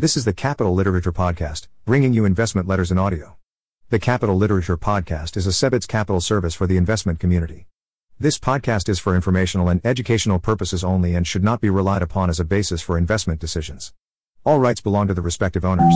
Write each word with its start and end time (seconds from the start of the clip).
This 0.00 0.16
is 0.16 0.24
the 0.24 0.32
Capital 0.32 0.72
Literature 0.72 1.12
Podcast, 1.12 1.68
bringing 1.84 2.14
you 2.14 2.24
investment 2.24 2.66
letters 2.66 2.90
in 2.90 2.96
audio. 2.96 3.36
The 3.90 3.98
Capital 3.98 4.34
Literature 4.34 4.78
Podcast 4.78 5.36
is 5.36 5.46
a 5.46 5.50
CEBITS 5.50 5.86
capital 5.86 6.22
service 6.22 6.54
for 6.54 6.66
the 6.66 6.78
investment 6.78 7.20
community. 7.20 7.66
This 8.18 8.38
podcast 8.38 8.88
is 8.88 8.98
for 8.98 9.14
informational 9.14 9.68
and 9.68 9.78
educational 9.84 10.38
purposes 10.38 10.82
only 10.82 11.14
and 11.14 11.26
should 11.26 11.44
not 11.44 11.60
be 11.60 11.68
relied 11.68 12.00
upon 12.00 12.30
as 12.30 12.40
a 12.40 12.46
basis 12.46 12.80
for 12.80 12.96
investment 12.96 13.40
decisions. 13.40 13.92
All 14.42 14.58
rights 14.58 14.80
belong 14.80 15.06
to 15.08 15.12
the 15.12 15.20
respective 15.20 15.66
owners. 15.66 15.92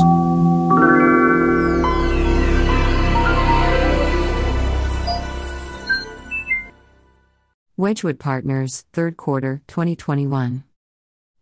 Wedgewood 7.79 8.19
Partners, 8.19 8.85
third 8.93 9.17
quarter, 9.17 9.63
2021. 9.67 10.65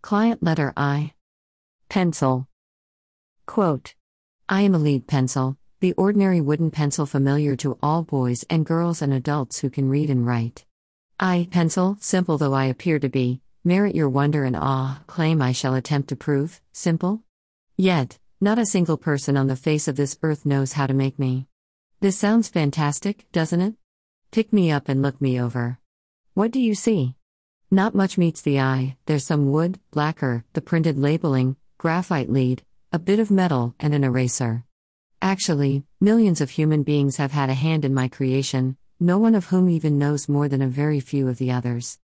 Client 0.00 0.42
letter 0.44 0.72
I. 0.76 1.14
Pencil. 1.88 2.46
Quote 3.52 3.94
I 4.48 4.62
am 4.62 4.74
a 4.74 4.78
lead 4.78 5.06
pencil, 5.06 5.58
the 5.80 5.92
ordinary 5.98 6.40
wooden 6.40 6.70
pencil 6.70 7.04
familiar 7.04 7.54
to 7.56 7.76
all 7.82 8.02
boys 8.02 8.46
and 8.48 8.64
girls 8.64 9.02
and 9.02 9.12
adults 9.12 9.58
who 9.58 9.68
can 9.68 9.90
read 9.90 10.08
and 10.08 10.26
write. 10.26 10.64
I, 11.20 11.48
pencil, 11.50 11.98
simple 12.00 12.38
though 12.38 12.54
I 12.54 12.64
appear 12.64 12.98
to 12.98 13.10
be, 13.10 13.42
merit 13.62 13.94
your 13.94 14.08
wonder 14.08 14.44
and 14.44 14.56
awe, 14.56 15.02
claim 15.06 15.42
I 15.42 15.52
shall 15.52 15.74
attempt 15.74 16.08
to 16.08 16.16
prove, 16.16 16.62
simple? 16.72 17.24
Yet, 17.76 18.18
not 18.40 18.58
a 18.58 18.64
single 18.64 18.96
person 18.96 19.36
on 19.36 19.48
the 19.48 19.54
face 19.54 19.86
of 19.86 19.96
this 19.96 20.18
earth 20.22 20.46
knows 20.46 20.72
how 20.72 20.86
to 20.86 20.94
make 20.94 21.18
me. 21.18 21.46
This 22.00 22.16
sounds 22.16 22.48
fantastic, 22.48 23.26
doesn't 23.32 23.60
it? 23.60 23.74
Pick 24.30 24.50
me 24.54 24.70
up 24.70 24.88
and 24.88 25.02
look 25.02 25.20
me 25.20 25.38
over. 25.38 25.78
What 26.32 26.52
do 26.52 26.58
you 26.58 26.74
see? 26.74 27.16
Not 27.70 27.94
much 27.94 28.16
meets 28.16 28.40
the 28.40 28.60
eye, 28.60 28.96
there's 29.04 29.26
some 29.26 29.52
wood, 29.52 29.78
lacquer, 29.92 30.46
the 30.54 30.62
printed 30.62 30.98
labeling, 30.98 31.56
graphite 31.76 32.30
lead, 32.30 32.62
a 32.92 32.98
bit 32.98 33.18
of 33.18 33.30
metal, 33.30 33.74
and 33.80 33.94
an 33.94 34.04
eraser. 34.04 34.64
Actually, 35.22 35.82
millions 35.98 36.42
of 36.42 36.50
human 36.50 36.82
beings 36.82 37.16
have 37.16 37.32
had 37.32 37.48
a 37.48 37.54
hand 37.54 37.86
in 37.86 37.94
my 37.94 38.06
creation, 38.06 38.76
no 39.00 39.16
one 39.18 39.34
of 39.34 39.46
whom 39.46 39.70
even 39.70 39.98
knows 39.98 40.28
more 40.28 40.46
than 40.46 40.60
a 40.60 40.68
very 40.68 41.00
few 41.00 41.26
of 41.26 41.38
the 41.38 41.50
others. 41.50 41.98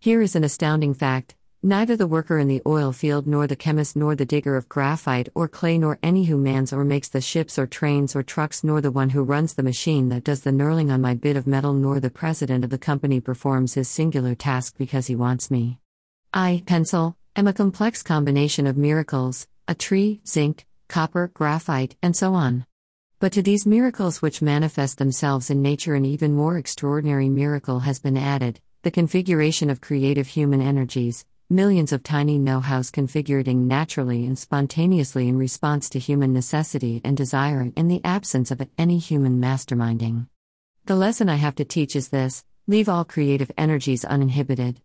Here 0.00 0.20
is 0.20 0.34
an 0.34 0.42
astounding 0.42 0.94
fact 0.94 1.36
Neither 1.64 1.96
the 1.96 2.08
worker 2.08 2.40
in 2.40 2.48
the 2.48 2.60
oil 2.66 2.90
field, 2.90 3.24
nor 3.28 3.46
the 3.46 3.54
chemist, 3.54 3.94
nor 3.94 4.16
the 4.16 4.26
digger 4.26 4.56
of 4.56 4.68
graphite 4.68 5.28
or 5.32 5.46
clay, 5.46 5.78
nor 5.78 5.96
any 6.02 6.24
who 6.24 6.36
mans 6.36 6.72
or 6.72 6.84
makes 6.84 7.08
the 7.08 7.20
ships 7.20 7.56
or 7.56 7.68
trains 7.68 8.16
or 8.16 8.24
trucks, 8.24 8.64
nor 8.64 8.80
the 8.80 8.90
one 8.90 9.10
who 9.10 9.22
runs 9.22 9.54
the 9.54 9.62
machine 9.62 10.08
that 10.08 10.24
does 10.24 10.40
the 10.40 10.50
knurling 10.50 10.92
on 10.92 11.00
my 11.00 11.14
bit 11.14 11.36
of 11.36 11.46
metal, 11.46 11.72
nor 11.72 12.00
the 12.00 12.10
president 12.10 12.64
of 12.64 12.70
the 12.70 12.78
company 12.78 13.20
performs 13.20 13.74
his 13.74 13.86
singular 13.88 14.34
task 14.34 14.74
because 14.76 15.06
he 15.06 15.14
wants 15.14 15.52
me. 15.52 15.78
I, 16.34 16.64
pencil, 16.66 17.16
am 17.36 17.46
a 17.46 17.52
complex 17.52 18.02
combination 18.02 18.66
of 18.66 18.76
miracles 18.76 19.46
a 19.68 19.74
tree, 19.74 20.20
zinc, 20.26 20.66
copper, 20.88 21.30
graphite, 21.34 21.96
and 22.02 22.16
so 22.16 22.34
on. 22.34 22.66
But 23.18 23.32
to 23.32 23.42
these 23.42 23.66
miracles 23.66 24.20
which 24.20 24.42
manifest 24.42 24.98
themselves 24.98 25.50
in 25.50 25.62
nature, 25.62 25.94
an 25.94 26.04
even 26.04 26.34
more 26.34 26.58
extraordinary 26.58 27.28
miracle 27.28 27.80
has 27.80 27.98
been 27.98 28.16
added 28.16 28.60
the 28.82 28.90
configuration 28.90 29.70
of 29.70 29.80
creative 29.80 30.26
human 30.26 30.60
energies 30.60 31.24
millions 31.52 31.92
of 31.92 32.02
tiny 32.02 32.38
know 32.38 32.60
hows 32.60 32.90
configuring 32.90 33.66
naturally 33.66 34.24
and 34.24 34.38
spontaneously 34.38 35.28
in 35.28 35.36
response 35.36 35.90
to 35.90 35.98
human 35.98 36.32
necessity 36.32 37.00
and 37.04 37.14
desire 37.14 37.70
in 37.76 37.88
the 37.88 38.00
absence 38.04 38.50
of 38.50 38.66
any 38.78 38.98
human 38.98 39.38
masterminding. 39.38 40.26
The 40.86 40.96
lesson 40.96 41.28
I 41.28 41.36
have 41.36 41.54
to 41.56 41.64
teach 41.64 41.94
is 41.94 42.08
this 42.08 42.42
leave 42.66 42.88
all 42.88 43.04
creative 43.04 43.50
energies 43.58 44.04
uninhibited. 44.04 44.80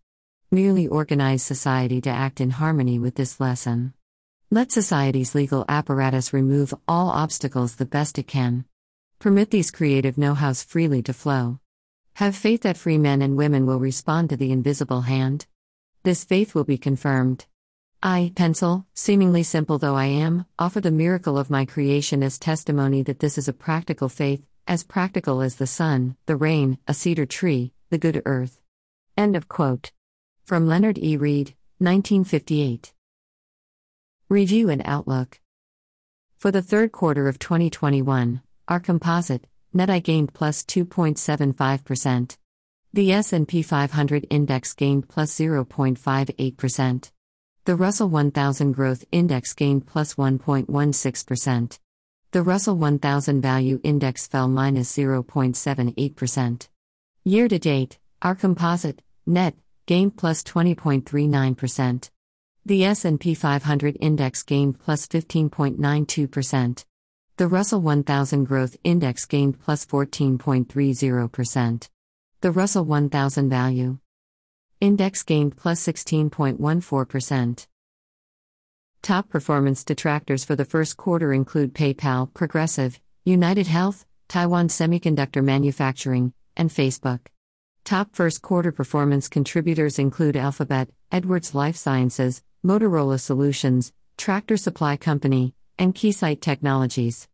Merely 0.52 0.88
organize 0.88 1.42
society 1.42 2.02
to 2.02 2.10
act 2.10 2.42
in 2.42 2.50
harmony 2.50 3.00
with 3.00 3.16
this 3.16 3.40
lesson. 3.40 3.94
Let 4.50 4.72
society's 4.72 5.36
legal 5.36 5.66
apparatus 5.68 6.32
remove 6.32 6.74
all 6.88 7.10
obstacles 7.10 7.76
the 7.76 7.86
best 7.86 8.18
it 8.18 8.28
can. 8.28 8.64
Permit 9.20 9.52
these 9.52 9.72
creative 9.72 10.18
know 10.18 10.36
hows 10.36 10.64
freely 10.64 11.04
to 11.04 11.12
flow. 11.12 11.60
Have 12.14 12.34
faith 12.34 12.62
that 12.62 12.78
free 12.78 12.98
men 12.98 13.22
and 13.22 13.36
women 13.36 13.66
will 13.66 13.78
respond 13.78 14.30
to 14.30 14.38
the 14.38 14.54
invisible 14.54 15.02
hand. 15.02 15.48
This 16.04 16.24
faith 16.24 16.56
will 16.56 16.64
be 16.64 16.78
confirmed. 16.78 17.46
I, 18.02 18.32
pencil, 18.38 18.86
seemingly 18.94 19.44
simple 19.44 19.80
though 19.80 19.98
I 19.98 20.06
am, 20.06 20.46
offer 20.58 20.80
the 20.80 20.92
miracle 20.92 21.38
of 21.38 21.50
my 21.50 21.66
creation 21.66 22.24
as 22.24 22.40
testimony 22.40 23.04
that 23.04 23.20
this 23.20 23.38
is 23.38 23.50
a 23.50 23.54
practical 23.54 24.08
faith, 24.08 24.46
as 24.66 24.82
practical 24.82 25.42
as 25.42 25.58
the 25.58 25.68
sun, 25.68 26.16
the 26.26 26.38
rain, 26.38 26.78
a 26.88 26.94
cedar 26.94 27.26
tree, 27.26 27.74
the 27.90 27.98
good 27.98 28.22
earth. 28.26 28.62
End 29.18 29.36
of 29.36 29.50
quote. 29.50 29.92
From 30.46 30.68
Leonard 30.68 30.98
E. 31.00 31.18
Read, 31.18 31.54
1958. 31.80 32.94
Review 34.30 34.70
and 34.70 34.82
Outlook. 34.84 35.40
For 36.36 36.52
the 36.52 36.62
third 36.62 36.92
quarter 36.92 37.30
of 37.30 37.40
2021, 37.40 38.42
our 38.68 38.80
composite, 38.82 39.48
net 39.72 39.90
I 39.90 40.00
gained 40.00 40.34
plus 40.34 40.64
2.75%. 40.64 42.36
The 42.92 43.14
S&P 43.14 43.62
500 43.62 44.28
index 44.30 44.74
gained 44.74 45.08
plus 45.08 45.34
0.58%. 45.34 47.12
The 47.64 47.76
Russell 47.78 48.10
1000 48.10 48.74
Growth 48.74 49.06
Index 49.14 49.54
gained 49.54 49.88
plus 49.88 50.16
1.16%. 50.16 51.80
The 52.32 52.44
Russell 52.44 52.76
1000 52.76 53.42
Value 53.42 53.80
Index 53.82 54.28
fell 54.28 54.50
minus 54.50 54.92
0.78%. 54.92 56.68
Year 57.24 57.48
to 57.48 57.60
date, 57.60 57.98
our 58.22 58.36
composite 58.36 59.02
net 59.26 59.56
gained 59.86 60.18
plus 60.18 60.44
20.39%. 60.44 62.10
The 62.68 62.84
S&P 62.84 63.34
500 63.34 63.96
index 64.02 64.44
gained 64.44 64.78
plus 64.78 65.08
15.92%. 65.08 66.84
The 67.38 67.48
Russell 67.48 67.80
1000 67.80 68.44
Growth 68.44 68.76
Index 68.84 69.26
gained 69.26 69.58
plus 69.58 69.86
14.30%. 69.86 71.88
The 72.42 72.52
Russell 72.52 72.84
1000 72.84 73.50
value 73.50 74.00
index 74.82 75.24
gained 75.24 75.56
plus 75.56 75.82
16.14%. 75.82 77.68
Top 79.02 79.30
performance 79.30 79.86
detractors 79.86 80.44
for 80.44 80.58
the 80.58 80.66
first 80.66 80.98
quarter 80.98 81.32
include 81.32 81.74
PayPal, 81.74 82.34
Progressive, 82.34 83.00
United 83.24 83.68
Health, 83.68 84.06
Taiwan 84.28 84.68
Semiconductor 84.68 85.42
Manufacturing, 85.42 86.34
and 86.58 86.70
Facebook. 86.70 87.28
Top 87.86 88.14
first 88.14 88.42
quarter 88.42 88.74
performance 88.74 89.30
contributors 89.30 89.98
include 89.98 90.36
Alphabet, 90.36 90.90
Edwards 91.12 91.56
Lifesciences, 91.56 92.44
Motorola 92.66 93.20
Solutions, 93.20 93.94
Tractor 94.18 94.58
Supply 94.58 94.98
Company, 94.98 95.54
and 95.80 95.96
Keysight 95.96 96.42
Technologies. 96.42 97.30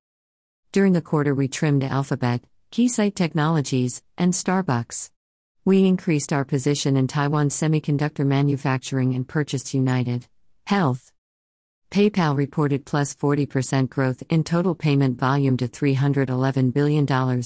During 0.72 0.94
the 0.94 1.01
quarter, 1.01 1.34
we 1.34 1.47
trimmed 1.47 1.84
Alphabet, 1.84 2.44
Keysight 2.72 3.16
Technologies, 3.16 4.03
and 4.17 4.34
Starbucks. 4.34 5.09
We 5.66 5.88
increased 5.88 6.31
our 6.31 6.45
position 6.45 6.97
in 6.97 7.07
Taiwan 7.07 7.50
semiconductor 7.50 8.25
manufacturing 8.25 9.16
and 9.16 9.28
purchased 9.28 9.73
United 9.73 10.28
Health. 10.66 11.11
PayPal 11.90 12.35
reported 12.35 12.85
plus 12.85 13.16
40% 13.16 13.90
growth 13.90 14.23
in 14.29 14.44
total 14.44 14.75
payment 14.75 15.19
volume 15.19 15.57
to 15.57 15.67
$311 15.67 16.73
billion 16.73 17.05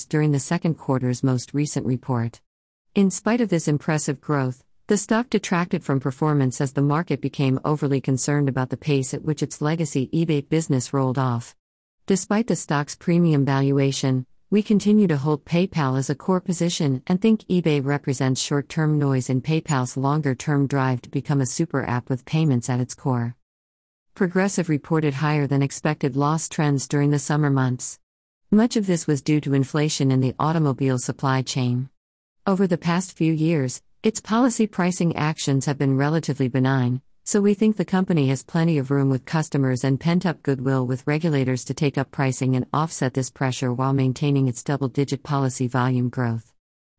during 0.10 0.32
the 0.32 0.40
second 0.40 0.76
quarter's 0.76 1.24
most 1.24 1.54
recent 1.54 1.86
report. 1.86 2.42
In 2.96 3.12
spite 3.12 3.42
of 3.42 3.50
this 3.50 3.68
impressive 3.68 4.20
growth, 4.20 4.64
the 4.88 4.96
stock 4.96 5.30
detracted 5.30 5.84
from 5.84 6.00
performance 6.00 6.62
as 6.62 6.72
the 6.72 6.82
market 6.82 7.20
became 7.20 7.60
overly 7.66 8.00
concerned 8.00 8.48
about 8.48 8.70
the 8.70 8.78
pace 8.78 9.14
at 9.14 9.22
which 9.22 9.44
its 9.44 9.62
legacy 9.62 10.10
eBay 10.14 10.48
business 10.48 10.94
rolled 10.94 11.18
off. 11.18 11.54
Despite 12.06 12.48
the 12.48 12.56
stock's 12.56 12.96
premium 12.96 13.44
valuation, 13.44 14.26
we 14.50 14.64
continue 14.64 15.06
to 15.08 15.18
hold 15.18 15.44
PayPal 15.44 16.00
as 16.00 16.10
a 16.10 16.16
core 16.16 16.40
position 16.40 17.04
and 17.06 17.22
think 17.22 17.42
eBay 17.50 17.84
represents 17.84 18.42
short 18.42 18.70
term 18.70 18.98
noise 18.98 19.30
in 19.30 19.42
PayPal's 19.42 19.98
longer 19.98 20.34
term 20.34 20.68
drive 20.68 21.02
to 21.02 21.10
become 21.10 21.42
a 21.42 21.46
super 21.46 21.84
app 21.84 22.10
with 22.10 22.24
payments 22.24 22.70
at 22.70 22.80
its 22.80 22.96
core. 22.96 23.36
Progressive 24.16 24.70
reported 24.70 25.16
higher 25.16 25.48
than 25.48 25.62
expected 25.62 26.16
loss 26.16 26.48
trends 26.48 26.88
during 26.88 27.12
the 27.12 27.20
summer 27.20 27.50
months. 27.50 28.00
Much 28.52 28.78
of 28.78 28.88
this 28.88 29.06
was 29.06 29.22
due 29.22 29.42
to 29.42 29.54
inflation 29.54 30.12
in 30.12 30.22
the 30.22 30.34
automobile 30.40 30.98
supply 30.98 31.42
chain. 31.42 31.90
Over 32.48 32.66
the 32.66 32.78
past 32.78 33.12
few 33.12 33.34
years, 33.34 33.82
its 34.08 34.22
policy 34.22 34.66
pricing 34.66 35.14
actions 35.18 35.66
have 35.66 35.78
been 35.78 35.98
relatively 35.98 36.48
benign, 36.48 37.02
so 37.26 37.42
we 37.42 37.54
think 37.54 37.76
the 37.76 37.84
company 37.84 38.30
has 38.30 38.42
plenty 38.42 38.78
of 38.78 38.90
room 38.90 39.10
with 39.10 39.26
customers 39.26 39.84
and 39.84 40.00
pent 40.00 40.26
up 40.26 40.42
goodwill 40.44 40.88
with 40.88 41.06
regulators 41.06 41.66
to 41.66 41.74
take 41.74 41.98
up 41.98 42.10
pricing 42.10 42.56
and 42.56 42.66
offset 42.72 43.14
this 43.14 43.30
pressure 43.30 43.74
while 43.74 43.92
maintaining 43.92 44.48
its 44.48 44.64
double 44.64 44.88
digit 44.88 45.24
policy 45.24 45.68
volume 45.68 46.08
growth. 46.08 46.54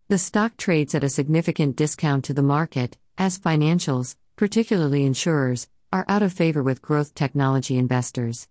The 0.09 0.19
stock 0.19 0.59
trades 0.59 0.95
at 0.95 1.03
a 1.03 1.09
significant 1.09 1.77
discount 1.77 2.27
to 2.27 2.35
the 2.35 2.43
market, 2.43 2.99
as 3.17 3.39
financials, 3.39 4.15
particularly 4.37 5.07
insurers, 5.07 5.67
are 5.91 6.05
out 6.09 6.23
of 6.23 6.35
favor 6.35 6.63
with 6.63 6.83
growth 6.83 7.15
technology 7.15 7.79
investors. 7.79 8.49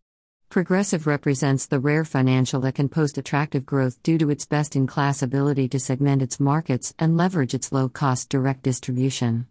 Progressive 0.50 1.06
represents 1.06 1.66
the 1.66 1.80
rare 1.80 2.06
financial 2.06 2.62
that 2.62 2.76
can 2.76 2.88
post 2.88 3.18
attractive 3.18 3.66
growth 3.66 4.02
due 4.02 4.18
to 4.18 4.30
its 4.30 4.46
best 4.46 4.78
in 4.78 4.88
class 4.88 5.22
ability 5.22 5.68
to 5.68 5.78
segment 5.78 6.22
its 6.22 6.40
markets 6.40 6.94
and 6.98 7.18
leverage 7.18 7.54
its 7.54 7.74
low 7.74 7.90
cost 7.90 8.30
direct 8.30 8.64
distribution. 8.64 9.48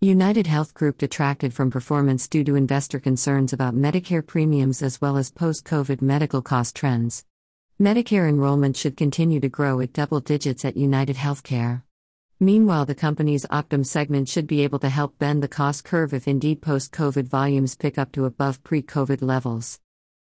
United 0.00 0.48
Health 0.48 0.74
Group 0.74 0.98
detracted 0.98 1.54
from 1.54 1.70
performance 1.70 2.26
due 2.26 2.42
to 2.42 2.56
investor 2.56 2.98
concerns 2.98 3.52
about 3.52 3.76
Medicare 3.76 4.26
premiums 4.26 4.82
as 4.82 5.00
well 5.00 5.16
as 5.16 5.30
post 5.30 5.64
COVID 5.64 6.02
medical 6.02 6.42
cost 6.42 6.74
trends. 6.74 7.24
Medicare 7.80 8.28
enrollment 8.28 8.76
should 8.76 8.96
continue 8.96 9.38
to 9.38 9.48
grow 9.48 9.80
at 9.80 9.92
double 9.92 10.18
digits 10.18 10.64
at 10.64 10.76
United 10.76 11.14
Healthcare. 11.14 11.82
Meanwhile, 12.40 12.86
the 12.86 12.94
company's 12.96 13.46
Optum 13.46 13.86
segment 13.86 14.28
should 14.28 14.48
be 14.48 14.64
able 14.64 14.80
to 14.80 14.88
help 14.88 15.16
bend 15.18 15.44
the 15.44 15.48
cost 15.48 15.84
curve 15.84 16.12
if 16.12 16.26
indeed 16.26 16.60
post 16.60 16.92
COVID 16.92 17.28
volumes 17.28 17.76
pick 17.76 17.98
up 17.98 18.10
to 18.12 18.24
above 18.24 18.64
pre 18.64 18.82
COVID 18.82 19.22
levels. 19.22 19.78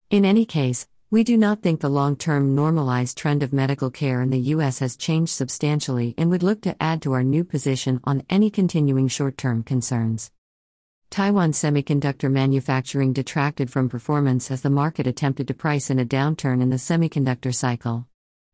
In 0.09 0.24
any 0.24 0.45
case, 0.45 0.88
we 1.12 1.25
do 1.25 1.36
not 1.36 1.62
think 1.62 1.81
the 1.81 1.89
long 1.89 2.15
term 2.15 2.56
normalized 2.56 3.18
trend 3.18 3.44
of 3.44 3.51
medical 3.51 3.92
care 3.92 4.21
in 4.21 4.30
the 4.30 4.39
U.S. 4.56 4.80
has 4.80 4.95
changed 4.95 5.33
substantially 5.33 6.15
and 6.18 6.30
would 6.30 6.44
look 6.44 6.62
to 6.62 6.81
add 6.81 7.01
to 7.01 7.12
our 7.12 7.24
new 7.24 7.44
position 7.44 8.00
on 8.06 8.24
any 8.30 8.50
continuing 8.50 9.09
short 9.09 9.38
term 9.38 9.63
concerns. 9.63 10.31
Taiwan 11.09 11.51
semiconductor 11.51 12.31
manufacturing 12.31 13.12
detracted 13.12 13.69
from 13.69 13.89
performance 13.89 14.50
as 14.50 14.62
the 14.62 14.69
market 14.69 15.07
attempted 15.07 15.45
to 15.50 15.54
price 15.54 15.89
in 15.89 16.00
a 16.00 16.06
downturn 16.06 16.62
in 16.62 16.69
the 16.69 16.77
semiconductor 16.77 17.53
cycle. 17.53 18.07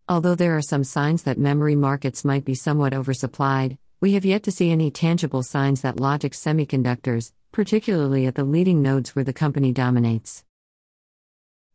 Although 0.10 0.34
there 0.34 0.58
are 0.58 0.62
some 0.64 0.84
signs 0.84 1.22
that 1.22 1.38
memory 1.38 1.76
markets 1.76 2.26
might 2.26 2.46
be 2.46 2.56
somewhat 2.56 2.94
oversupplied, 2.94 3.78
we 4.02 4.14
have 4.14 4.26
yet 4.26 4.42
to 4.44 4.52
see 4.52 4.72
any 4.72 4.90
tangible 4.90 5.44
signs 5.44 5.82
that 5.82 6.00
logic 6.00 6.34
semiconductors, 6.34 7.32
particularly 7.52 8.26
at 8.26 8.34
the 8.34 8.44
leading 8.44 8.82
nodes 8.82 9.16
where 9.16 9.24
the 9.24 9.34
company 9.34 9.72
dominates, 9.72 10.44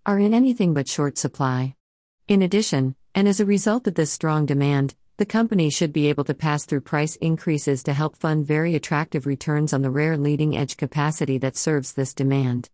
are 0.09 0.19
in 0.19 0.33
anything 0.33 0.73
but 0.73 0.89
short 0.89 1.19
supply. 1.19 1.75
In 2.29 2.41
addition, 2.41 2.97
and 3.15 3.29
as 3.29 3.41
a 3.41 3.45
result 3.45 3.87
of 3.87 3.95
this 3.95 4.11
strong 4.11 4.47
demand, 4.47 4.95
the 5.19 5.27
company 5.27 5.69
should 5.69 5.93
be 5.93 6.09
able 6.09 6.25
to 6.25 6.33
pass 6.33 6.65
through 6.65 6.81
price 6.81 7.17
increases 7.17 7.83
to 7.83 7.93
help 7.93 8.17
fund 8.17 8.47
very 8.47 8.75
attractive 8.75 9.27
returns 9.27 9.75
on 9.75 9.83
the 9.83 9.91
rare 9.91 10.17
leading 10.17 10.57
edge 10.57 10.79
capacity 10.79 11.37
that 11.37 11.59
serves 11.59 11.93
this 11.93 12.15
demand. 12.15 12.71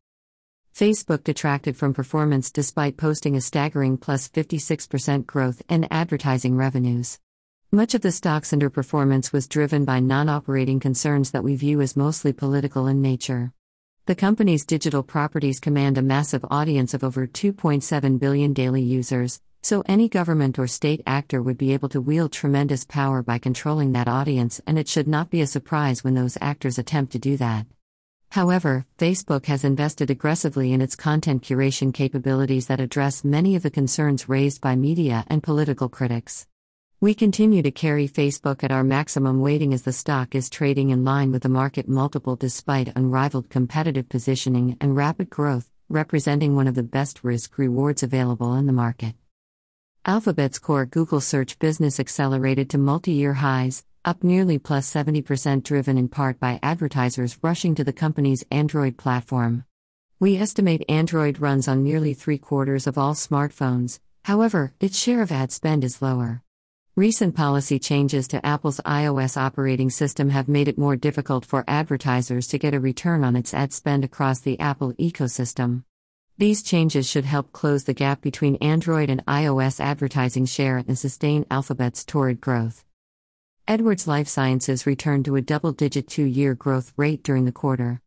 Facebook 0.73 1.25
detracted 1.25 1.77
from 1.77 1.93
performance 1.93 2.53
despite 2.53 2.97
posting 2.97 3.35
a 3.35 3.41
staggering 3.41 3.97
plus 3.97 4.29
56% 4.29 5.27
growth 5.27 5.61
in 5.69 5.89
advertising 5.91 6.57
revenues. 6.57 7.19
Much 7.73 7.95
of 7.95 8.03
the 8.03 8.13
stock's 8.13 8.53
underperformance 8.53 9.33
was 9.33 9.49
driven 9.49 9.85
by 9.85 9.99
non 9.99 10.29
operating 10.29 10.79
concerns 10.79 11.33
that 11.33 11.43
we 11.43 11.57
view 11.57 11.81
as 11.81 11.97
mostly 11.97 12.33
political 12.33 12.87
in 12.87 13.03
nature. 13.03 13.53
The 14.07 14.15
company's 14.15 14.67
digital 14.67 15.03
properties 15.03 15.59
command 15.59 15.97
a 15.97 16.03
massive 16.03 16.45
audience 16.51 16.93
of 16.93 17.03
over 17.03 17.27
2.7 17.27 18.19
billion 18.19 18.53
daily 18.53 18.83
users, 18.83 19.41
so 19.63 19.83
any 19.87 20.11
government 20.11 20.59
or 20.59 20.67
state 20.67 21.01
actor 21.07 21.41
would 21.41 21.57
be 21.57 21.73
able 21.73 21.89
to 21.89 22.03
wield 22.03 22.31
tremendous 22.31 22.85
power 22.85 23.23
by 23.23 23.39
controlling 23.39 23.93
that 23.93 24.07
audience, 24.07 24.61
and 24.67 24.79
it 24.79 24.89
should 24.89 25.09
not 25.09 25.31
be 25.31 25.41
a 25.41 25.47
surprise 25.47 26.05
when 26.05 26.13
those 26.13 26.37
actors 26.43 26.79
attempt 26.79 27.13
to 27.13 27.19
do 27.19 27.39
that. 27.39 27.67
However, 28.33 28.85
Facebook 28.99 29.47
has 29.47 29.65
invested 29.65 30.11
aggressively 30.11 30.75
in 30.75 30.83
its 30.83 30.97
content 30.97 31.43
curation 31.43 31.95
capabilities 31.95 32.67
that 32.67 32.81
address 32.81 33.25
many 33.25 33.57
of 33.57 33.63
the 33.63 33.71
concerns 33.71 34.29
raised 34.29 34.61
by 34.61 34.77
media 34.77 35.25
and 35.29 35.43
political 35.43 35.89
critics. 35.89 36.47
We 37.05 37.13
continue 37.13 37.61
to 37.61 37.71
carry 37.71 38.09
Facebook 38.09 38.65
at 38.65 38.73
our 38.73 38.83
maximum 38.83 39.41
weighting 39.41 39.75
as 39.75 39.83
the 39.83 39.93
stock 39.93 40.35
is 40.35 40.49
trading 40.49 40.89
in 40.89 41.05
line 41.05 41.33
with 41.33 41.43
the 41.43 41.51
market 41.51 41.87
multiple 41.87 42.35
despite 42.35 42.97
unrivaled 42.97 43.51
competitive 43.51 44.09
positioning 44.09 44.79
and 44.81 44.97
rapid 44.97 45.29
growth, 45.29 45.69
representing 45.91 46.57
one 46.57 46.67
of 46.67 46.75
the 46.75 46.83
best 46.83 47.23
risk 47.23 47.59
rewards 47.59 48.03
available 48.03 48.55
in 48.55 48.65
the 48.65 48.73
market. 48.73 49.15
Alphabet's 50.07 50.59
core 50.59 50.87
Google 50.87 51.21
search 51.21 51.59
business 51.59 52.01
accelerated 52.01 52.71
to 52.71 52.79
multi 52.79 53.13
year 53.13 53.35
highs, 53.35 53.85
up 54.07 54.25
nearly 54.25 54.59
plus 54.59 54.91
70%, 54.91 55.63
driven 55.63 55.99
in 55.99 56.09
part 56.09 56.41
by 56.41 56.59
advertisers 56.63 57.37
rushing 57.43 57.75
to 57.75 57.85
the 57.85 57.93
company's 57.93 58.47
Android 58.51 58.97
platform. 58.97 59.67
We 60.21 60.39
estimate 60.39 60.87
Android 60.89 61.39
runs 61.39 61.69
on 61.69 61.85
nearly 61.85 62.15
three 62.15 62.39
quarters 62.39 62.87
of 62.87 62.97
all 62.97 63.13
smartphones, 63.13 64.01
however, 64.23 64.73
its 64.81 64.99
share 64.99 65.21
of 65.21 65.31
ad 65.31 65.53
spend 65.53 65.85
is 65.85 66.01
lower. 66.01 66.41
Recent 66.97 67.35
policy 67.35 67.81
changes 67.81 68.29
to 68.29 68.47
Apple's 68.47 68.81
iOS 68.87 69.37
operating 69.37 69.91
system 69.91 70.29
have 70.31 70.47
made 70.47 70.69
it 70.69 70.79
more 70.79 70.95
difficult 70.95 71.45
for 71.45 71.65
advertisers 71.67 72.47
to 72.47 72.57
get 72.57 72.73
a 72.73 72.79
return 72.79 73.25
on 73.25 73.35
its 73.35 73.53
ad 73.53 73.73
spend 73.73 74.05
across 74.05 74.39
the 74.39 74.61
Apple 74.61 74.93
ecosystem. 74.93 75.83
These 76.39 76.63
changes 76.63 77.11
should 77.11 77.25
help 77.25 77.51
close 77.51 77.83
the 77.83 77.95
gap 77.95 78.21
between 78.21 78.55
Android 78.63 79.11
and 79.11 79.27
iOS 79.27 79.81
advertising 79.81 80.47
share 80.47 80.85
and 80.87 80.97
sustain 80.97 81.47
Alphabet's 81.51 82.05
torrid 82.05 82.41
growth. 82.41 82.85
Edwards 83.67 84.07
Lifesciences 84.07 84.87
returned 84.87 85.25
to 85.25 85.35
a 85.35 85.43
double 85.43 85.73
digit 85.73 86.07
two 86.07 86.23
year 86.23 86.55
growth 86.55 86.93
rate 86.97 87.25
during 87.25 87.45
the 87.45 87.51
quarter. 87.51 88.01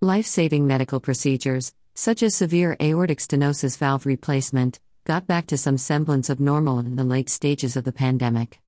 Life 0.00 0.24
saving 0.24 0.66
medical 0.66 0.98
procedures, 0.98 1.74
such 1.94 2.22
as 2.22 2.36
severe 2.36 2.74
aortic 2.80 3.18
stenosis 3.18 3.76
valve 3.76 4.06
replacement, 4.06 4.80
got 5.04 5.26
back 5.26 5.46
to 5.46 5.56
some 5.56 5.78
semblance 5.78 6.28
of 6.28 6.40
normal 6.40 6.78
in 6.78 6.96
the 6.96 7.04
late 7.04 7.28
stages 7.28 7.76
of 7.76 7.84
the 7.84 7.92
pandemic. 7.92 8.60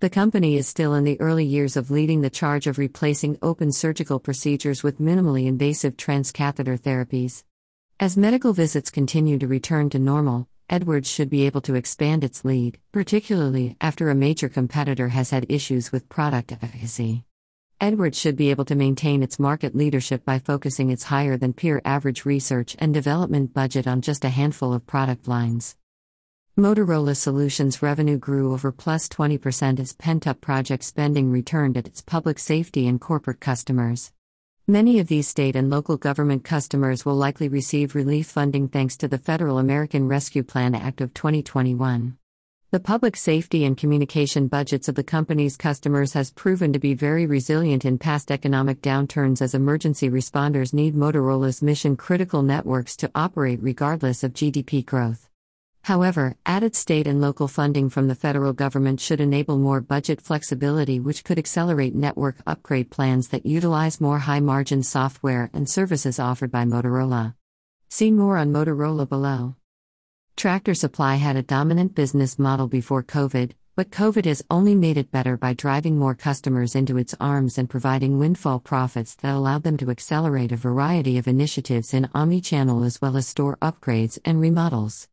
The 0.00 0.10
company 0.10 0.56
is 0.56 0.66
still 0.66 0.94
in 0.94 1.04
the 1.04 1.20
early 1.20 1.44
years 1.44 1.76
of 1.76 1.90
leading 1.90 2.20
the 2.20 2.30
charge 2.30 2.66
of 2.66 2.78
replacing 2.78 3.38
open 3.42 3.72
surgical 3.72 4.18
procedures 4.18 4.82
with 4.82 5.00
minimally 5.00 5.46
invasive 5.46 5.96
transcatheter 5.96 6.78
therapies. 6.78 7.44
As 7.98 8.16
medical 8.16 8.52
visits 8.52 8.90
continue 8.90 9.38
to 9.38 9.46
return 9.46 9.90
to 9.90 9.98
normal, 9.98 10.48
Edwards 10.68 11.08
should 11.08 11.30
be 11.30 11.46
able 11.46 11.60
to 11.60 11.76
expand 11.76 12.24
its 12.24 12.44
lead, 12.44 12.78
particularly 12.90 13.76
after 13.80 14.10
a 14.10 14.16
major 14.16 14.48
competitor 14.48 15.08
has 15.08 15.30
had 15.30 15.46
issues 15.48 15.92
with 15.92 16.08
product 16.08 16.50
efficacy. 16.50 17.25
Edwards 17.78 18.18
should 18.18 18.36
be 18.36 18.50
able 18.50 18.64
to 18.64 18.74
maintain 18.74 19.22
its 19.22 19.38
market 19.38 19.74
leadership 19.74 20.24
by 20.24 20.38
focusing 20.38 20.88
its 20.88 21.04
higher 21.04 21.36
than 21.36 21.52
peer 21.52 21.82
average 21.84 22.24
research 22.24 22.74
and 22.78 22.94
development 22.94 23.52
budget 23.52 23.86
on 23.86 24.00
just 24.00 24.24
a 24.24 24.30
handful 24.30 24.72
of 24.72 24.86
product 24.86 25.28
lines. 25.28 25.76
Motorola 26.56 27.14
Solutions 27.14 27.82
revenue 27.82 28.16
grew 28.16 28.54
over 28.54 28.72
plus 28.72 29.10
20% 29.10 29.78
as 29.78 29.92
pent 29.92 30.26
up 30.26 30.40
project 30.40 30.84
spending 30.84 31.30
returned 31.30 31.76
at 31.76 31.86
its 31.86 32.00
public 32.00 32.38
safety 32.38 32.88
and 32.88 32.98
corporate 32.98 33.40
customers. 33.40 34.10
Many 34.66 34.98
of 34.98 35.08
these 35.08 35.28
state 35.28 35.54
and 35.54 35.68
local 35.68 35.98
government 35.98 36.44
customers 36.44 37.04
will 37.04 37.14
likely 37.14 37.48
receive 37.48 37.94
relief 37.94 38.26
funding 38.26 38.68
thanks 38.68 38.96
to 38.96 39.06
the 39.06 39.18
Federal 39.18 39.58
American 39.58 40.08
Rescue 40.08 40.42
Plan 40.42 40.74
Act 40.74 41.02
of 41.02 41.12
2021. 41.12 42.16
The 42.72 42.80
public 42.80 43.16
safety 43.16 43.64
and 43.64 43.76
communication 43.76 44.48
budgets 44.48 44.88
of 44.88 44.96
the 44.96 45.04
company's 45.04 45.56
customers 45.56 46.14
has 46.14 46.32
proven 46.32 46.72
to 46.72 46.80
be 46.80 46.94
very 46.94 47.24
resilient 47.24 47.84
in 47.84 47.96
past 47.96 48.32
economic 48.32 48.82
downturns 48.82 49.40
as 49.40 49.54
emergency 49.54 50.10
responders 50.10 50.74
need 50.74 50.96
Motorola's 50.96 51.62
mission 51.62 51.96
critical 51.96 52.42
networks 52.42 52.96
to 52.96 53.10
operate 53.14 53.60
regardless 53.62 54.24
of 54.24 54.32
GDP 54.32 54.84
growth. 54.84 55.28
However, 55.82 56.34
added 56.44 56.74
state 56.74 57.06
and 57.06 57.20
local 57.20 57.46
funding 57.46 57.88
from 57.88 58.08
the 58.08 58.16
federal 58.16 58.52
government 58.52 58.98
should 58.98 59.20
enable 59.20 59.58
more 59.58 59.80
budget 59.80 60.20
flexibility, 60.20 60.98
which 60.98 61.22
could 61.22 61.38
accelerate 61.38 61.94
network 61.94 62.34
upgrade 62.48 62.90
plans 62.90 63.28
that 63.28 63.46
utilize 63.46 64.00
more 64.00 64.18
high 64.18 64.40
margin 64.40 64.82
software 64.82 65.50
and 65.52 65.70
services 65.70 66.18
offered 66.18 66.50
by 66.50 66.64
Motorola. 66.64 67.36
See 67.90 68.10
more 68.10 68.36
on 68.36 68.52
Motorola 68.52 69.08
below. 69.08 69.54
Tractor 70.36 70.74
Supply 70.74 71.14
had 71.14 71.36
a 71.36 71.42
dominant 71.42 71.94
business 71.94 72.38
model 72.38 72.68
before 72.68 73.02
COVID, 73.02 73.52
but 73.74 73.90
COVID 73.90 74.26
has 74.26 74.44
only 74.50 74.74
made 74.74 74.98
it 74.98 75.10
better 75.10 75.38
by 75.38 75.54
driving 75.54 75.98
more 75.98 76.14
customers 76.14 76.74
into 76.74 76.98
its 76.98 77.14
arms 77.18 77.56
and 77.56 77.70
providing 77.70 78.18
windfall 78.18 78.60
profits 78.60 79.14
that 79.14 79.34
allowed 79.34 79.62
them 79.62 79.78
to 79.78 79.90
accelerate 79.90 80.52
a 80.52 80.56
variety 80.56 81.16
of 81.16 81.26
initiatives 81.26 81.94
in 81.94 82.10
omnichannel 82.14 82.84
as 82.84 83.00
well 83.00 83.16
as 83.16 83.26
store 83.26 83.56
upgrades 83.62 84.18
and 84.26 84.38
remodels. 84.38 85.08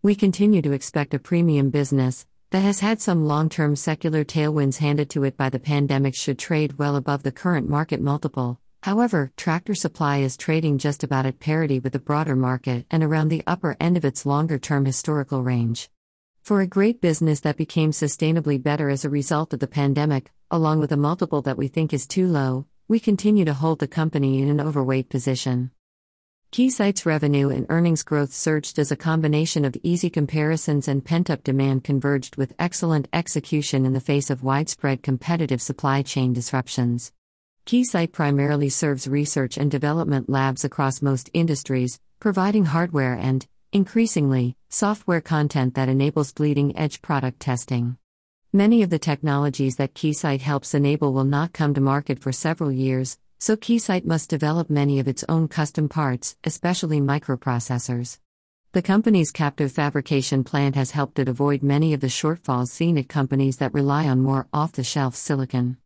We 0.00 0.14
continue 0.14 0.62
to 0.62 0.72
expect 0.72 1.12
a 1.12 1.18
premium 1.18 1.70
business 1.70 2.24
that 2.50 2.60
has 2.60 2.78
had 2.78 3.00
some 3.00 3.26
long 3.26 3.48
term 3.48 3.74
secular 3.74 4.24
tailwinds 4.24 4.78
handed 4.78 5.10
to 5.10 5.24
it 5.24 5.36
by 5.36 5.48
the 5.50 5.58
pandemic 5.58 6.14
should 6.14 6.38
trade 6.38 6.78
well 6.78 6.94
above 6.94 7.24
the 7.24 7.32
current 7.32 7.68
market 7.68 8.00
multiple, 8.00 8.60
However, 8.82 9.32
Tractor 9.36 9.74
Supply 9.74 10.18
is 10.18 10.36
trading 10.36 10.78
just 10.78 11.02
about 11.02 11.26
at 11.26 11.40
parity 11.40 11.80
with 11.80 11.92
the 11.92 11.98
broader 11.98 12.36
market 12.36 12.86
and 12.90 13.02
around 13.02 13.28
the 13.28 13.42
upper 13.46 13.76
end 13.80 13.96
of 13.96 14.04
its 14.04 14.24
longer 14.24 14.58
term 14.58 14.84
historical 14.84 15.42
range. 15.42 15.90
For 16.42 16.60
a 16.60 16.66
great 16.66 17.00
business 17.00 17.40
that 17.40 17.56
became 17.56 17.90
sustainably 17.90 18.62
better 18.62 18.88
as 18.88 19.04
a 19.04 19.10
result 19.10 19.52
of 19.52 19.60
the 19.60 19.66
pandemic, 19.66 20.30
along 20.50 20.78
with 20.78 20.92
a 20.92 20.96
multiple 20.96 21.42
that 21.42 21.58
we 21.58 21.68
think 21.68 21.92
is 21.92 22.06
too 22.06 22.26
low, 22.26 22.66
we 22.86 22.98
continue 22.98 23.44
to 23.44 23.52
hold 23.52 23.80
the 23.80 23.88
company 23.88 24.40
in 24.40 24.48
an 24.48 24.60
overweight 24.60 25.10
position. 25.10 25.72
Keysight's 26.50 27.04
revenue 27.04 27.50
and 27.50 27.66
earnings 27.68 28.02
growth 28.02 28.32
surged 28.32 28.78
as 28.78 28.90
a 28.90 28.96
combination 28.96 29.66
of 29.66 29.76
easy 29.82 30.08
comparisons 30.08 30.88
and 30.88 31.04
pent 31.04 31.28
up 31.28 31.44
demand 31.44 31.84
converged 31.84 32.36
with 32.36 32.54
excellent 32.58 33.08
execution 33.12 33.84
in 33.84 33.92
the 33.92 34.00
face 34.00 34.30
of 34.30 34.42
widespread 34.42 35.02
competitive 35.02 35.60
supply 35.60 36.00
chain 36.00 36.32
disruptions. 36.32 37.12
Keysight 37.68 38.12
primarily 38.12 38.70
serves 38.70 39.06
research 39.06 39.58
and 39.58 39.70
development 39.70 40.30
labs 40.30 40.64
across 40.64 41.02
most 41.02 41.28
industries, 41.34 42.00
providing 42.18 42.64
hardware 42.64 43.12
and, 43.12 43.46
increasingly, 43.74 44.56
software 44.70 45.20
content 45.20 45.74
that 45.74 45.90
enables 45.90 46.32
bleeding 46.32 46.74
edge 46.78 47.02
product 47.02 47.40
testing. 47.40 47.98
Many 48.54 48.80
of 48.82 48.88
the 48.88 48.98
technologies 48.98 49.76
that 49.76 49.92
Keysight 49.92 50.40
helps 50.40 50.72
enable 50.72 51.12
will 51.12 51.24
not 51.24 51.52
come 51.52 51.74
to 51.74 51.80
market 51.82 52.18
for 52.18 52.32
several 52.32 52.72
years, 52.72 53.18
so 53.38 53.54
Keysight 53.54 54.06
must 54.06 54.30
develop 54.30 54.70
many 54.70 54.98
of 54.98 55.06
its 55.06 55.26
own 55.28 55.46
custom 55.46 55.90
parts, 55.90 56.38
especially 56.44 57.02
microprocessors. 57.02 58.18
The 58.72 58.80
company's 58.80 59.30
captive 59.30 59.72
fabrication 59.72 60.42
plant 60.42 60.74
has 60.74 60.92
helped 60.92 61.18
it 61.18 61.28
avoid 61.28 61.62
many 61.62 61.92
of 61.92 62.00
the 62.00 62.06
shortfalls 62.06 62.68
seen 62.68 62.96
at 62.96 63.10
companies 63.10 63.58
that 63.58 63.74
rely 63.74 64.08
on 64.08 64.22
more 64.22 64.46
off-the-shelf 64.54 65.14
silicon. 65.14 65.76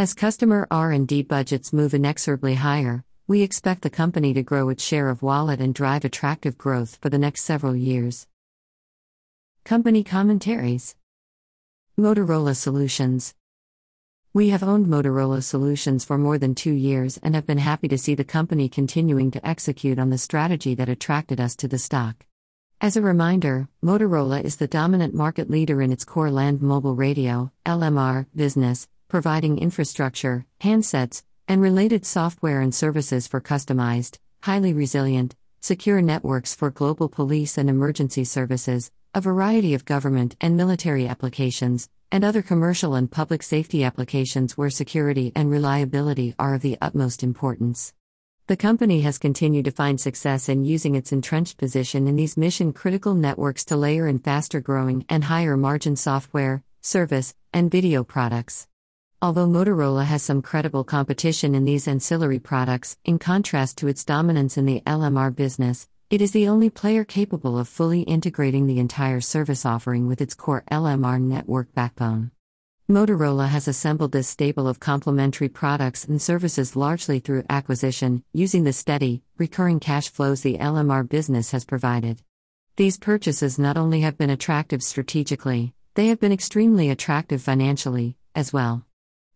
As 0.00 0.14
customer 0.14 0.66
R&D 0.70 1.24
budgets 1.24 1.74
move 1.74 1.92
inexorably 1.92 2.54
higher, 2.54 3.04
we 3.26 3.42
expect 3.42 3.82
the 3.82 3.90
company 3.90 4.32
to 4.32 4.42
grow 4.42 4.70
its 4.70 4.82
share 4.82 5.10
of 5.10 5.20
wallet 5.20 5.60
and 5.60 5.74
drive 5.74 6.06
attractive 6.06 6.56
growth 6.56 6.96
for 7.02 7.10
the 7.10 7.18
next 7.18 7.42
several 7.42 7.76
years. 7.76 8.26
Company 9.62 10.02
commentaries 10.02 10.96
Motorola 11.98 12.56
Solutions 12.56 13.34
We 14.32 14.48
have 14.48 14.62
owned 14.62 14.86
Motorola 14.86 15.42
Solutions 15.42 16.02
for 16.02 16.16
more 16.16 16.38
than 16.38 16.54
two 16.54 16.72
years 16.72 17.18
and 17.22 17.34
have 17.34 17.46
been 17.46 17.58
happy 17.58 17.88
to 17.88 17.98
see 17.98 18.14
the 18.14 18.24
company 18.24 18.70
continuing 18.70 19.30
to 19.32 19.46
execute 19.46 19.98
on 19.98 20.08
the 20.08 20.16
strategy 20.16 20.74
that 20.76 20.88
attracted 20.88 21.38
us 21.38 21.54
to 21.56 21.68
the 21.68 21.78
stock. 21.78 22.24
As 22.80 22.96
a 22.96 23.02
reminder, 23.02 23.68
Motorola 23.84 24.42
is 24.42 24.56
the 24.56 24.66
dominant 24.66 25.12
market 25.12 25.50
leader 25.50 25.82
in 25.82 25.92
its 25.92 26.06
core 26.06 26.30
land 26.30 26.62
mobile 26.62 26.96
radio 26.96 27.52
LMR 27.66 28.24
business, 28.34 28.88
providing 29.10 29.58
infrastructure, 29.58 30.46
handsets, 30.62 31.22
and 31.46 31.60
related 31.60 32.06
software 32.06 32.60
and 32.60 32.74
services 32.74 33.26
for 33.26 33.40
customized, 33.40 34.18
highly 34.42 34.72
resilient, 34.72 35.34
secure 35.60 36.00
networks 36.00 36.54
for 36.54 36.70
global 36.70 37.08
police 37.08 37.58
and 37.58 37.68
emergency 37.68 38.24
services, 38.24 38.90
a 39.12 39.20
variety 39.20 39.74
of 39.74 39.84
government 39.84 40.36
and 40.40 40.56
military 40.56 41.06
applications, 41.06 41.90
and 42.12 42.24
other 42.24 42.40
commercial 42.40 42.94
and 42.94 43.10
public 43.10 43.42
safety 43.42 43.84
applications 43.84 44.56
where 44.56 44.70
security 44.70 45.32
and 45.34 45.50
reliability 45.50 46.34
are 46.38 46.54
of 46.54 46.62
the 46.62 46.78
utmost 46.80 47.22
importance. 47.22 47.92
The 48.46 48.56
company 48.56 49.02
has 49.02 49.18
continued 49.18 49.66
to 49.66 49.70
find 49.70 50.00
success 50.00 50.48
in 50.48 50.64
using 50.64 50.94
its 50.94 51.12
entrenched 51.12 51.56
position 51.58 52.08
in 52.08 52.16
these 52.16 52.36
mission 52.36 52.72
critical 52.72 53.14
networks 53.14 53.64
to 53.66 53.76
layer 53.76 54.08
in 54.08 54.18
faster 54.18 54.60
growing 54.60 55.04
and 55.08 55.24
higher 55.24 55.56
margin 55.56 55.94
software, 55.94 56.62
service, 56.80 57.34
and 57.52 57.70
video 57.70 58.02
products. 58.02 58.66
Although 59.22 59.48
Motorola 59.48 60.06
has 60.06 60.22
some 60.22 60.40
credible 60.40 60.82
competition 60.82 61.54
in 61.54 61.66
these 61.66 61.86
ancillary 61.86 62.38
products, 62.38 62.96
in 63.04 63.18
contrast 63.18 63.76
to 63.78 63.86
its 63.86 64.02
dominance 64.02 64.56
in 64.56 64.64
the 64.64 64.80
LMR 64.86 65.36
business, 65.36 65.90
it 66.08 66.22
is 66.22 66.32
the 66.32 66.48
only 66.48 66.70
player 66.70 67.04
capable 67.04 67.58
of 67.58 67.68
fully 67.68 68.00
integrating 68.00 68.66
the 68.66 68.78
entire 68.78 69.20
service 69.20 69.66
offering 69.66 70.08
with 70.08 70.22
its 70.22 70.32
core 70.32 70.64
LMR 70.70 71.20
network 71.20 71.74
backbone. 71.74 72.30
Motorola 72.88 73.48
has 73.48 73.68
assembled 73.68 74.12
this 74.12 74.26
stable 74.26 74.66
of 74.66 74.80
complementary 74.80 75.50
products 75.50 76.06
and 76.06 76.20
services 76.20 76.74
largely 76.74 77.18
through 77.18 77.44
acquisition, 77.50 78.24
using 78.32 78.64
the 78.64 78.72
steady, 78.72 79.22
recurring 79.36 79.80
cash 79.80 80.08
flows 80.08 80.40
the 80.40 80.56
LMR 80.56 81.06
business 81.06 81.50
has 81.50 81.66
provided. 81.66 82.22
These 82.76 82.96
purchases 82.96 83.58
not 83.58 83.76
only 83.76 84.00
have 84.00 84.16
been 84.16 84.30
attractive 84.30 84.82
strategically, 84.82 85.74
they 85.94 86.06
have 86.06 86.20
been 86.20 86.32
extremely 86.32 86.88
attractive 86.88 87.42
financially, 87.42 88.16
as 88.34 88.50
well. 88.50 88.86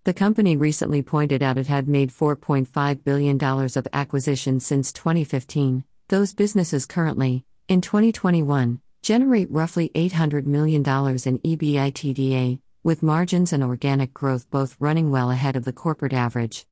The 0.04 0.12
company 0.12 0.54
recently 0.54 1.00
pointed 1.00 1.42
out 1.42 1.56
it 1.56 1.66
had 1.66 1.88
made 1.88 2.11
$4.5 2.11 3.04
billion 3.04 3.42
of 3.42 3.88
acquisitions 3.94 4.66
since 4.66 4.92
2015. 4.92 5.82
Those 6.08 6.34
businesses 6.34 6.84
currently, 6.84 7.46
in 7.68 7.80
2021, 7.80 8.82
generate 9.00 9.50
roughly 9.50 9.90
$800 9.94 10.44
million 10.44 10.82
in 10.82 10.84
EBITDA, 10.84 12.58
with 12.82 13.02
margins 13.02 13.54
and 13.54 13.64
organic 13.64 14.12
growth 14.12 14.50
both 14.50 14.76
running 14.78 15.11
well 15.11 15.30
ahead 15.30 15.56
of 15.56 15.64
the 15.64 15.73
corporate 15.73 16.12
average. 16.12 16.66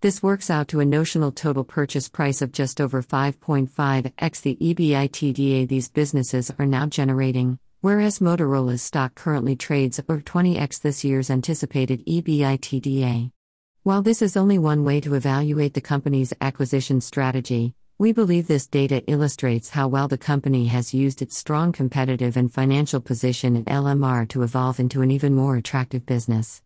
This 0.00 0.22
works 0.22 0.48
out 0.48 0.68
to 0.68 0.78
a 0.78 0.84
notional 0.84 1.32
total 1.32 1.64
purchase 1.64 2.08
price 2.08 2.40
of 2.40 2.52
just 2.52 2.80
over 2.80 3.02
5.5x 3.02 4.42
the 4.42 4.56
EBITDA 4.60 5.66
these 5.68 5.88
businesses 5.88 6.52
are 6.56 6.66
now 6.66 6.86
generating, 6.86 7.58
whereas 7.86 8.18
Motorola's 8.18 8.82
stock 8.82 9.14
currently 9.14 9.54
trades 9.54 10.00
over 10.00 10.20
20x 10.20 10.80
this 10.80 11.04
year's 11.04 11.30
anticipated 11.30 12.04
EBITDA. 12.04 13.30
While 13.84 14.02
this 14.02 14.22
is 14.22 14.36
only 14.36 14.58
one 14.58 14.82
way 14.82 15.00
to 15.02 15.14
evaluate 15.14 15.74
the 15.74 15.80
company's 15.80 16.32
acquisition 16.40 17.00
strategy, 17.00 17.76
we 17.96 18.10
believe 18.10 18.48
this 18.48 18.66
data 18.66 19.04
illustrates 19.06 19.70
how 19.70 19.86
well 19.86 20.08
the 20.08 20.18
company 20.18 20.66
has 20.66 20.92
used 20.92 21.22
its 21.22 21.36
strong 21.36 21.70
competitive 21.70 22.36
and 22.36 22.52
financial 22.52 23.00
position 23.00 23.54
in 23.54 23.64
LMR 23.66 24.28
to 24.30 24.42
evolve 24.42 24.80
into 24.80 25.00
an 25.00 25.12
even 25.12 25.32
more 25.32 25.54
attractive 25.54 26.04
business. 26.04 26.62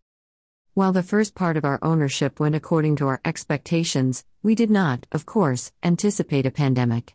While 0.73 0.93
the 0.93 1.03
first 1.03 1.35
part 1.35 1.59
of 1.59 1.67
our 1.67 1.79
ownership 1.83 2.41
went 2.41 2.55
according 2.55 2.97
to 2.97 3.09
our 3.09 3.21
expectations, 3.27 4.25
we 4.43 4.55
did 4.55 4.71
not, 4.71 5.05
of 5.13 5.27
course, 5.27 5.71
anticipate 5.83 6.47
a 6.47 6.51
pandemic. 6.51 7.15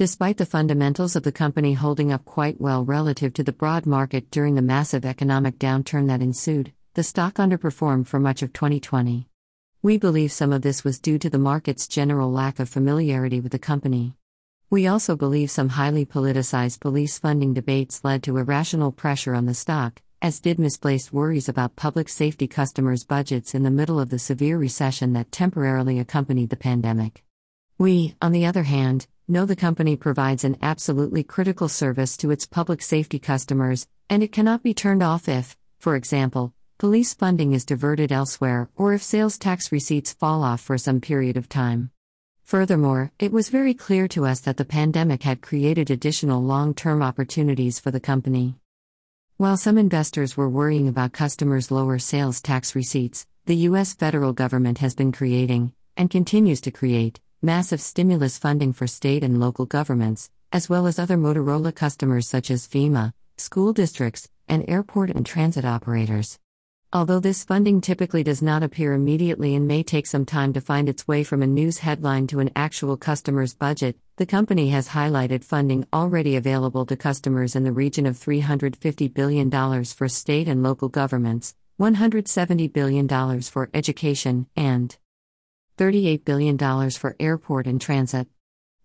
Despite 0.00 0.38
the 0.38 0.46
fundamentals 0.46 1.14
of 1.14 1.24
the 1.24 1.30
company 1.30 1.74
holding 1.74 2.10
up 2.10 2.24
quite 2.24 2.58
well 2.58 2.86
relative 2.86 3.34
to 3.34 3.44
the 3.44 3.52
broad 3.52 3.84
market 3.84 4.30
during 4.30 4.54
the 4.54 4.62
massive 4.62 5.04
economic 5.04 5.58
downturn 5.58 6.06
that 6.06 6.22
ensued, 6.22 6.72
the 6.94 7.02
stock 7.02 7.34
underperformed 7.34 8.06
for 8.06 8.18
much 8.18 8.40
of 8.40 8.54
2020. 8.54 9.28
We 9.82 9.98
believe 9.98 10.32
some 10.32 10.54
of 10.54 10.62
this 10.62 10.84
was 10.84 10.98
due 10.98 11.18
to 11.18 11.28
the 11.28 11.38
market's 11.38 11.86
general 11.86 12.32
lack 12.32 12.58
of 12.58 12.70
familiarity 12.70 13.40
with 13.40 13.52
the 13.52 13.58
company. 13.58 14.14
We 14.70 14.86
also 14.86 15.16
believe 15.16 15.50
some 15.50 15.68
highly 15.68 16.06
politicized 16.06 16.80
police 16.80 17.18
funding 17.18 17.52
debates 17.52 18.02
led 18.02 18.22
to 18.22 18.38
irrational 18.38 18.92
pressure 18.92 19.34
on 19.34 19.44
the 19.44 19.52
stock, 19.52 20.00
as 20.22 20.40
did 20.40 20.58
misplaced 20.58 21.12
worries 21.12 21.46
about 21.46 21.76
public 21.76 22.08
safety 22.08 22.48
customers' 22.48 23.04
budgets 23.04 23.54
in 23.54 23.64
the 23.64 23.70
middle 23.70 24.00
of 24.00 24.08
the 24.08 24.18
severe 24.18 24.56
recession 24.56 25.12
that 25.12 25.30
temporarily 25.30 25.98
accompanied 25.98 26.48
the 26.48 26.56
pandemic. 26.56 27.22
We, 27.76 28.14
on 28.20 28.32
the 28.32 28.46
other 28.46 28.62
hand, 28.62 29.06
know 29.30 29.46
the 29.46 29.56
company 29.56 29.96
provides 29.96 30.44
an 30.44 30.56
absolutely 30.60 31.22
critical 31.22 31.68
service 31.68 32.16
to 32.18 32.30
its 32.30 32.46
public 32.46 32.82
safety 32.82 33.18
customers, 33.18 33.86
and 34.08 34.22
it 34.22 34.32
cannot 34.32 34.62
be 34.62 34.74
turned 34.74 35.02
off 35.02 35.28
if, 35.28 35.56
for 35.78 35.96
example, 35.96 36.52
police 36.78 37.14
funding 37.14 37.52
is 37.52 37.64
diverted 37.64 38.10
elsewhere 38.10 38.68
or 38.76 38.92
if 38.92 39.02
sales 39.02 39.38
tax 39.38 39.70
receipts 39.70 40.12
fall 40.12 40.42
off 40.42 40.60
for 40.60 40.76
some 40.76 41.00
period 41.00 41.36
of 41.36 41.48
time. 41.48 41.90
Furthermore, 42.42 43.12
it 43.18 43.30
was 43.30 43.48
very 43.48 43.74
clear 43.74 44.08
to 44.08 44.26
us 44.26 44.40
that 44.40 44.56
the 44.56 44.64
pandemic 44.64 45.22
had 45.22 45.40
created 45.40 45.90
additional 45.90 46.42
long 46.42 46.74
term 46.74 47.00
opportunities 47.00 47.78
for 47.78 47.92
the 47.92 48.00
company. 48.00 48.56
While 49.36 49.56
some 49.56 49.78
investors 49.78 50.36
were 50.36 50.48
worrying 50.48 50.88
about 50.88 51.12
customers' 51.12 51.70
lower 51.70 51.98
sales 51.98 52.40
tax 52.40 52.74
receipts, 52.74 53.26
the 53.46 53.56
U.S. 53.68 53.94
federal 53.94 54.32
government 54.32 54.78
has 54.78 54.94
been 54.94 55.12
creating, 55.12 55.72
and 55.96 56.10
continues 56.10 56.60
to 56.62 56.70
create, 56.70 57.20
massive 57.42 57.80
stimulus 57.80 58.36
funding 58.36 58.72
for 58.72 58.86
state 58.86 59.24
and 59.24 59.40
local 59.40 59.64
governments, 59.64 60.30
as 60.52 60.68
well 60.68 60.86
as 60.86 60.98
other 60.98 61.16
Motorola 61.16 61.74
customers 61.74 62.28
such 62.28 62.50
as 62.50 62.68
FEMA, 62.68 63.12
school 63.38 63.72
districts, 63.72 64.28
and 64.46 64.68
airport 64.68 65.10
and 65.10 65.24
transit 65.24 65.64
operators. 65.64 66.38
Although 66.92 67.20
this 67.20 67.44
funding 67.44 67.80
typically 67.80 68.22
does 68.24 68.42
not 68.42 68.62
appear 68.62 68.92
immediately 68.92 69.54
and 69.54 69.66
may 69.66 69.82
take 69.82 70.06
some 70.06 70.26
time 70.26 70.52
to 70.52 70.60
find 70.60 70.88
its 70.88 71.06
way 71.06 71.22
from 71.22 71.40
a 71.40 71.46
news 71.46 71.78
headline 71.78 72.26
to 72.26 72.40
an 72.40 72.50
actual 72.56 72.96
customer's 72.96 73.54
budget, 73.54 73.96
the 74.16 74.26
company 74.26 74.70
has 74.70 74.88
highlighted 74.88 75.44
funding 75.44 75.86
already 75.92 76.36
available 76.36 76.84
to 76.84 76.96
customers 76.96 77.54
in 77.56 77.62
the 77.64 77.72
region 77.72 78.06
of 78.06 78.16
$350 78.16 79.14
billion 79.14 79.84
for 79.84 80.08
state 80.08 80.48
and 80.48 80.62
local 80.62 80.88
governments, 80.88 81.54
$170 81.80 82.72
billion 82.72 83.08
for 83.40 83.70
education, 83.72 84.46
and 84.56 84.98
$38 85.80 86.26
billion 86.26 86.58
for 86.90 87.16
airport 87.18 87.66
and 87.66 87.80
transit. 87.80 88.28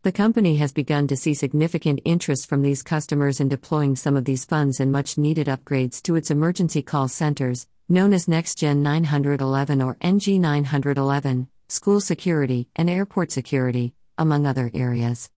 The 0.03 0.13
company 0.13 0.55
has 0.57 0.71
begun 0.71 1.09
to 1.09 1.17
see 1.17 1.33
significant 1.33 1.99
interest 2.05 2.47
from 2.47 2.61
these 2.61 2.83
customers 2.83 3.41
in 3.41 3.49
deploying 3.49 3.97
some 3.97 4.15
of 4.15 4.23
these 4.23 4.45
funds 4.45 4.79
in 4.79 4.93
much 4.93 5.17
needed 5.17 5.47
upgrades 5.47 6.01
to 6.03 6.15
its 6.15 6.31
emergency 6.31 6.81
call 6.81 7.09
centers, 7.09 7.67
known 7.89 8.13
as 8.13 8.27
NextGen 8.27 8.77
911 8.77 9.81
or 9.81 9.97
NG 9.99 10.39
911, 10.39 11.49
school 11.67 11.99
security, 11.99 12.69
and 12.77 12.89
airport 12.89 13.29
security, 13.29 13.93
among 14.17 14.45
other 14.45 14.71
areas. 14.73 15.29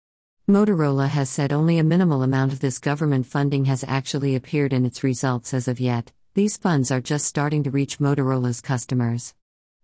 Motorola 0.48 1.08
has 1.08 1.28
said 1.28 1.52
only 1.52 1.78
a 1.78 1.82
minimal 1.82 2.22
amount 2.22 2.52
of 2.52 2.60
this 2.60 2.78
government 2.78 3.26
funding 3.26 3.64
has 3.64 3.84
actually 3.88 4.36
appeared 4.36 4.72
in 4.72 4.86
its 4.86 5.02
results 5.02 5.52
as 5.52 5.66
of 5.66 5.80
yet. 5.80 6.12
These 6.34 6.56
funds 6.56 6.92
are 6.92 7.00
just 7.00 7.26
starting 7.26 7.64
to 7.64 7.72
reach 7.72 7.98
Motorola's 7.98 8.60
customers. 8.60 9.34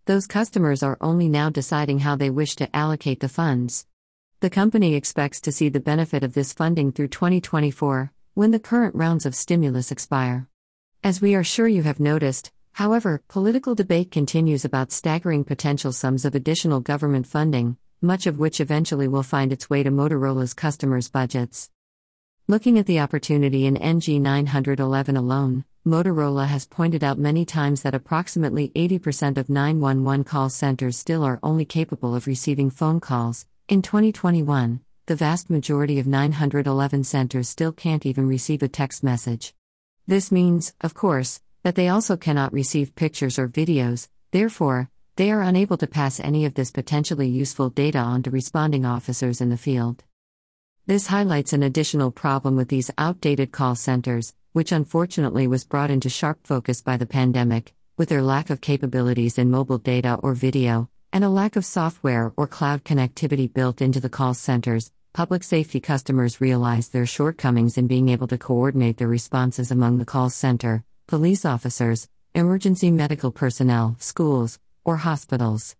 Those 0.06 0.26
customers 0.26 0.82
are 0.82 0.98
only 1.00 1.30
now 1.30 1.48
deciding 1.48 2.00
how 2.00 2.14
they 2.14 2.28
wish 2.28 2.56
to 2.56 2.76
allocate 2.76 3.20
the 3.20 3.28
funds. 3.28 3.86
The 4.40 4.50
company 4.50 4.94
expects 4.94 5.40
to 5.40 5.52
see 5.52 5.70
the 5.70 5.80
benefit 5.80 6.22
of 6.22 6.34
this 6.34 6.52
funding 6.52 6.92
through 6.92 7.08
2024, 7.08 8.12
when 8.34 8.50
the 8.50 8.60
current 8.60 8.94
rounds 8.94 9.24
of 9.24 9.34
stimulus 9.34 9.90
expire. 9.90 10.46
As 11.02 11.22
we 11.22 11.34
are 11.34 11.42
sure 11.42 11.68
you 11.68 11.84
have 11.84 12.00
noticed, 12.00 12.52
however, 12.72 13.22
political 13.28 13.74
debate 13.74 14.10
continues 14.10 14.62
about 14.66 14.92
staggering 14.92 15.42
potential 15.42 15.90
sums 15.90 16.26
of 16.26 16.34
additional 16.34 16.80
government 16.80 17.26
funding, 17.26 17.78
much 18.02 18.26
of 18.26 18.38
which 18.38 18.60
eventually 18.60 19.08
will 19.08 19.22
find 19.22 19.52
its 19.54 19.70
way 19.70 19.82
to 19.82 19.90
Motorola's 19.90 20.52
customers' 20.52 21.08
budgets. 21.08 21.70
Looking 22.46 22.78
at 22.78 22.84
the 22.84 23.00
opportunity 23.00 23.64
in 23.64 23.78
NG 23.78 24.20
911 24.20 25.16
alone, 25.16 25.64
Motorola 25.86 26.46
has 26.46 26.64
pointed 26.64 27.04
out 27.04 27.18
many 27.18 27.44
times 27.44 27.82
that 27.82 27.94
approximately 27.94 28.70
80% 28.70 29.36
of 29.36 29.50
911 29.50 30.24
call 30.24 30.48
centers 30.48 30.96
still 30.96 31.22
are 31.22 31.38
only 31.42 31.66
capable 31.66 32.14
of 32.14 32.26
receiving 32.26 32.70
phone 32.70 33.00
calls. 33.00 33.44
In 33.68 33.82
2021, 33.82 34.80
the 35.04 35.14
vast 35.14 35.50
majority 35.50 35.98
of 35.98 36.06
911 36.06 37.04
centers 37.04 37.50
still 37.50 37.70
can't 37.70 38.06
even 38.06 38.26
receive 38.26 38.62
a 38.62 38.68
text 38.68 39.04
message. 39.04 39.52
This 40.06 40.32
means, 40.32 40.72
of 40.80 40.94
course, 40.94 41.42
that 41.64 41.74
they 41.74 41.88
also 41.88 42.16
cannot 42.16 42.54
receive 42.54 42.94
pictures 42.94 43.38
or 43.38 43.46
videos, 43.46 44.08
therefore, 44.30 44.88
they 45.16 45.30
are 45.30 45.42
unable 45.42 45.76
to 45.76 45.86
pass 45.86 46.18
any 46.18 46.46
of 46.46 46.54
this 46.54 46.70
potentially 46.70 47.28
useful 47.28 47.68
data 47.68 47.98
on 47.98 48.22
to 48.22 48.30
responding 48.30 48.86
officers 48.86 49.42
in 49.42 49.50
the 49.50 49.58
field. 49.58 50.02
This 50.86 51.08
highlights 51.08 51.52
an 51.52 51.62
additional 51.62 52.10
problem 52.10 52.56
with 52.56 52.68
these 52.68 52.90
outdated 52.96 53.52
call 53.52 53.74
centers, 53.74 54.32
which 54.54 54.70
unfortunately 54.70 55.48
was 55.48 55.64
brought 55.64 55.90
into 55.90 56.08
sharp 56.08 56.38
focus 56.46 56.80
by 56.80 56.96
the 56.96 57.04
pandemic, 57.04 57.74
with 57.98 58.08
their 58.08 58.22
lack 58.22 58.50
of 58.50 58.60
capabilities 58.60 59.36
in 59.36 59.50
mobile 59.50 59.78
data 59.78 60.14
or 60.22 60.32
video, 60.32 60.88
and 61.12 61.24
a 61.24 61.28
lack 61.28 61.56
of 61.56 61.64
software 61.64 62.32
or 62.36 62.46
cloud 62.46 62.84
connectivity 62.84 63.52
built 63.52 63.82
into 63.82 63.98
the 63.98 64.08
call 64.08 64.32
centers. 64.32 64.92
Public 65.12 65.42
safety 65.42 65.80
customers 65.80 66.40
realize 66.40 66.88
their 66.88 67.04
shortcomings 67.04 67.76
in 67.76 67.88
being 67.88 68.08
able 68.08 68.28
to 68.28 68.38
coordinate 68.38 68.96
their 68.96 69.08
responses 69.08 69.72
among 69.72 69.98
the 69.98 70.04
call 70.04 70.30
center, 70.30 70.84
police 71.08 71.44
officers, 71.44 72.08
emergency 72.32 72.92
medical 72.92 73.32
personnel, 73.32 73.96
schools, 73.98 74.60
or 74.84 74.98
hospitals. 74.98 75.74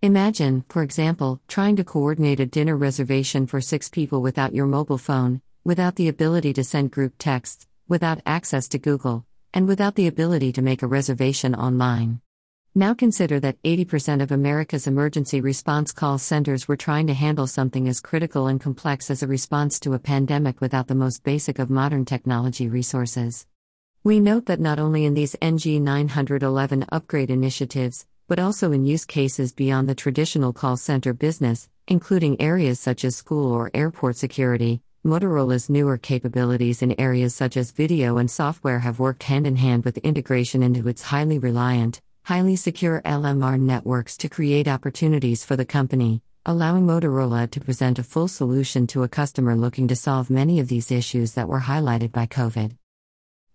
Imagine, 0.00 0.64
for 0.70 0.82
example, 0.82 1.42
trying 1.46 1.76
to 1.76 1.84
coordinate 1.84 2.40
a 2.40 2.46
dinner 2.46 2.74
reservation 2.74 3.46
for 3.46 3.60
six 3.60 3.90
people 3.90 4.22
without 4.22 4.54
your 4.54 4.66
mobile 4.66 4.96
phone, 4.96 5.42
without 5.62 5.96
the 5.96 6.08
ability 6.08 6.54
to 6.54 6.64
send 6.64 6.90
group 6.90 7.14
texts, 7.18 7.66
without 7.88 8.20
access 8.24 8.68
to 8.68 8.78
Google, 8.78 9.26
and 9.52 9.68
without 9.68 9.94
the 9.94 10.06
ability 10.06 10.52
to 10.52 10.62
make 10.62 10.82
a 10.82 10.86
reservation 10.86 11.54
online. 11.54 12.20
Now 12.74 12.92
consider 12.92 13.38
that 13.38 13.62
80% 13.62 14.20
of 14.20 14.32
America's 14.32 14.86
emergency 14.86 15.40
response 15.40 15.92
call 15.92 16.18
centers 16.18 16.66
were 16.66 16.76
trying 16.76 17.06
to 17.06 17.14
handle 17.14 17.46
something 17.46 17.86
as 17.86 18.00
critical 18.00 18.48
and 18.48 18.60
complex 18.60 19.10
as 19.10 19.22
a 19.22 19.28
response 19.28 19.78
to 19.80 19.94
a 19.94 19.98
pandemic 19.98 20.60
without 20.60 20.88
the 20.88 20.94
most 20.94 21.22
basic 21.22 21.60
of 21.60 21.70
modern 21.70 22.04
technology 22.04 22.68
resources. 22.68 23.46
We 24.02 24.18
note 24.18 24.46
that 24.46 24.58
not 24.58 24.80
only 24.80 25.04
in 25.04 25.14
these 25.14 25.36
NG 25.40 25.84
911 25.84 26.86
upgrade 26.90 27.30
initiatives, 27.30 28.06
but 28.26 28.38
also 28.38 28.72
in 28.72 28.84
use 28.84 29.04
cases 29.04 29.52
beyond 29.52 29.88
the 29.88 29.94
traditional 29.94 30.52
call 30.52 30.76
center 30.76 31.12
business, 31.12 31.68
including 31.86 32.40
areas 32.40 32.80
such 32.80 33.04
as 33.04 33.14
school 33.14 33.52
or 33.52 33.70
airport 33.72 34.16
security, 34.16 34.82
Motorola's 35.04 35.68
newer 35.68 35.98
capabilities 35.98 36.80
in 36.80 36.98
areas 36.98 37.34
such 37.34 37.58
as 37.58 37.72
video 37.72 38.16
and 38.16 38.30
software 38.30 38.78
have 38.78 38.98
worked 38.98 39.24
hand 39.24 39.46
in 39.46 39.56
hand 39.56 39.84
with 39.84 39.98
integration 39.98 40.62
into 40.62 40.88
its 40.88 41.02
highly 41.02 41.38
reliant, 41.38 42.00
highly 42.22 42.56
secure 42.56 43.02
LMR 43.04 43.60
networks 43.60 44.16
to 44.16 44.30
create 44.30 44.66
opportunities 44.66 45.44
for 45.44 45.56
the 45.56 45.66
company, 45.66 46.22
allowing 46.46 46.86
Motorola 46.86 47.50
to 47.50 47.60
present 47.60 47.98
a 47.98 48.02
full 48.02 48.28
solution 48.28 48.86
to 48.86 49.02
a 49.02 49.08
customer 49.08 49.54
looking 49.54 49.88
to 49.88 49.94
solve 49.94 50.30
many 50.30 50.58
of 50.58 50.68
these 50.68 50.90
issues 50.90 51.34
that 51.34 51.48
were 51.48 51.60
highlighted 51.60 52.10
by 52.10 52.24
COVID. 52.26 52.74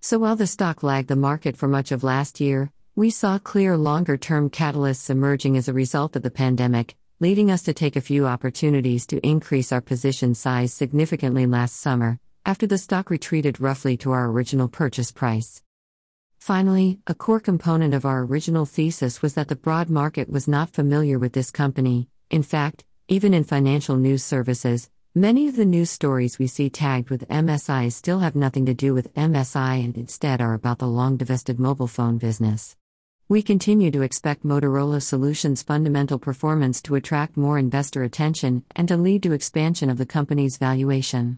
So 0.01 0.20
while 0.20 0.36
the 0.36 0.46
stock 0.46 0.84
lagged 0.84 1.08
the 1.08 1.15
market 1.15 1.58
for 1.58 1.68
much 1.68 1.91
of 1.91 2.03
last 2.03 2.39
year, 2.39 2.72
we 2.96 3.10
saw 3.10 3.39
clear 3.39 3.75
longer 3.75 4.18
term 4.18 4.51
catalysts 4.51 5.10
emerging 5.10 5.58
as 5.58 5.68
a 5.68 5.74
result 5.74 6.15
of 6.15 6.22
the 6.22 6.29
pandemic, 6.29 6.96
leading 7.21 7.51
us 7.51 7.63
to 7.63 7.73
take 7.73 7.97
a 7.97 8.01
few 8.01 8.25
opportunities 8.25 9.05
to 9.05 9.19
increase 9.27 9.73
our 9.73 9.81
position 9.81 10.33
size 10.33 10.73
significantly 10.73 11.45
last 11.45 11.75
summer, 11.75 12.17
after 12.45 12.65
the 12.65 12.77
stock 12.77 13.09
retreated 13.09 13.59
roughly 13.59 13.97
to 13.97 14.11
our 14.11 14.27
original 14.27 14.69
purchase 14.69 15.11
price. 15.11 15.61
Finally, 16.39 16.99
a 17.07 17.13
core 17.13 17.41
component 17.41 17.93
of 17.93 18.05
our 18.05 18.21
original 18.23 18.65
thesis 18.65 19.21
was 19.21 19.33
that 19.33 19.49
the 19.49 19.55
broad 19.57 19.89
market 19.89 20.29
was 20.29 20.47
not 20.47 20.69
familiar 20.69 21.19
with 21.19 21.33
this 21.33 21.51
company. 21.51 22.07
In 22.29 22.41
fact, 22.41 22.85
even 23.09 23.33
in 23.33 23.43
financial 23.43 23.97
news 23.97 24.23
services, 24.23 24.89
many 25.13 25.49
of 25.49 25.57
the 25.57 25.65
news 25.65 25.89
stories 25.89 26.39
we 26.39 26.47
see 26.47 26.69
tagged 26.69 27.09
with 27.09 27.27
MSI 27.27 27.91
still 27.91 28.19
have 28.19 28.35
nothing 28.35 28.65
to 28.65 28.73
do 28.73 28.93
with 28.93 29.13
MSI 29.15 29.83
and 29.83 29.97
instead 29.97 30.39
are 30.39 30.53
about 30.53 30.79
the 30.79 30.87
long 30.87 31.17
divested 31.17 31.59
mobile 31.59 31.87
phone 31.87 32.17
business. 32.17 32.77
We 33.31 33.44
continue 33.44 33.92
to 33.92 34.01
expect 34.01 34.44
Motorola 34.44 35.03
Solutions' 35.03 35.61
fundamental 35.61 36.18
performance 36.18 36.81
to 36.81 36.96
attract 36.96 37.37
more 37.37 37.59
investor 37.59 38.01
attention 38.01 38.63
and 38.75 38.87
to 38.87 38.98
lead 38.98 39.22
to 39.22 39.33
expansion 39.33 39.92
of 39.92 40.00
the 40.00 40.05
company's 40.07 40.57
valuation. 40.57 41.37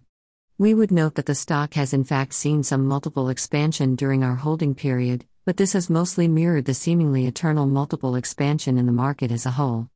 We 0.58 0.74
would 0.74 0.90
note 0.90 1.16
that 1.16 1.26
the 1.26 1.36
stock 1.36 1.74
has 1.74 1.92
in 1.92 2.06
fact 2.06 2.32
seen 2.32 2.64
some 2.64 2.86
multiple 2.86 3.28
expansion 3.28 3.98
during 3.98 4.24
our 4.24 4.36
holding 4.36 4.74
period, 4.74 5.26
but 5.44 5.58
this 5.58 5.74
has 5.74 5.90
mostly 5.90 6.30
mirrored 6.30 6.64
the 6.64 6.74
seemingly 6.74 7.28
eternal 7.28 7.66
multiple 7.66 8.16
expansion 8.16 8.78
in 8.78 8.86
the 8.86 8.94
market 8.94 9.30
as 9.30 9.46
a 9.46 9.52
whole. 9.52 9.90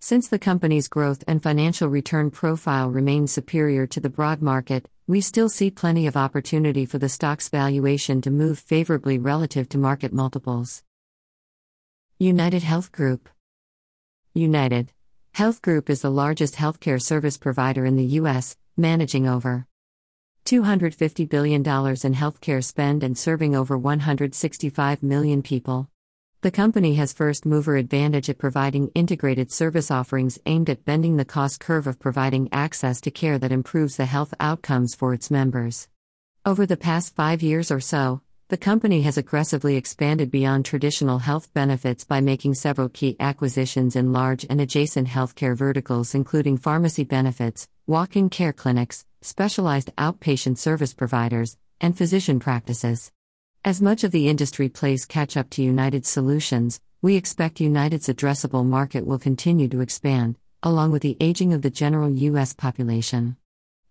Since 0.00 0.28
the 0.28 0.38
company's 0.38 0.86
growth 0.86 1.24
and 1.26 1.42
financial 1.42 1.88
return 1.88 2.30
profile 2.30 2.90
remains 2.90 3.32
superior 3.32 3.86
to 3.86 4.00
the 4.00 4.10
broad 4.10 4.42
market, 4.42 4.86
we 5.06 5.22
still 5.22 5.48
see 5.48 5.70
plenty 5.70 6.06
of 6.06 6.14
opportunity 6.14 6.84
for 6.84 6.98
the 6.98 7.08
stock's 7.08 7.48
valuation 7.48 8.20
to 8.20 8.30
move 8.30 8.58
favorably 8.58 9.16
relative 9.16 9.66
to 9.70 9.78
market 9.78 10.12
multiples. 10.12 10.82
United 12.20 12.64
Health 12.64 12.90
Group 12.90 13.28
United 14.34 14.90
Health 15.34 15.62
Group 15.62 15.88
is 15.88 16.02
the 16.02 16.10
largest 16.10 16.56
healthcare 16.56 17.00
service 17.00 17.38
provider 17.38 17.84
in 17.86 17.94
the 17.94 18.18
U.S., 18.18 18.56
managing 18.76 19.28
over 19.28 19.68
$250 20.44 21.28
billion 21.28 21.60
in 21.60 21.64
healthcare 21.64 22.64
spend 22.64 23.04
and 23.04 23.16
serving 23.16 23.54
over 23.54 23.78
165 23.78 25.00
million 25.00 25.42
people. 25.42 25.88
The 26.40 26.50
company 26.50 26.96
has 26.96 27.12
first 27.12 27.46
mover 27.46 27.76
advantage 27.76 28.28
at 28.28 28.38
providing 28.38 28.88
integrated 28.96 29.52
service 29.52 29.88
offerings 29.88 30.40
aimed 30.44 30.68
at 30.68 30.84
bending 30.84 31.18
the 31.18 31.24
cost 31.24 31.60
curve 31.60 31.86
of 31.86 32.00
providing 32.00 32.48
access 32.50 33.00
to 33.02 33.12
care 33.12 33.38
that 33.38 33.52
improves 33.52 33.96
the 33.96 34.06
health 34.06 34.34
outcomes 34.40 34.92
for 34.92 35.14
its 35.14 35.30
members. 35.30 35.86
Over 36.44 36.66
the 36.66 36.76
past 36.76 37.14
five 37.14 37.44
years 37.44 37.70
or 37.70 37.78
so, 37.78 38.22
the 38.48 38.56
company 38.56 39.02
has 39.02 39.18
aggressively 39.18 39.76
expanded 39.76 40.30
beyond 40.30 40.64
traditional 40.64 41.18
health 41.18 41.52
benefits 41.52 42.04
by 42.04 42.18
making 42.18 42.54
several 42.54 42.88
key 42.88 43.14
acquisitions 43.20 43.94
in 43.94 44.10
large 44.10 44.46
and 44.48 44.58
adjacent 44.58 45.06
healthcare 45.06 45.54
verticals, 45.54 46.14
including 46.14 46.56
pharmacy 46.56 47.04
benefits, 47.04 47.68
walk 47.86 48.16
in 48.16 48.30
care 48.30 48.54
clinics, 48.54 49.04
specialized 49.20 49.94
outpatient 49.96 50.56
service 50.56 50.94
providers, 50.94 51.58
and 51.78 51.98
physician 51.98 52.40
practices. 52.40 53.12
As 53.66 53.82
much 53.82 54.02
of 54.02 54.12
the 54.12 54.30
industry 54.30 54.70
plays 54.70 55.04
catch 55.04 55.36
up 55.36 55.50
to 55.50 55.62
United 55.62 56.06
Solutions, 56.06 56.80
we 57.02 57.16
expect 57.16 57.60
United's 57.60 58.08
addressable 58.08 58.64
market 58.64 59.06
will 59.06 59.18
continue 59.18 59.68
to 59.68 59.82
expand, 59.82 60.38
along 60.62 60.90
with 60.90 61.02
the 61.02 61.18
aging 61.20 61.52
of 61.52 61.60
the 61.60 61.70
general 61.70 62.10
U.S. 62.10 62.54
population. 62.54 63.36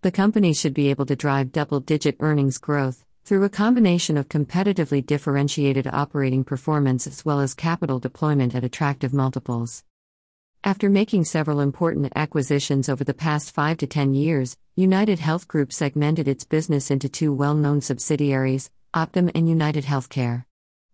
The 0.02 0.10
company 0.10 0.52
should 0.52 0.74
be 0.74 0.90
able 0.90 1.06
to 1.06 1.14
drive 1.14 1.52
double 1.52 1.78
digit 1.78 2.16
earnings 2.18 2.58
growth 2.58 3.04
through 3.28 3.44
a 3.44 3.50
combination 3.50 4.16
of 4.16 4.26
competitively 4.30 5.04
differentiated 5.04 5.86
operating 5.86 6.42
performance 6.42 7.06
as 7.06 7.26
well 7.26 7.40
as 7.40 7.52
capital 7.52 7.98
deployment 7.98 8.54
at 8.54 8.64
attractive 8.64 9.12
multiples. 9.12 9.84
After 10.64 10.88
making 10.88 11.26
several 11.26 11.60
important 11.60 12.10
acquisitions 12.16 12.88
over 12.88 13.04
the 13.04 13.12
past 13.12 13.54
5 13.54 13.76
to 13.76 13.86
10 13.86 14.14
years, 14.14 14.56
United 14.76 15.18
Health 15.18 15.46
Group 15.46 15.74
segmented 15.74 16.26
its 16.26 16.44
business 16.44 16.90
into 16.90 17.10
two 17.10 17.34
well 17.34 17.52
known 17.54 17.82
subsidiaries, 17.82 18.70
Optum 18.94 19.30
and 19.34 19.46
United 19.46 19.84
Healthcare. 19.84 20.46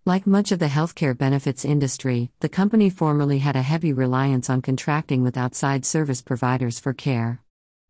Like 0.04 0.26
much 0.26 0.50
of 0.50 0.58
the 0.58 0.66
healthcare 0.66 1.16
benefits 1.16 1.64
industry, 1.64 2.32
the 2.40 2.48
company 2.48 2.90
formerly 2.90 3.38
had 3.38 3.54
a 3.54 3.62
heavy 3.62 3.92
reliance 3.92 4.50
on 4.50 4.60
contracting 4.60 5.22
with 5.22 5.36
outside 5.36 5.86
service 5.86 6.20
providers 6.20 6.80
for 6.80 6.92
care. 6.92 7.43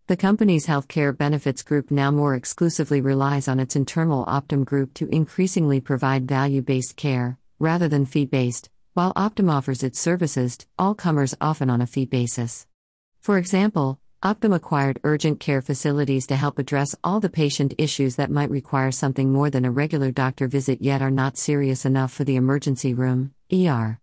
The 0.06 0.18
company's 0.18 0.66
healthcare 0.66 1.16
benefits 1.16 1.62
group 1.62 1.90
now 1.90 2.10
more 2.10 2.34
exclusively 2.34 3.00
relies 3.00 3.48
on 3.48 3.58
its 3.58 3.74
internal 3.74 4.26
Optum 4.26 4.62
group 4.66 4.92
to 4.94 5.08
increasingly 5.08 5.80
provide 5.80 6.28
value 6.28 6.60
based 6.60 6.96
care, 6.96 7.38
rather 7.58 7.88
than 7.88 8.04
fee 8.04 8.26
based, 8.26 8.68
while 8.92 9.14
Optum 9.14 9.50
offers 9.50 9.82
its 9.82 9.98
services 9.98 10.58
to 10.58 10.66
all 10.78 10.94
comers 10.94 11.34
often 11.40 11.70
on 11.70 11.80
a 11.80 11.86
fee 11.86 12.04
basis. 12.04 12.66
For 13.22 13.38
example, 13.38 13.98
Optum 14.22 14.54
acquired 14.54 15.00
urgent 15.04 15.40
care 15.40 15.62
facilities 15.62 16.26
to 16.26 16.36
help 16.36 16.58
address 16.58 16.94
all 17.02 17.18
the 17.18 17.30
patient 17.30 17.72
issues 17.78 18.16
that 18.16 18.30
might 18.30 18.50
require 18.50 18.92
something 18.92 19.32
more 19.32 19.48
than 19.48 19.64
a 19.64 19.70
regular 19.70 20.10
doctor 20.10 20.48
visit 20.48 20.82
yet 20.82 21.00
are 21.00 21.10
not 21.10 21.38
serious 21.38 21.86
enough 21.86 22.12
for 22.12 22.24
the 22.24 22.36
emergency 22.36 22.92
room, 22.92 23.32
ER. 23.50 23.98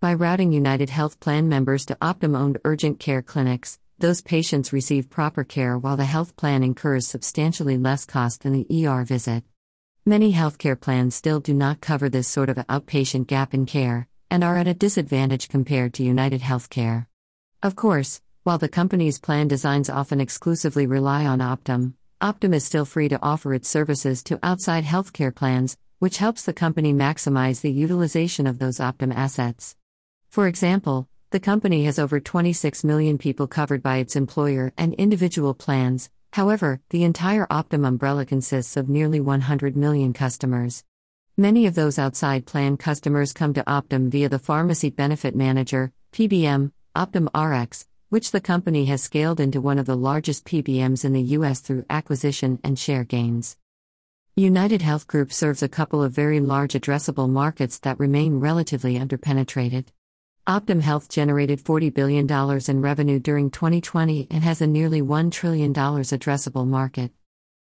By 0.00 0.14
routing 0.14 0.50
United 0.50 0.88
Health 0.88 1.20
Plan 1.20 1.46
members 1.46 1.84
to 1.86 1.94
Optum 1.96 2.34
owned 2.34 2.56
urgent 2.64 2.98
care 2.98 3.20
clinics, 3.20 3.78
those 4.02 4.20
patients 4.20 4.72
receive 4.72 5.08
proper 5.08 5.44
care 5.44 5.78
while 5.78 5.96
the 5.96 6.04
health 6.04 6.34
plan 6.34 6.64
incurs 6.64 7.06
substantially 7.06 7.78
less 7.78 8.04
cost 8.04 8.42
than 8.42 8.52
the 8.52 8.86
ER 8.86 9.04
visit. 9.04 9.44
Many 10.04 10.32
healthcare 10.32 10.78
plans 10.78 11.14
still 11.14 11.38
do 11.38 11.54
not 11.54 11.80
cover 11.80 12.08
this 12.08 12.26
sort 12.26 12.48
of 12.48 12.56
outpatient 12.56 13.28
gap 13.28 13.54
in 13.54 13.64
care, 13.64 14.08
and 14.28 14.42
are 14.42 14.58
at 14.58 14.66
a 14.66 14.74
disadvantage 14.74 15.48
compared 15.48 15.94
to 15.94 16.02
United 16.02 16.40
Healthcare. 16.40 17.06
Of 17.62 17.76
course, 17.76 18.20
while 18.42 18.58
the 18.58 18.68
company's 18.68 19.20
plan 19.20 19.46
designs 19.46 19.88
often 19.88 20.20
exclusively 20.20 20.84
rely 20.84 21.24
on 21.24 21.38
Optum, 21.38 21.92
Optum 22.20 22.52
is 22.52 22.64
still 22.64 22.84
free 22.84 23.08
to 23.08 23.22
offer 23.22 23.54
its 23.54 23.68
services 23.68 24.24
to 24.24 24.40
outside 24.42 24.82
healthcare 24.82 25.32
plans, 25.32 25.76
which 26.00 26.18
helps 26.18 26.42
the 26.42 26.52
company 26.52 26.92
maximize 26.92 27.60
the 27.60 27.70
utilization 27.70 28.48
of 28.48 28.58
those 28.58 28.78
Optum 28.78 29.14
assets. 29.14 29.76
For 30.28 30.48
example, 30.48 31.06
the 31.32 31.40
company 31.40 31.84
has 31.86 31.98
over 31.98 32.20
26 32.20 32.84
million 32.84 33.16
people 33.16 33.46
covered 33.46 33.82
by 33.82 33.96
its 33.96 34.16
employer 34.16 34.72
and 34.76 34.92
individual 34.94 35.54
plans, 35.54 36.10
however, 36.34 36.80
the 36.90 37.04
entire 37.04 37.46
Optum 37.46 37.86
umbrella 37.86 38.26
consists 38.26 38.76
of 38.76 38.90
nearly 38.90 39.18
100 39.18 39.74
million 39.74 40.12
customers. 40.12 40.84
Many 41.38 41.64
of 41.64 41.74
those 41.74 41.98
outside 41.98 42.44
plan 42.44 42.76
customers 42.76 43.32
come 43.32 43.54
to 43.54 43.64
Optum 43.64 44.10
via 44.10 44.28
the 44.28 44.38
Pharmacy 44.38 44.90
Benefit 44.90 45.34
Manager, 45.34 45.90
PBM, 46.12 46.70
Optum 46.94 47.28
Rx, 47.34 47.86
which 48.10 48.30
the 48.30 48.40
company 48.40 48.84
has 48.84 49.02
scaled 49.02 49.40
into 49.40 49.62
one 49.62 49.78
of 49.78 49.86
the 49.86 49.96
largest 49.96 50.44
PBMs 50.44 51.02
in 51.02 51.14
the 51.14 51.22
U.S. 51.38 51.60
through 51.60 51.86
acquisition 51.88 52.58
and 52.62 52.78
share 52.78 53.04
gains. 53.04 53.56
United 54.36 54.82
Health 54.82 55.06
Group 55.06 55.32
serves 55.32 55.62
a 55.62 55.68
couple 55.68 56.02
of 56.02 56.12
very 56.12 56.40
large 56.40 56.74
addressable 56.74 57.30
markets 57.30 57.78
that 57.78 57.98
remain 57.98 58.38
relatively 58.38 58.98
underpenetrated. 58.98 59.86
Optum 60.48 60.80
Health 60.80 61.08
generated 61.08 61.62
$40 61.62 61.94
billion 61.94 62.28
in 62.68 62.82
revenue 62.82 63.20
during 63.20 63.48
2020 63.48 64.26
and 64.28 64.42
has 64.42 64.60
a 64.60 64.66
nearly 64.66 65.00
$1 65.00 65.30
trillion 65.30 65.72
addressable 65.72 66.66
market. 66.66 67.12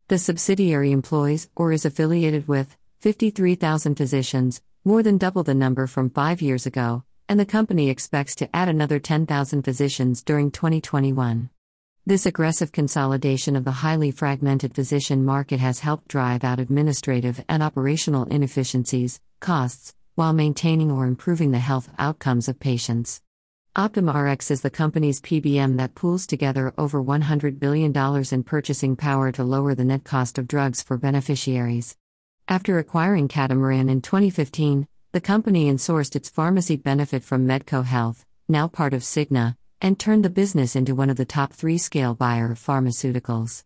The 0.09 0.19
subsidiary 0.19 0.91
employs, 0.91 1.49
or 1.55 1.71
is 1.71 1.85
affiliated 1.85 2.47
with, 2.47 2.77
53,000 2.99 3.95
physicians, 3.95 4.61
more 4.85 5.01
than 5.01 5.17
double 5.17 5.41
the 5.41 5.55
number 5.55 5.87
from 5.87 6.11
five 6.11 6.39
years 6.39 6.67
ago, 6.67 7.03
and 7.27 7.39
the 7.39 7.47
company 7.47 7.89
expects 7.89 8.35
to 8.35 8.55
add 8.55 8.69
another 8.69 8.99
10,000 8.99 9.63
physicians 9.63 10.21
during 10.21 10.51
2021. 10.51 11.49
This 12.05 12.27
aggressive 12.27 12.71
consolidation 12.71 13.55
of 13.55 13.65
the 13.65 13.71
highly 13.71 14.11
fragmented 14.11 14.75
physician 14.75 15.25
market 15.25 15.59
has 15.59 15.79
helped 15.79 16.09
drive 16.09 16.43
out 16.43 16.59
administrative 16.59 17.43
and 17.49 17.63
operational 17.63 18.25
inefficiencies, 18.25 19.19
costs, 19.39 19.95
while 20.17 20.33
maintaining 20.33 20.89
or 20.89 21.05
improving 21.05 21.51
the 21.51 21.59
health 21.59 21.91
outcomes 21.99 22.49
of 22.49 22.59
patients. 22.59 23.21
OptumRx 23.75 24.49
is 24.49 24.61
the 24.61 24.71
company's 24.71 25.21
PBM 25.21 25.77
that 25.77 25.93
pools 25.93 26.25
together 26.25 26.73
over 26.75 27.03
$100 27.03 27.59
billion 27.59 27.95
in 28.31 28.43
purchasing 28.43 28.95
power 28.95 29.31
to 29.31 29.43
lower 29.43 29.75
the 29.75 29.85
net 29.85 30.03
cost 30.03 30.39
of 30.39 30.47
drugs 30.47 30.81
for 30.81 30.97
beneficiaries. 30.97 31.95
After 32.47 32.79
acquiring 32.79 33.27
Catamaran 33.27 33.89
in 33.89 34.01
2015, 34.01 34.87
the 35.11 35.21
company 35.21 35.71
insourced 35.71 36.15
its 36.15 36.31
pharmacy 36.31 36.77
benefit 36.77 37.23
from 37.23 37.47
Medco 37.47 37.85
Health, 37.85 38.25
now 38.47 38.67
part 38.67 38.95
of 38.95 39.03
Cigna, 39.03 39.55
and 39.79 39.99
turned 39.99 40.25
the 40.25 40.31
business 40.31 40.75
into 40.75 40.95
one 40.95 41.11
of 41.11 41.17
the 41.17 41.25
top 41.25 41.53
three 41.53 41.77
scale 41.77 42.15
buyer 42.15 42.53
of 42.53 42.57
pharmaceuticals. 42.57 43.63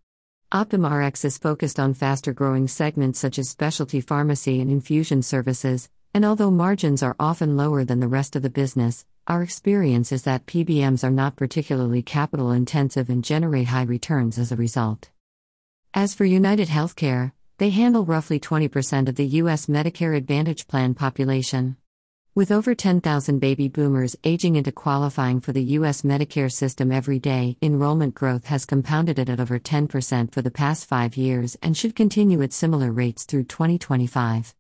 OptumRx 0.52 1.24
is 1.24 1.38
focused 1.38 1.80
on 1.80 1.94
faster 1.94 2.34
growing 2.34 2.68
segments 2.68 3.20
such 3.20 3.40
as 3.40 3.48
specialty 3.48 4.02
pharmacy 4.02 4.60
and 4.60 4.70
infusion 4.70 5.22
services, 5.22 5.88
and 6.14 6.26
although 6.26 6.52
margins 6.52 7.02
are 7.02 7.16
often 7.20 7.56
lower 7.56 7.84
than 7.84 8.00
the 8.00 8.08
rest 8.08 8.36
of 8.36 8.42
the 8.42 8.50
business, 8.50 9.06
our 9.28 9.44
experience 9.44 10.12
is 10.12 10.24
that 10.24 10.46
PBMs 10.46 11.04
are 11.04 11.12
not 11.12 11.36
particularly 11.36 12.02
capital 12.02 12.52
intensive 12.52 13.10
and 13.10 13.24
generate 13.24 13.68
high 13.68 13.84
returns 13.84 14.38
as 14.38 14.52
a 14.52 14.56
result. 14.56 15.10
As 15.94 16.14
for 16.14 16.26
United 16.26 16.68
Healthcare, 16.68 17.32
they 17.60 17.70
handle 17.70 18.06
roughly 18.06 18.40
20% 18.40 19.08
of 19.08 19.16
the 19.16 19.26
U.S. 19.26 19.68
Medicare 19.68 20.18
Advantage 20.18 20.68
plan 20.68 20.94
population. 20.94 21.78
With 22.34 22.52
over 22.52 22.74
10,000 22.74 23.40
baby 23.40 23.68
boomers 23.68 24.16
aging 24.24 24.56
into 24.56 24.72
qualifying 24.72 25.42
for 25.42 25.52
the 25.52 25.64
U.S. 25.80 26.02
Medicare 26.02 26.52
system 26.52 26.92
every 26.92 27.20
day, 27.20 27.58
enrollment 27.62 28.16
growth 28.16 28.46
has 28.46 28.66
compounded 28.66 29.20
at 29.20 29.40
over 29.40 29.60
10% 29.60 30.32
for 30.32 30.42
the 30.42 30.50
past 30.50 30.88
five 30.88 31.18
years 31.18 31.58
and 31.62 31.76
should 31.76 31.96
continue 31.96 32.42
at 32.42 32.54
similar 32.54 32.92
rates 32.92 33.26
through 33.26 33.44
2025. 33.44 34.56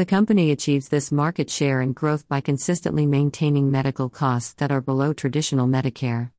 The 0.00 0.06
company 0.06 0.50
achieves 0.50 0.88
this 0.88 1.12
market 1.12 1.50
share 1.50 1.82
and 1.82 1.94
growth 1.94 2.26
by 2.26 2.40
consistently 2.40 3.04
maintaining 3.04 3.70
medical 3.70 4.08
costs 4.08 4.54
that 4.54 4.72
are 4.72 4.80
below 4.80 5.12
traditional 5.12 5.66
Medicare. 5.66 6.30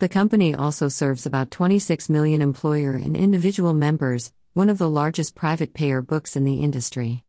The 0.00 0.08
company 0.08 0.52
also 0.52 0.88
serves 0.88 1.24
about 1.24 1.52
26 1.52 2.08
million 2.08 2.42
employer 2.42 2.94
and 2.94 3.16
individual 3.16 3.72
members, 3.72 4.32
one 4.54 4.68
of 4.68 4.78
the 4.78 4.90
largest 4.90 5.36
private 5.36 5.74
payer 5.74 6.02
books 6.02 6.34
in 6.34 6.42
the 6.42 6.56
industry. 6.56 7.22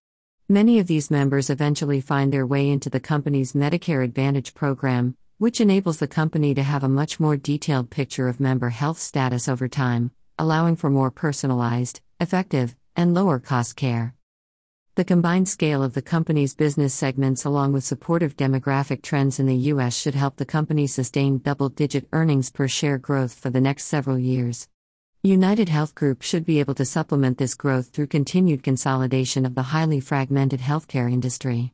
Many 0.49 0.79
of 0.79 0.87
these 0.87 1.11
members 1.11 1.51
eventually 1.51 2.01
find 2.01 2.33
their 2.33 2.47
way 2.47 2.67
into 2.67 2.89
the 2.89 2.99
company's 2.99 3.53
Medicare 3.53 4.03
Advantage 4.03 4.55
program, 4.55 5.15
which 5.37 5.61
enables 5.61 5.99
the 5.99 6.07
company 6.07 6.55
to 6.55 6.63
have 6.63 6.83
a 6.83 6.89
much 6.89 7.19
more 7.19 7.37
detailed 7.37 7.91
picture 7.91 8.27
of 8.27 8.39
member 8.39 8.69
health 8.69 8.97
status 8.97 9.47
over 9.47 9.67
time, 9.67 10.09
allowing 10.39 10.77
for 10.77 10.89
more 10.89 11.11
personalized, 11.11 12.01
effective, 12.19 12.75
and 12.95 13.13
lower 13.13 13.37
cost 13.37 13.75
care. 13.75 14.15
The 14.95 15.03
combined 15.03 15.49
scale 15.49 15.83
of 15.83 15.93
the 15.93 16.01
company's 16.01 16.55
business 16.55 16.93
segments, 16.93 17.43
along 17.43 17.73
with 17.73 17.83
supportive 17.83 18.37
demographic 18.37 19.01
trends 19.01 19.41
in 19.41 19.45
the 19.45 19.73
U.S., 19.73 19.93
should 19.93 20.15
help 20.15 20.37
the 20.37 20.45
company 20.45 20.87
sustain 20.87 21.39
double 21.39 21.67
digit 21.67 22.07
earnings 22.13 22.49
per 22.49 22.69
share 22.69 22.97
growth 22.97 23.33
for 23.33 23.49
the 23.49 23.59
next 23.59 23.87
several 23.87 24.17
years. 24.17 24.69
United 25.21 25.67
Health 25.67 25.95
Group 25.95 26.21
should 26.21 26.45
be 26.45 26.61
able 26.61 26.75
to 26.75 26.85
supplement 26.85 27.37
this 27.37 27.55
growth 27.55 27.89
through 27.89 28.07
continued 28.07 28.63
consolidation 28.63 29.45
of 29.45 29.53
the 29.53 29.63
highly 29.63 29.99
fragmented 29.99 30.61
healthcare 30.61 31.11
industry. 31.11 31.73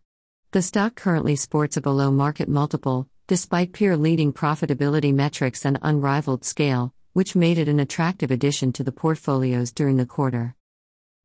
The 0.50 0.64
stock 0.64 0.96
currently 0.96 1.36
sports 1.36 1.78
a 1.78 1.82
below 1.82 2.10
market 2.10 2.50
multiple, 2.50 3.08
despite 3.28 3.72
peer 3.72 3.96
leading 3.96 4.34
profitability 4.34 5.14
metrics 5.14 5.64
and 5.64 5.78
unrivaled 5.84 6.44
scale, 6.44 6.92
which 7.14 7.36
made 7.36 7.60
it 7.60 7.68
an 7.68 7.80
attractive 7.80 8.32
addition 8.32 8.74
to 8.74 8.84
the 8.84 8.92
portfolios 8.92 9.72
during 9.72 9.98
the 9.98 10.08
quarter. 10.08 10.56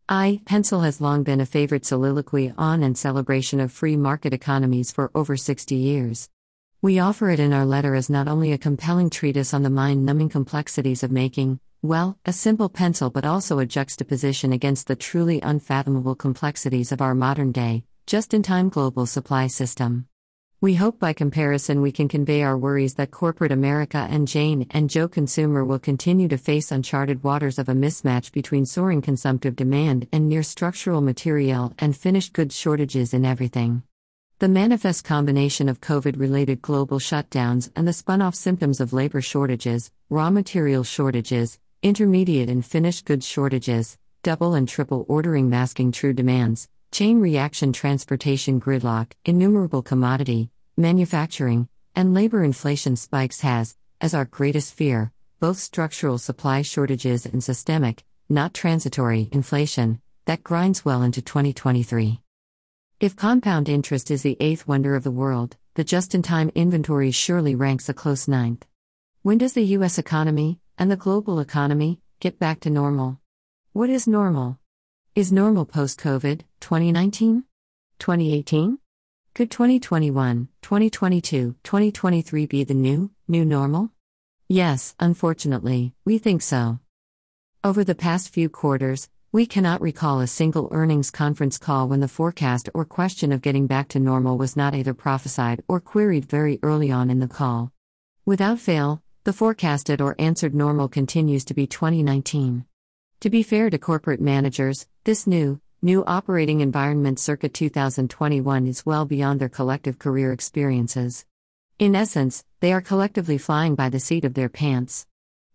I, 0.08 0.40
Pencil 0.44 0.82
has 0.82 1.00
long 1.00 1.24
been 1.24 1.40
a 1.40 1.46
favorite 1.46 1.84
soliloquy 1.84 2.52
on 2.56 2.84
and 2.84 2.96
celebration 2.96 3.58
of 3.58 3.72
free 3.72 3.96
market 3.96 4.32
economies 4.32 4.92
for 4.92 5.10
over 5.16 5.36
60 5.36 5.74
years. 5.74 6.30
We 6.80 7.00
offer 7.00 7.28
it 7.30 7.40
in 7.40 7.52
our 7.52 7.66
letter 7.66 7.96
as 7.96 8.08
not 8.08 8.28
only 8.28 8.52
a 8.52 8.58
compelling 8.58 9.10
treatise 9.10 9.52
on 9.52 9.64
the 9.64 9.70
mind 9.70 10.06
numbing 10.06 10.28
complexities 10.28 11.02
of 11.02 11.10
making, 11.10 11.58
well, 11.82 12.16
a 12.24 12.32
simple 12.32 12.68
pencil, 12.68 13.10
but 13.10 13.24
also 13.24 13.58
a 13.58 13.66
juxtaposition 13.66 14.52
against 14.52 14.86
the 14.86 14.94
truly 14.94 15.40
unfathomable 15.40 16.14
complexities 16.14 16.92
of 16.92 17.00
our 17.00 17.16
modern 17.16 17.50
day, 17.50 17.82
just 18.06 18.32
in 18.32 18.44
time 18.44 18.68
global 18.68 19.06
supply 19.06 19.48
system. 19.48 20.06
We 20.58 20.76
hope 20.76 20.98
by 20.98 21.12
comparison 21.12 21.82
we 21.82 21.92
can 21.92 22.08
convey 22.08 22.42
our 22.42 22.56
worries 22.56 22.94
that 22.94 23.10
corporate 23.10 23.52
America 23.52 24.06
and 24.08 24.26
Jane 24.26 24.66
and 24.70 24.88
Joe 24.88 25.06
consumer 25.06 25.62
will 25.62 25.78
continue 25.78 26.28
to 26.28 26.38
face 26.38 26.72
uncharted 26.72 27.22
waters 27.22 27.58
of 27.58 27.68
a 27.68 27.74
mismatch 27.74 28.32
between 28.32 28.64
soaring 28.64 29.02
consumptive 29.02 29.54
demand 29.54 30.08
and 30.12 30.30
near 30.30 30.42
structural 30.42 31.02
material 31.02 31.74
and 31.78 31.94
finished 31.94 32.32
goods 32.32 32.56
shortages 32.56 33.12
in 33.12 33.26
everything. 33.26 33.82
The 34.38 34.48
manifest 34.48 35.04
combination 35.04 35.68
of 35.68 35.82
COVID 35.82 36.18
related 36.18 36.62
global 36.62 37.00
shutdowns 37.00 37.70
and 37.76 37.86
the 37.86 37.92
spun 37.92 38.22
off 38.22 38.34
symptoms 38.34 38.80
of 38.80 38.94
labor 38.94 39.20
shortages, 39.20 39.90
raw 40.08 40.30
material 40.30 40.84
shortages, 40.84 41.58
intermediate 41.82 42.48
and 42.48 42.64
finished 42.64 43.04
goods 43.04 43.26
shortages, 43.26 43.98
double 44.22 44.54
and 44.54 44.66
triple 44.66 45.04
ordering 45.06 45.50
masking 45.50 45.92
true 45.92 46.14
demands, 46.14 46.66
chain 46.90 47.20
reaction 47.20 47.72
transportation 47.72 48.60
gridlock, 48.60 49.12
innumerable 49.24 49.82
commodity, 49.82 50.50
manufacturing, 50.76 51.68
and 51.94 52.14
labor 52.14 52.44
inflation 52.44 52.96
spikes 52.96 53.40
has, 53.40 53.76
as 54.00 54.14
our 54.14 54.24
greatest 54.24 54.74
fear, 54.74 55.12
both 55.40 55.58
structural 55.58 56.18
supply 56.18 56.62
shortages 56.62 57.26
and 57.26 57.42
systemic, 57.42 58.04
not 58.28 58.54
transitory, 58.54 59.28
inflation 59.32 60.00
that 60.26 60.42
grinds 60.42 60.84
well 60.84 61.02
into 61.02 61.22
2023. 61.22 62.20
If 62.98 63.14
compound 63.14 63.68
interest 63.68 64.10
is 64.10 64.22
the 64.22 64.36
eighth 64.40 64.66
wonder 64.66 64.96
of 64.96 65.04
the 65.04 65.10
world, 65.10 65.56
the 65.74 65.84
just 65.84 66.14
in 66.14 66.22
time 66.22 66.50
inventory 66.54 67.12
surely 67.12 67.54
ranks 67.54 67.88
a 67.88 67.94
close 67.94 68.26
ninth. 68.26 68.66
When 69.22 69.38
does 69.38 69.52
the 69.52 69.64
US 69.76 69.98
economy, 69.98 70.58
and 70.78 70.90
the 70.90 70.96
global 70.96 71.38
economy, 71.38 72.00
get 72.18 72.38
back 72.38 72.60
to 72.60 72.70
normal? 72.70 73.20
What 73.72 73.90
is 73.90 74.08
normal? 74.08 74.58
Is 75.16 75.32
normal 75.32 75.64
post 75.64 75.98
COVID 76.00 76.42
2019? 76.60 77.44
2018? 77.98 78.78
Could 79.34 79.50
2021, 79.50 80.48
2022, 80.60 81.54
2023 81.62 82.44
be 82.44 82.64
the 82.64 82.74
new, 82.74 83.10
new 83.26 83.46
normal? 83.46 83.92
Yes, 84.46 84.94
unfortunately, 85.00 85.94
we 86.04 86.18
think 86.18 86.42
so. 86.42 86.80
Over 87.64 87.82
the 87.82 87.94
past 87.94 88.28
few 88.28 88.50
quarters, 88.50 89.08
we 89.32 89.46
cannot 89.46 89.80
recall 89.80 90.20
a 90.20 90.26
single 90.26 90.68
earnings 90.70 91.10
conference 91.10 91.56
call 91.56 91.88
when 91.88 92.00
the 92.00 92.08
forecast 92.08 92.68
or 92.74 92.84
question 92.84 93.32
of 93.32 93.40
getting 93.40 93.66
back 93.66 93.88
to 93.88 93.98
normal 93.98 94.36
was 94.36 94.54
not 94.54 94.74
either 94.74 94.92
prophesied 94.92 95.62
or 95.66 95.80
queried 95.80 96.26
very 96.26 96.58
early 96.62 96.92
on 96.92 97.08
in 97.08 97.20
the 97.20 97.26
call. 97.26 97.72
Without 98.26 98.58
fail, 98.58 99.02
the 99.24 99.32
forecasted 99.32 100.02
or 100.02 100.14
answered 100.18 100.54
normal 100.54 100.88
continues 100.88 101.46
to 101.46 101.54
be 101.54 101.66
2019. 101.66 102.66
To 103.20 103.30
be 103.30 103.42
fair 103.42 103.70
to 103.70 103.78
corporate 103.78 104.20
managers, 104.20 104.86
this 105.04 105.26
new, 105.26 105.58
new 105.80 106.04
operating 106.06 106.60
environment 106.60 107.18
circa 107.18 107.48
2021 107.48 108.66
is 108.66 108.84
well 108.84 109.06
beyond 109.06 109.40
their 109.40 109.48
collective 109.48 109.98
career 109.98 110.32
experiences. 110.32 111.24
In 111.78 111.96
essence, 111.96 112.44
they 112.60 112.74
are 112.74 112.82
collectively 112.82 113.38
flying 113.38 113.74
by 113.74 113.88
the 113.88 114.00
seat 114.00 114.26
of 114.26 114.34
their 114.34 114.50
pants. 114.50 115.06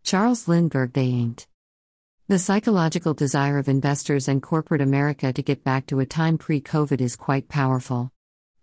Charles 0.01 0.47
Lindbergh, 0.47 0.93
they 0.93 1.05
ain't. 1.05 1.45
The 2.27 2.39
psychological 2.39 3.13
desire 3.13 3.59
of 3.59 3.69
investors 3.69 4.27
and 4.27 4.41
corporate 4.41 4.81
America 4.81 5.31
to 5.31 5.43
get 5.43 5.63
back 5.63 5.85
to 5.87 5.99
a 5.99 6.05
time 6.05 6.39
pre 6.39 6.61
COVID 6.61 6.99
is 6.99 7.15
quite 7.15 7.47
powerful. 7.47 8.11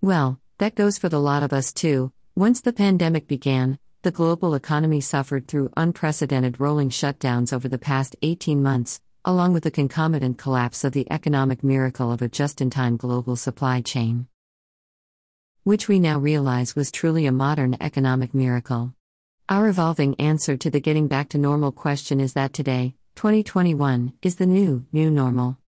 Well, 0.01 0.41
that 0.59 0.75
goes 0.75 0.99
for 0.99 1.09
the 1.09 1.21
lot 1.21 1.45
of 1.45 1.53
us 1.53 1.73
too. 1.73 2.13
Once 2.35 2.61
the 2.61 2.73
pandemic 2.73 3.29
began, 3.29 3.79
the 4.03 4.13
global 4.13 4.55
economy 4.55 5.01
suffered 5.01 5.49
through 5.49 5.73
unprecedented 5.77 6.61
rolling 6.61 6.89
shutdowns 6.89 7.53
over 7.53 7.69
the 7.69 7.79
past 7.79 8.15
18 8.23 8.63
months, 8.63 9.01
along 9.25 9.53
with 9.53 9.65
the 9.65 9.73
concomitant 9.73 10.39
collapse 10.39 10.85
of 10.85 10.93
the 10.93 11.11
economic 11.11 11.65
miracle 11.65 12.13
of 12.13 12.23
a 12.23 12.29
just 12.29 12.61
in 12.61 12.71
time 12.71 12.97
global 12.97 13.35
supply 13.35 13.81
chain. 13.81 14.29
Which 15.65 15.89
we 15.89 15.99
now 15.99 16.19
realize 16.19 16.77
was 16.77 16.93
truly 16.93 17.27
a 17.27 17.33
modern 17.33 17.77
economic 17.81 18.33
miracle. 18.35 18.95
Our 19.49 19.69
evolving 19.69 20.15
answer 20.21 20.57
to 20.57 20.71
the 20.71 20.81
getting 20.81 21.09
back 21.09 21.29
to 21.31 21.39
normal 21.39 21.73
question 21.73 22.21
is 22.21 22.35
that 22.35 22.53
today, 22.53 22.95
2021, 23.17 24.13
is 24.23 24.37
the 24.37 24.47
new, 24.47 24.87
new 24.93 25.11
normal. 25.11 25.59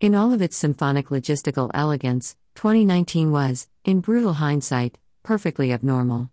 In 0.00 0.14
all 0.14 0.32
of 0.32 0.40
its 0.40 0.56
symphonic 0.56 1.08
logistical 1.08 1.70
elegance, 1.74 2.34
2019 2.54 3.30
was, 3.30 3.68
in 3.84 4.00
brutal 4.00 4.34
hindsight, 4.34 4.96
perfectly 5.22 5.70
abnormal. 5.70 6.30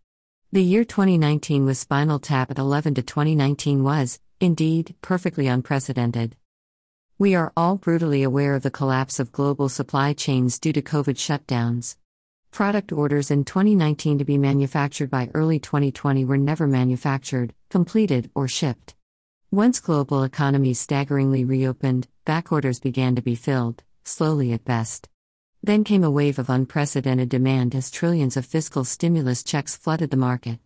The 0.54 0.62
year 0.62 0.84
2019 0.84 1.64
with 1.64 1.78
Spinal 1.78 2.20
Tap 2.20 2.52
at 2.52 2.60
11 2.60 2.96
to 2.96 3.02
2019 3.02 3.86
was, 3.86 4.20
indeed, 4.42 4.96
perfectly 5.02 5.48
unprecedented. 5.48 6.36
We 7.18 7.36
are 7.36 7.54
all 7.56 7.78
brutally 7.78 8.22
aware 8.22 8.54
of 8.56 8.62
the 8.62 8.70
collapse 8.70 9.18
of 9.18 9.32
global 9.32 9.70
supply 9.70 10.12
chains 10.12 10.60
due 10.60 10.74
to 10.74 10.82
COVID 10.82 11.16
shutdowns. 11.16 11.96
Product 12.52 12.92
orders 12.92 13.32
in 13.32 13.46
2019 13.46 14.18
to 14.18 14.26
be 14.26 14.38
manufactured 14.38 15.10
by 15.10 15.30
early 15.34 15.58
2020 15.58 16.26
were 16.26 16.38
never 16.38 16.68
manufactured, 16.68 17.54
completed, 17.70 18.30
or 18.36 18.50
shipped. 18.50 18.94
Once 19.52 19.80
global 19.80 20.22
economies 20.22 20.80
staggeringly 20.80 21.46
reopened, 21.46 22.10
back 22.26 22.52
orders 22.52 22.82
began 22.82 23.16
to 23.16 23.22
be 23.22 23.36
filled, 23.36 23.84
slowly 24.04 24.52
at 24.52 24.66
best. 24.66 25.08
Then 25.64 25.84
came 25.84 26.04
a 26.04 26.10
wave 26.10 26.40
of 26.40 26.50
unprecedented 26.50 27.30
demand 27.30 27.76
as 27.76 27.92
trillions 27.92 28.36
of 28.36 28.48
fiscal 28.48 28.84
stimulus 28.84 29.44
checks 29.44 29.78
flooded 29.78 30.10
the 30.10 30.18
market. 30.18 30.58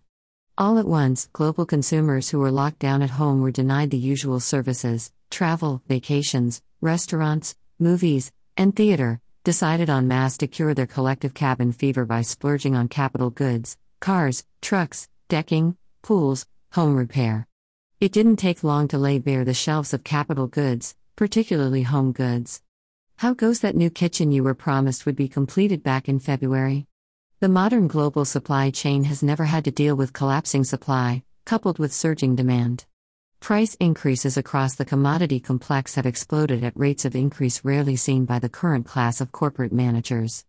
All 0.58 0.77
at 0.77 0.88
once, 0.88 1.27
global 1.34 1.65
consumers 1.65 2.29
who 2.29 2.39
were 2.39 2.51
locked 2.51 2.79
down 2.79 3.01
at 3.01 3.10
home 3.10 3.41
were 3.41 3.51
denied 3.51 3.91
the 3.91 3.97
usual 3.97 4.39
services 4.39 5.12
travel, 5.29 5.81
vacations, 5.89 6.62
restaurants, 6.79 7.55
movies, 7.77 8.31
and 8.55 8.73
theater, 8.73 9.19
decided 9.43 9.89
en 9.89 10.08
masse 10.08 10.38
to 10.38 10.47
cure 10.47 10.73
their 10.73 10.88
collective 10.88 11.34
cabin 11.34 11.73
fever 11.73 12.05
by 12.05 12.21
splurging 12.21 12.73
on 12.73 12.88
capital 12.88 13.29
goods, 13.29 13.77
cars, 13.99 14.45
trucks, 14.62 15.10
decking, 15.27 15.75
pools, 16.03 16.47
home 16.71 16.95
repair. 16.95 17.47
It 17.99 18.13
didn't 18.13 18.38
take 18.38 18.63
long 18.63 18.88
to 18.89 18.97
lay 18.97 19.19
bare 19.19 19.43
the 19.43 19.53
shelves 19.53 19.93
of 19.93 20.05
capital 20.05 20.47
goods, 20.47 20.95
particularly 21.17 21.84
home 21.84 22.13
goods. 22.13 22.62
How 23.17 23.34
goes 23.34 23.62
that 23.62 23.78
new 23.78 23.89
kitchen 23.89 24.34
you 24.34 24.43
were 24.43 24.54
promised 24.54 25.06
would 25.06 25.15
be 25.15 25.30
completed 25.30 25.82
back 25.82 26.10
in 26.10 26.19
February? 26.19 26.86
The 27.39 27.47
modern 27.47 27.88
global 27.88 28.25
supply 28.25 28.71
chain 28.71 29.06
has 29.06 29.23
never 29.23 29.45
had 29.45 29.63
to 29.65 29.71
deal 29.71 29.95
with 29.95 30.12
collapsing 30.12 30.65
supply, 30.65 31.23
coupled 31.45 31.80
with 31.80 31.93
surging 31.93 32.36
demand. 32.36 32.86
Price 33.39 33.75
increases 33.75 34.36
across 34.36 34.75
the 34.75 34.84
commodity 34.84 35.39
complex 35.39 35.95
have 35.95 36.06
exploded 36.06 36.62
at 36.62 36.78
rates 36.78 37.06
of 37.06 37.15
increase 37.15 37.63
rarely 37.63 37.95
seen 37.95 38.25
by 38.25 38.38
the 38.38 38.49
current 38.49 38.86
class 38.86 39.21
of 39.21 39.32
corporate 39.32 39.71
managers. 39.71 40.43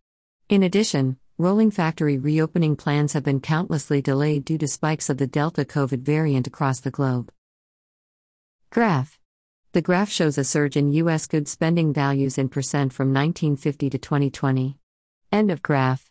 In 0.48 0.64
addition, 0.64 1.18
rolling 1.38 1.70
factory 1.70 2.18
reopening 2.18 2.74
plans 2.74 3.12
have 3.12 3.22
been 3.22 3.40
countlessly 3.40 4.02
delayed 4.02 4.44
due 4.44 4.58
to 4.58 4.66
spikes 4.66 5.08
of 5.08 5.18
the 5.18 5.28
Delta 5.28 5.64
COVID 5.64 6.00
variant 6.00 6.48
across 6.48 6.80
the 6.80 6.90
globe. 6.90 7.30
Graph 8.70 9.20
the 9.76 9.82
graph 9.82 10.10
shows 10.10 10.38
a 10.38 10.42
surge 10.42 10.74
in 10.78 10.90
U.S. 11.04 11.26
goods 11.26 11.50
spending 11.50 11.92
values 11.92 12.38
in 12.38 12.48
percent 12.48 12.94
from 12.94 13.12
1950 13.12 13.90
to 13.90 13.98
2020. 13.98 14.78
End 15.30 15.50
of 15.50 15.60
graph. 15.60 16.10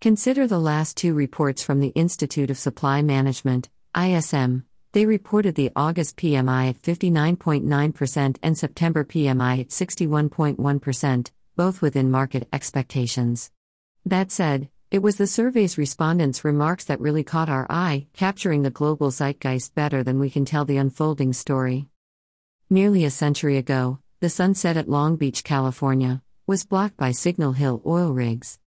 Consider 0.00 0.48
the 0.48 0.58
last 0.58 0.96
two 0.96 1.14
reports 1.14 1.62
from 1.62 1.78
the 1.78 1.90
Institute 1.90 2.50
of 2.50 2.58
Supply 2.58 3.02
Management, 3.02 3.68
ISM. 3.96 4.64
They 4.90 5.06
reported 5.06 5.54
the 5.54 5.70
August 5.76 6.16
PMI 6.16 6.70
at 6.70 6.82
59.9% 6.82 8.36
and 8.42 8.58
September 8.58 9.04
PMI 9.04 9.60
at 9.60 9.68
61.1%, 9.68 11.30
both 11.54 11.80
within 11.80 12.10
market 12.10 12.48
expectations. 12.52 13.52
That 14.04 14.32
said, 14.32 14.70
it 14.90 15.02
was 15.02 15.18
the 15.18 15.28
survey's 15.28 15.78
respondents' 15.78 16.44
remarks 16.44 16.86
that 16.86 17.00
really 17.00 17.22
caught 17.22 17.48
our 17.48 17.68
eye, 17.70 18.08
capturing 18.12 18.62
the 18.62 18.70
global 18.70 19.12
zeitgeist 19.12 19.76
better 19.76 20.02
than 20.02 20.18
we 20.18 20.30
can 20.30 20.44
tell 20.44 20.64
the 20.64 20.78
unfolding 20.78 21.32
story. 21.32 21.86
Nearly 22.68 23.04
a 23.04 23.10
century 23.10 23.58
ago, 23.58 24.00
the 24.18 24.28
sunset 24.28 24.76
at 24.76 24.88
Long 24.88 25.14
Beach, 25.14 25.44
California, 25.44 26.20
was 26.48 26.66
blocked 26.66 26.96
by 26.96 27.12
Signal 27.12 27.52
Hill 27.52 27.80
oil 27.86 28.12
rigs. 28.12 28.58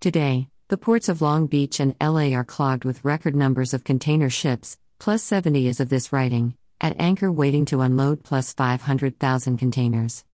Today, 0.00 0.48
the 0.66 0.76
ports 0.76 1.08
of 1.08 1.22
Long 1.22 1.46
Beach 1.46 1.78
and 1.78 1.94
LA 2.00 2.34
are 2.34 2.42
clogged 2.42 2.84
with 2.84 3.04
record 3.04 3.36
numbers 3.36 3.72
of 3.72 3.84
container 3.84 4.28
ships, 4.28 4.76
plus 4.98 5.22
70 5.22 5.68
as 5.68 5.78
of 5.78 5.88
this 5.88 6.12
writing, 6.12 6.56
at 6.80 6.98
anchor 6.98 7.30
waiting 7.30 7.64
to 7.66 7.80
unload 7.80 8.24
plus 8.24 8.52
500,000 8.52 9.56
containers. 9.56 10.24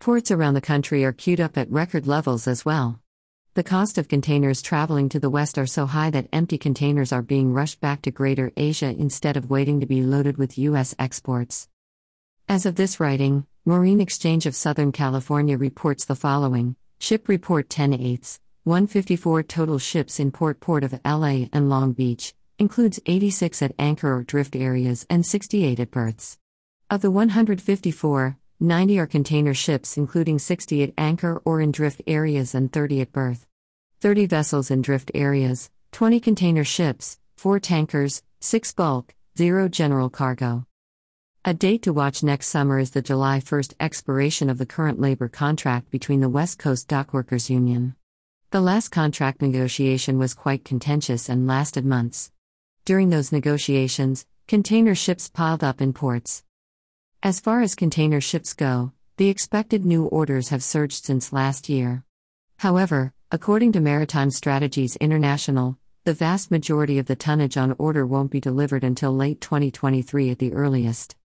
Ports 0.00 0.32
around 0.32 0.54
the 0.54 0.60
country 0.60 1.04
are 1.04 1.12
queued 1.12 1.40
up 1.40 1.56
at 1.56 1.70
record 1.70 2.08
levels 2.08 2.48
as 2.48 2.64
well. 2.64 2.98
The 3.54 3.62
cost 3.62 3.98
of 3.98 4.08
containers 4.08 4.62
traveling 4.62 5.08
to 5.10 5.20
the 5.20 5.30
west 5.30 5.58
are 5.58 5.66
so 5.66 5.86
high 5.86 6.10
that 6.10 6.26
empty 6.32 6.58
containers 6.58 7.12
are 7.12 7.22
being 7.22 7.52
rushed 7.52 7.80
back 7.80 8.02
to 8.02 8.10
Greater 8.10 8.50
Asia 8.56 8.88
instead 8.88 9.36
of 9.36 9.48
waiting 9.48 9.78
to 9.78 9.86
be 9.86 10.02
loaded 10.02 10.38
with 10.38 10.58
U.S. 10.58 10.92
exports. 10.98 11.68
As 12.46 12.66
of 12.66 12.74
this 12.74 13.00
writing, 13.00 13.46
Marine 13.64 14.02
Exchange 14.02 14.44
of 14.44 14.54
Southern 14.54 14.92
California 14.92 15.56
reports 15.56 16.04
the 16.04 16.14
following 16.14 16.76
Ship 17.00 17.26
Report 17.26 17.70
10 17.70 17.94
8 17.94 18.38
154 18.64 19.42
total 19.44 19.78
ships 19.78 20.20
in 20.20 20.30
Port 20.30 20.60
Port 20.60 20.84
of 20.84 21.00
LA 21.06 21.46
and 21.54 21.70
Long 21.70 21.92
Beach, 21.92 22.34
includes 22.58 23.00
86 23.06 23.62
at 23.62 23.74
anchor 23.78 24.14
or 24.14 24.22
drift 24.24 24.56
areas 24.56 25.06
and 25.08 25.24
68 25.24 25.80
at 25.80 25.90
berths. 25.90 26.38
Of 26.90 27.00
the 27.00 27.10
154, 27.10 28.36
90 28.60 28.98
are 28.98 29.06
container 29.06 29.54
ships, 29.54 29.96
including 29.96 30.38
60 30.38 30.82
at 30.82 30.92
anchor 30.98 31.40
or 31.46 31.62
in 31.62 31.72
drift 31.72 32.02
areas 32.06 32.54
and 32.54 32.70
30 32.70 33.00
at 33.00 33.12
berth. 33.12 33.46
30 34.00 34.26
vessels 34.26 34.70
in 34.70 34.82
drift 34.82 35.10
areas, 35.14 35.70
20 35.92 36.20
container 36.20 36.64
ships, 36.64 37.18
4 37.38 37.58
tankers, 37.58 38.22
6 38.40 38.72
bulk, 38.74 39.14
0 39.38 39.68
general 39.68 40.10
cargo. 40.10 40.66
A 41.46 41.52
date 41.52 41.82
to 41.82 41.92
watch 41.92 42.22
next 42.22 42.46
summer 42.46 42.78
is 42.78 42.92
the 42.92 43.02
July 43.02 43.38
1st 43.38 43.74
expiration 43.78 44.48
of 44.48 44.56
the 44.56 44.64
current 44.64 44.98
labor 44.98 45.28
contract 45.28 45.90
between 45.90 46.20
the 46.20 46.28
West 46.30 46.58
Coast 46.58 46.88
Dockworkers 46.88 47.50
Union. 47.50 47.96
The 48.50 48.62
last 48.62 48.88
contract 48.88 49.42
negotiation 49.42 50.18
was 50.18 50.32
quite 50.32 50.64
contentious 50.64 51.28
and 51.28 51.46
lasted 51.46 51.84
months. 51.84 52.32
During 52.86 53.10
those 53.10 53.30
negotiations, 53.30 54.24
container 54.48 54.94
ships 54.94 55.28
piled 55.28 55.62
up 55.62 55.82
in 55.82 55.92
ports. 55.92 56.44
As 57.22 57.40
far 57.40 57.60
as 57.60 57.74
container 57.74 58.22
ships 58.22 58.54
go, 58.54 58.92
the 59.18 59.28
expected 59.28 59.84
new 59.84 60.06
orders 60.06 60.48
have 60.48 60.64
surged 60.64 61.04
since 61.04 61.30
last 61.30 61.68
year. 61.68 62.04
However, 62.56 63.12
according 63.30 63.72
to 63.72 63.80
Maritime 63.80 64.30
Strategies 64.30 64.96
International, 64.96 65.76
the 66.04 66.14
vast 66.14 66.50
majority 66.50 66.98
of 66.98 67.04
the 67.04 67.16
tonnage 67.16 67.58
on 67.58 67.76
order 67.76 68.06
won't 68.06 68.30
be 68.30 68.40
delivered 68.40 68.82
until 68.82 69.14
late 69.14 69.42
2023 69.42 70.30
at 70.30 70.38
the 70.38 70.54
earliest. 70.54 71.16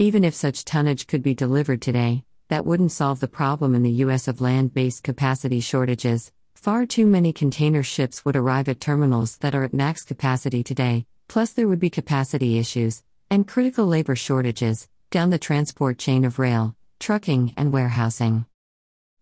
Even 0.00 0.24
if 0.24 0.34
such 0.34 0.64
tonnage 0.64 1.06
could 1.06 1.22
be 1.22 1.34
delivered 1.34 1.82
today, 1.82 2.24
that 2.48 2.64
wouldn't 2.64 2.90
solve 2.90 3.20
the 3.20 3.28
problem 3.28 3.74
in 3.74 3.82
the 3.82 4.00
U.S. 4.04 4.28
of 4.28 4.40
land 4.40 4.72
based 4.72 5.04
capacity 5.04 5.60
shortages. 5.60 6.32
Far 6.54 6.86
too 6.86 7.04
many 7.04 7.34
container 7.34 7.82
ships 7.82 8.24
would 8.24 8.34
arrive 8.34 8.66
at 8.70 8.80
terminals 8.80 9.36
that 9.42 9.54
are 9.54 9.62
at 9.62 9.74
max 9.74 10.02
capacity 10.02 10.62
today, 10.62 11.04
plus, 11.28 11.52
there 11.52 11.68
would 11.68 11.78
be 11.78 11.90
capacity 11.90 12.58
issues 12.58 13.02
and 13.30 13.46
critical 13.46 13.84
labor 13.84 14.16
shortages 14.16 14.88
down 15.10 15.28
the 15.28 15.38
transport 15.38 15.98
chain 15.98 16.24
of 16.24 16.38
rail, 16.38 16.74
trucking, 16.98 17.52
and 17.58 17.70
warehousing. 17.70 18.46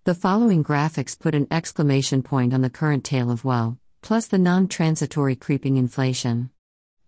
The 0.04 0.14
following 0.14 0.62
graphics 0.62 1.18
put 1.18 1.34
an 1.34 1.48
exclamation 1.50 2.22
point 2.22 2.54
on 2.54 2.60
the 2.60 2.70
current 2.70 3.02
tale 3.02 3.32
of 3.32 3.44
woe, 3.44 3.78
plus 4.00 4.28
the 4.28 4.38
non 4.38 4.68
transitory 4.68 5.34
creeping 5.34 5.76
inflation. 5.76 6.50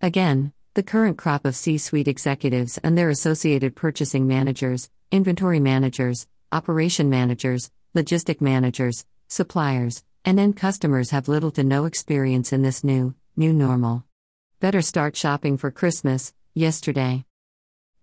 Again, 0.01 0.51
the 0.73 0.83
current 0.83 1.17
crop 1.17 1.43
of 1.43 1.53
C 1.53 1.77
suite 1.77 2.07
executives 2.07 2.77
and 2.77 2.97
their 2.97 3.09
associated 3.09 3.75
purchasing 3.75 4.25
managers, 4.25 4.89
inventory 5.11 5.59
managers, 5.59 6.27
operation 6.49 7.09
managers, 7.09 7.69
logistic 7.93 8.39
managers, 8.39 9.05
suppliers, 9.27 10.05
and 10.23 10.39
end 10.39 10.55
customers 10.55 11.09
have 11.09 11.27
little 11.27 11.51
to 11.51 11.63
no 11.65 11.83
experience 11.83 12.53
in 12.53 12.61
this 12.61 12.85
new, 12.85 13.13
new 13.35 13.51
normal. 13.51 14.05
Better 14.61 14.81
start 14.81 15.17
shopping 15.17 15.57
for 15.57 15.71
Christmas, 15.71 16.33
yesterday. 16.53 17.25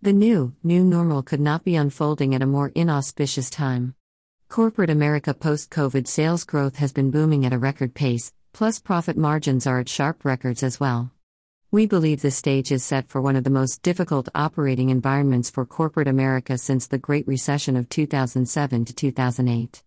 The 0.02 0.12
new, 0.12 0.54
new 0.62 0.84
normal 0.84 1.22
could 1.22 1.40
not 1.40 1.64
be 1.64 1.74
unfolding 1.74 2.34
at 2.34 2.42
a 2.42 2.46
more 2.46 2.70
inauspicious 2.74 3.48
time. 3.48 3.94
Corporate 4.50 4.90
America 4.90 5.32
post 5.32 5.70
COVID 5.70 6.06
sales 6.06 6.44
growth 6.44 6.76
has 6.76 6.92
been 6.92 7.10
booming 7.10 7.46
at 7.46 7.54
a 7.54 7.58
record 7.58 7.94
pace, 7.94 8.30
plus 8.52 8.78
profit 8.78 9.16
margins 9.16 9.66
are 9.66 9.80
at 9.80 9.88
sharp 9.88 10.22
records 10.22 10.62
as 10.62 10.78
well. 10.78 11.10
We 11.70 11.84
believe 11.84 12.22
the 12.22 12.30
stage 12.30 12.72
is 12.72 12.82
set 12.82 13.10
for 13.10 13.20
one 13.20 13.36
of 13.36 13.44
the 13.44 13.50
most 13.50 13.82
difficult 13.82 14.30
operating 14.34 14.88
environments 14.88 15.50
for 15.50 15.66
corporate 15.66 16.08
America 16.08 16.56
since 16.56 16.86
the 16.86 16.96
Great 16.96 17.28
Recession 17.28 17.76
of 17.76 17.90
2007 17.90 18.86
to 18.86 18.94
2008. 18.94 19.82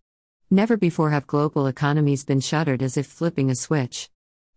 Never 0.52 0.78
before 0.78 1.10
have 1.10 1.26
global 1.26 1.66
economies 1.66 2.24
been 2.24 2.40
shuttered 2.40 2.84
as 2.84 2.98
if 2.98 3.08
flipping 3.08 3.50
a 3.50 3.56
switch. 3.56 4.12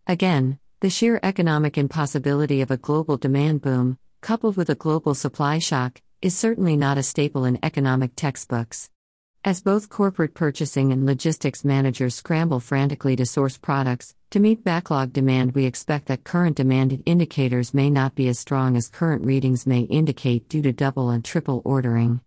Again, 0.07 0.59
the 0.81 0.91
sheer 0.91 1.19
economic 1.23 1.79
impossibility 1.79 2.61
of 2.61 2.71
a 2.71 2.77
global 2.77 3.17
demand 3.17 3.63
boom, 3.63 3.97
coupled 4.21 4.59
with 4.59 4.69
a 4.69 4.75
global 4.75 5.15
supply 5.15 5.59
shock, 5.59 6.03
is 6.21 6.37
certainly 6.37 6.77
not 6.77 6.99
a 6.99 7.03
staple 7.03 7.47
in 7.47 7.59
economic 7.63 8.17
textbooks. 8.17 8.91
As 9.43 9.63
both 9.63 9.89
corporate 9.89 10.35
purchasing 10.35 10.93
and 10.93 11.07
logistics 11.07 11.65
managers 11.65 12.15
scramble 12.15 12.61
frantically 12.61 13.17
to 13.17 13.25
source 13.25 13.57
products, 13.57 14.15
to 14.35 14.41
meet 14.41 14.65
backlog 14.65 15.13
demand, 15.13 15.55
we 15.55 15.65
expect 15.65 16.07
that 16.07 16.25
current 16.25 16.57
demand 16.57 17.01
indicators 17.07 17.73
may 17.73 17.89
not 17.89 18.17
be 18.17 18.27
as 18.27 18.37
strong 18.37 18.77
as 18.77 18.89
current 18.89 19.25
readings 19.25 19.65
may 19.65 19.83
indicate 19.83 20.49
due 20.49 20.61
to 20.61 20.73
double 20.73 21.09
and 21.11 21.25
triple 21.25 21.63
ordering. 21.65 22.21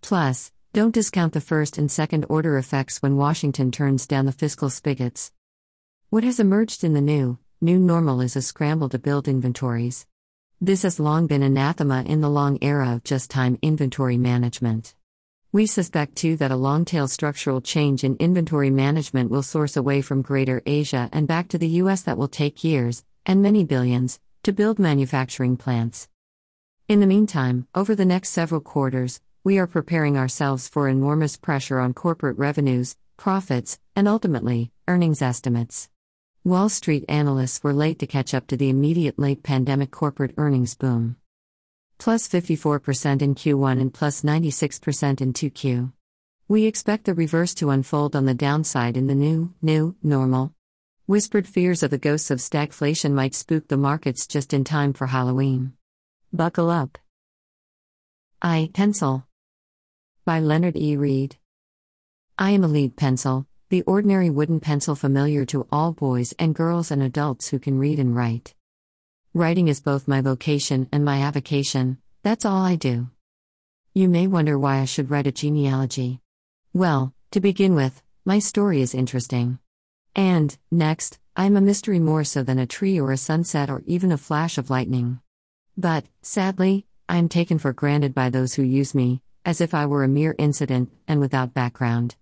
Plus, 0.00 0.52
don't 0.72 0.94
discount 0.94 1.34
the 1.34 1.40
first 1.42 1.76
and 1.76 1.90
second 1.90 2.24
order 2.30 2.56
effects 2.56 3.02
when 3.02 3.18
Washington 3.18 3.70
turns 3.70 4.06
down 4.06 4.24
the 4.24 4.32
fiscal 4.32 4.70
spigots. 4.70 5.32
What 6.08 6.24
has 6.24 6.40
emerged 6.40 6.82
in 6.82 6.94
the 6.94 7.02
new, 7.02 7.38
new 7.60 7.78
normal 7.78 8.22
is 8.22 8.36
a 8.36 8.40
scramble 8.40 8.88
to 8.88 8.98
build 8.98 9.28
inventories. 9.28 10.06
This 10.62 10.80
has 10.80 10.98
long 10.98 11.26
been 11.26 11.42
anathema 11.42 12.04
in 12.06 12.22
the 12.22 12.30
long 12.30 12.56
era 12.62 12.94
of 12.94 13.04
just 13.04 13.30
time 13.30 13.58
inventory 13.60 14.16
management. 14.16 14.94
We 15.52 15.66
suspect 15.66 16.14
too 16.14 16.36
that 16.36 16.52
a 16.52 16.56
long 16.56 16.84
tail 16.84 17.08
structural 17.08 17.60
change 17.60 18.04
in 18.04 18.14
inventory 18.20 18.70
management 18.70 19.32
will 19.32 19.42
source 19.42 19.76
away 19.76 20.00
from 20.00 20.22
Greater 20.22 20.62
Asia 20.64 21.08
and 21.12 21.26
back 21.26 21.48
to 21.48 21.58
the 21.58 21.80
US 21.82 22.02
that 22.02 22.16
will 22.16 22.28
take 22.28 22.62
years, 22.62 23.02
and 23.26 23.42
many 23.42 23.64
billions, 23.64 24.20
to 24.44 24.52
build 24.52 24.78
manufacturing 24.78 25.56
plants. 25.56 26.08
In 26.86 27.00
the 27.00 27.06
meantime, 27.08 27.66
over 27.74 27.96
the 27.96 28.04
next 28.04 28.28
several 28.28 28.60
quarters, 28.60 29.20
we 29.42 29.58
are 29.58 29.66
preparing 29.66 30.16
ourselves 30.16 30.68
for 30.68 30.88
enormous 30.88 31.36
pressure 31.36 31.80
on 31.80 31.94
corporate 31.94 32.38
revenues, 32.38 32.96
profits, 33.16 33.80
and 33.96 34.06
ultimately, 34.06 34.70
earnings 34.86 35.20
estimates. 35.20 35.88
Wall 36.44 36.68
Street 36.68 37.04
analysts 37.08 37.64
were 37.64 37.72
late 37.72 37.98
to 37.98 38.06
catch 38.06 38.34
up 38.34 38.46
to 38.46 38.56
the 38.56 38.70
immediate 38.70 39.18
late 39.18 39.42
pandemic 39.42 39.90
corporate 39.90 40.34
earnings 40.36 40.76
boom 40.76 41.16
plus 42.00 42.26
54% 42.26 43.20
in 43.20 43.34
Q1 43.34 43.80
and 43.80 43.92
plus 43.92 44.22
96% 44.22 45.20
in 45.20 45.32
2Q. 45.34 45.92
We 46.48 46.64
expect 46.64 47.04
the 47.04 47.14
reverse 47.14 47.54
to 47.54 47.70
unfold 47.70 48.16
on 48.16 48.24
the 48.24 48.34
downside 48.34 48.96
in 48.96 49.06
the 49.06 49.14
new, 49.14 49.52
new, 49.62 49.94
normal. 50.02 50.54
Whispered 51.06 51.46
fears 51.46 51.82
of 51.82 51.90
the 51.90 51.98
ghosts 51.98 52.30
of 52.30 52.38
stagflation 52.38 53.12
might 53.12 53.34
spook 53.34 53.68
the 53.68 53.76
markets 53.76 54.26
just 54.26 54.54
in 54.54 54.64
time 54.64 54.94
for 54.94 55.08
Halloween. 55.08 55.74
Buckle 56.32 56.70
up. 56.70 56.96
I 58.40 58.70
Pencil 58.72 59.26
by 60.24 60.40
Leonard 60.40 60.76
E. 60.76 60.96
Read. 60.96 61.36
I 62.38 62.52
am 62.52 62.64
a 62.64 62.68
lead 62.68 62.96
pencil, 62.96 63.46
the 63.68 63.82
ordinary 63.82 64.30
wooden 64.30 64.60
pencil 64.60 64.94
familiar 64.94 65.44
to 65.46 65.66
all 65.70 65.92
boys 65.92 66.32
and 66.38 66.54
girls 66.54 66.90
and 66.90 67.02
adults 67.02 67.48
who 67.48 67.58
can 67.58 67.78
read 67.78 67.98
and 67.98 68.16
write. 68.16 68.54
Writing 69.32 69.68
is 69.68 69.80
both 69.80 70.08
my 70.08 70.20
vocation 70.20 70.88
and 70.90 71.04
my 71.04 71.18
avocation, 71.18 71.98
that's 72.24 72.44
all 72.44 72.62
I 72.62 72.74
do. 72.74 73.10
You 73.94 74.08
may 74.08 74.26
wonder 74.26 74.58
why 74.58 74.80
I 74.80 74.86
should 74.86 75.08
write 75.08 75.28
a 75.28 75.30
genealogy. 75.32 76.18
Well, 76.72 77.14
to 77.30 77.40
begin 77.40 77.76
with, 77.76 78.02
my 78.24 78.40
story 78.40 78.80
is 78.80 78.92
interesting. 78.92 79.60
And, 80.16 80.58
next, 80.72 81.20
I 81.36 81.44
am 81.46 81.56
a 81.56 81.60
mystery 81.60 82.00
more 82.00 82.24
so 82.24 82.42
than 82.42 82.58
a 82.58 82.66
tree 82.66 82.98
or 82.98 83.12
a 83.12 83.16
sunset 83.16 83.70
or 83.70 83.84
even 83.86 84.10
a 84.10 84.18
flash 84.18 84.58
of 84.58 84.68
lightning. 84.68 85.20
But, 85.76 86.06
sadly, 86.22 86.86
I 87.08 87.16
am 87.18 87.28
taken 87.28 87.60
for 87.60 87.72
granted 87.72 88.12
by 88.12 88.30
those 88.30 88.54
who 88.54 88.64
use 88.64 88.96
me, 88.96 89.22
as 89.44 89.60
if 89.60 89.74
I 89.74 89.86
were 89.86 90.02
a 90.02 90.08
mere 90.08 90.34
incident 90.38 90.90
and 91.06 91.20
without 91.20 91.54
background. 91.54 92.16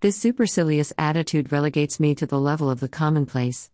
This 0.00 0.16
supercilious 0.16 0.92
attitude 0.98 1.52
relegates 1.52 2.00
me 2.00 2.16
to 2.16 2.26
the 2.26 2.40
level 2.40 2.68
of 2.68 2.80
the 2.80 2.88
commonplace. 2.88 3.70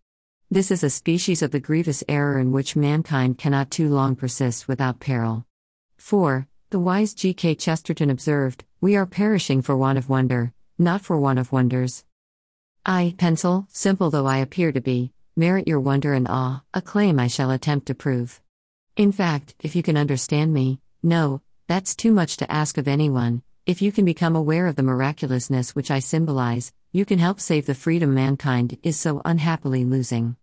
This 0.54 0.70
is 0.70 0.84
a 0.84 0.88
species 0.88 1.42
of 1.42 1.50
the 1.50 1.58
grievous 1.58 2.04
error 2.08 2.38
in 2.38 2.52
which 2.52 2.76
mankind 2.76 3.38
cannot 3.38 3.72
too 3.72 3.88
long 3.88 4.14
persist 4.14 4.68
without 4.68 5.00
peril. 5.00 5.44
4. 5.98 6.46
The 6.70 6.78
wise 6.78 7.12
G.K. 7.12 7.56
Chesterton 7.56 8.08
observed, 8.08 8.62
We 8.80 8.94
are 8.94 9.04
perishing 9.04 9.62
for 9.62 9.76
want 9.76 9.98
of 9.98 10.08
wonder, 10.08 10.52
not 10.78 11.00
for 11.00 11.18
want 11.18 11.40
of 11.40 11.50
wonders. 11.50 12.04
I, 12.86 13.16
pencil, 13.18 13.66
simple 13.72 14.10
though 14.10 14.28
I 14.28 14.36
appear 14.36 14.70
to 14.70 14.80
be, 14.80 15.12
merit 15.34 15.66
your 15.66 15.80
wonder 15.80 16.14
and 16.14 16.28
awe, 16.28 16.62
a 16.72 16.80
claim 16.80 17.18
I 17.18 17.26
shall 17.26 17.50
attempt 17.50 17.86
to 17.86 17.94
prove. 17.96 18.40
In 18.94 19.10
fact, 19.10 19.56
if 19.58 19.74
you 19.74 19.82
can 19.82 19.96
understand 19.96 20.54
me, 20.54 20.78
no, 21.02 21.42
that's 21.66 21.96
too 21.96 22.12
much 22.12 22.36
to 22.36 22.52
ask 22.52 22.78
of 22.78 22.86
anyone. 22.86 23.42
If 23.66 23.82
you 23.82 23.90
can 23.90 24.04
become 24.04 24.36
aware 24.36 24.68
of 24.68 24.76
the 24.76 24.84
miraculousness 24.84 25.74
which 25.74 25.90
I 25.90 25.98
symbolize, 25.98 26.72
you 26.92 27.04
can 27.04 27.18
help 27.18 27.40
save 27.40 27.66
the 27.66 27.74
freedom 27.74 28.14
mankind 28.14 28.78
is 28.84 28.96
so 28.96 29.20
unhappily 29.24 29.84
losing. 29.84 30.36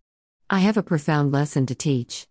I 0.54 0.60
have 0.60 0.76
a 0.76 0.84
profound 0.84 1.32
lesson 1.32 1.66
to 1.68 1.76
teach. 1.76 2.28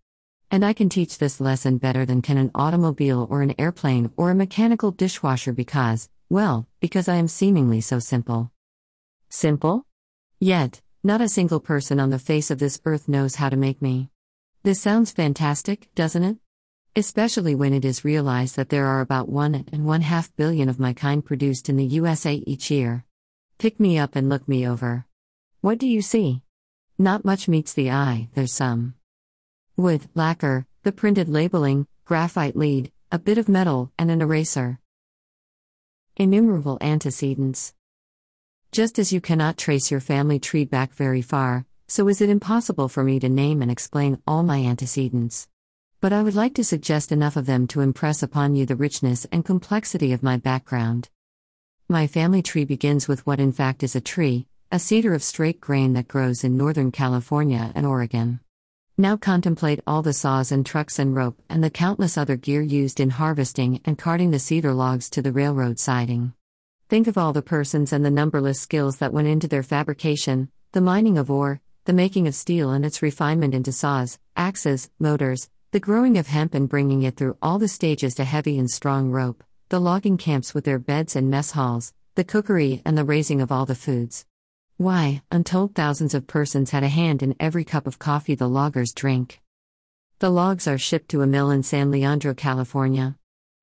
And 0.50 0.62
I 0.62 0.74
can 0.74 0.90
teach 0.90 1.16
this 1.16 1.40
lesson 1.40 1.78
better 1.78 2.04
than 2.04 2.20
can 2.20 2.36
an 2.36 2.50
automobile 2.54 3.26
or 3.30 3.40
an 3.40 3.54
airplane 3.58 4.12
or 4.14 4.30
a 4.30 4.34
mechanical 4.34 4.90
dishwasher 4.90 5.54
because, 5.54 6.10
well, 6.28 6.68
because 6.80 7.08
I 7.08 7.14
am 7.14 7.28
seemingly 7.28 7.80
so 7.80 7.98
simple. 7.98 8.52
Simple? 9.30 9.86
Yet, 10.38 10.82
not 11.02 11.22
a 11.22 11.30
single 11.30 11.60
person 11.60 11.98
on 11.98 12.10
the 12.10 12.18
face 12.18 12.50
of 12.50 12.58
this 12.58 12.78
earth 12.84 13.08
knows 13.08 13.36
how 13.36 13.48
to 13.48 13.56
make 13.56 13.80
me. 13.80 14.10
This 14.64 14.82
sounds 14.82 15.12
fantastic, 15.12 15.88
doesn't 15.94 16.22
it? 16.22 16.36
Especially 16.94 17.54
when 17.54 17.72
it 17.72 17.86
is 17.86 18.04
realized 18.04 18.54
that 18.56 18.68
there 18.68 18.84
are 18.84 19.00
about 19.00 19.30
one 19.30 19.64
and 19.72 19.86
one 19.86 20.02
half 20.02 20.30
billion 20.36 20.68
of 20.68 20.78
my 20.78 20.92
kind 20.92 21.24
produced 21.24 21.70
in 21.70 21.78
the 21.78 21.86
USA 21.86 22.34
each 22.34 22.70
year. 22.70 23.06
Pick 23.56 23.80
me 23.80 23.98
up 23.98 24.14
and 24.14 24.28
look 24.28 24.46
me 24.46 24.68
over. 24.68 25.06
What 25.62 25.78
do 25.78 25.86
you 25.86 26.02
see? 26.02 26.42
Not 27.00 27.24
much 27.24 27.48
meets 27.48 27.72
the 27.72 27.90
eye, 27.90 28.28
there's 28.34 28.52
some 28.52 28.92
wood, 29.74 30.06
lacquer, 30.14 30.66
the 30.82 30.92
printed 30.92 31.30
labeling, 31.30 31.86
graphite 32.04 32.56
lead, 32.56 32.92
a 33.10 33.18
bit 33.18 33.38
of 33.38 33.48
metal, 33.48 33.90
and 33.98 34.10
an 34.10 34.20
eraser. 34.20 34.78
Innumerable 36.18 36.76
antecedents. 36.82 37.72
Just 38.70 38.98
as 38.98 39.14
you 39.14 39.20
cannot 39.22 39.56
trace 39.56 39.90
your 39.90 40.00
family 40.00 40.38
tree 40.38 40.66
back 40.66 40.92
very 40.92 41.22
far, 41.22 41.64
so 41.88 42.06
is 42.06 42.20
it 42.20 42.28
impossible 42.28 42.90
for 42.90 43.02
me 43.02 43.18
to 43.18 43.30
name 43.30 43.62
and 43.62 43.70
explain 43.70 44.20
all 44.26 44.42
my 44.42 44.58
antecedents. 44.58 45.48
But 46.02 46.12
I 46.12 46.22
would 46.22 46.34
like 46.34 46.54
to 46.56 46.64
suggest 46.64 47.12
enough 47.12 47.36
of 47.38 47.46
them 47.46 47.66
to 47.68 47.80
impress 47.80 48.22
upon 48.22 48.56
you 48.56 48.66
the 48.66 48.76
richness 48.76 49.26
and 49.32 49.42
complexity 49.42 50.12
of 50.12 50.22
my 50.22 50.36
background. 50.36 51.08
My 51.88 52.06
family 52.06 52.42
tree 52.42 52.66
begins 52.66 53.08
with 53.08 53.26
what 53.26 53.40
in 53.40 53.52
fact 53.52 53.82
is 53.82 53.96
a 53.96 54.02
tree, 54.02 54.48
a 54.72 54.78
cedar 54.78 55.14
of 55.14 55.22
straight 55.22 55.60
grain 55.60 55.94
that 55.94 56.06
grows 56.06 56.44
in 56.44 56.56
Northern 56.56 56.92
California 56.92 57.72
and 57.74 57.84
Oregon. 57.84 58.38
Now 58.96 59.16
contemplate 59.16 59.80
all 59.84 60.00
the 60.00 60.12
saws 60.12 60.52
and 60.52 60.64
trucks 60.64 61.00
and 61.00 61.12
rope 61.12 61.42
and 61.48 61.64
the 61.64 61.70
countless 61.70 62.16
other 62.16 62.36
gear 62.36 62.62
used 62.62 63.00
in 63.00 63.10
harvesting 63.10 63.80
and 63.84 63.98
carting 63.98 64.30
the 64.30 64.38
cedar 64.38 64.72
logs 64.72 65.10
to 65.10 65.22
the 65.22 65.32
railroad 65.32 65.80
siding. 65.80 66.34
Think 66.88 67.08
of 67.08 67.18
all 67.18 67.32
the 67.32 67.42
persons 67.42 67.92
and 67.92 68.04
the 68.04 68.12
numberless 68.12 68.60
skills 68.60 68.98
that 68.98 69.12
went 69.12 69.26
into 69.26 69.48
their 69.48 69.64
fabrication, 69.64 70.50
the 70.70 70.80
mining 70.80 71.18
of 71.18 71.32
ore, 71.32 71.60
the 71.84 71.92
making 71.92 72.28
of 72.28 72.36
steel 72.36 72.70
and 72.70 72.86
its 72.86 73.02
refinement 73.02 73.54
into 73.54 73.72
saws, 73.72 74.20
axes, 74.36 74.88
motors, 75.00 75.50
the 75.72 75.80
growing 75.80 76.16
of 76.16 76.28
hemp 76.28 76.54
and 76.54 76.68
bringing 76.68 77.02
it 77.02 77.16
through 77.16 77.36
all 77.42 77.58
the 77.58 77.66
stages 77.66 78.14
to 78.14 78.24
heavy 78.24 78.56
and 78.56 78.70
strong 78.70 79.10
rope, 79.10 79.42
the 79.68 79.80
logging 79.80 80.16
camps 80.16 80.54
with 80.54 80.64
their 80.64 80.78
beds 80.78 81.16
and 81.16 81.28
mess 81.28 81.50
halls, 81.50 81.92
the 82.14 82.22
cookery 82.22 82.82
and 82.84 82.96
the 82.96 83.04
raising 83.04 83.40
of 83.40 83.50
all 83.50 83.66
the 83.66 83.74
foods. 83.74 84.26
Why, 84.80 85.20
untold 85.30 85.74
thousands 85.74 86.14
of 86.14 86.26
persons 86.26 86.70
had 86.70 86.82
a 86.82 86.88
hand 86.88 87.22
in 87.22 87.36
every 87.38 87.64
cup 87.64 87.86
of 87.86 87.98
coffee 87.98 88.34
the 88.34 88.48
loggers 88.48 88.94
drink. 88.94 89.38
The 90.20 90.30
logs 90.30 90.66
are 90.66 90.78
shipped 90.78 91.10
to 91.10 91.20
a 91.20 91.26
mill 91.26 91.50
in 91.50 91.62
San 91.62 91.90
Leandro, 91.90 92.32
California. 92.32 93.18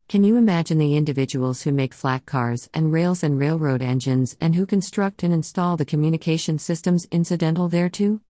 Can 0.08 0.24
you 0.24 0.36
imagine 0.36 0.78
the 0.78 0.96
individuals 0.96 1.64
who 1.64 1.72
make 1.72 1.96
flat 1.96 2.28
cars 2.28 2.70
and 2.72 2.94
rails 2.94 3.24
and 3.24 3.40
railroad 3.40 3.82
engines 3.82 4.38
and 4.40 4.54
who 4.54 4.68
construct 4.68 5.24
and 5.24 5.34
install 5.34 5.76
the 5.76 5.86
communication 5.86 6.60
systems 6.60 7.08
incidental 7.10 7.68
thereto? 7.68 8.22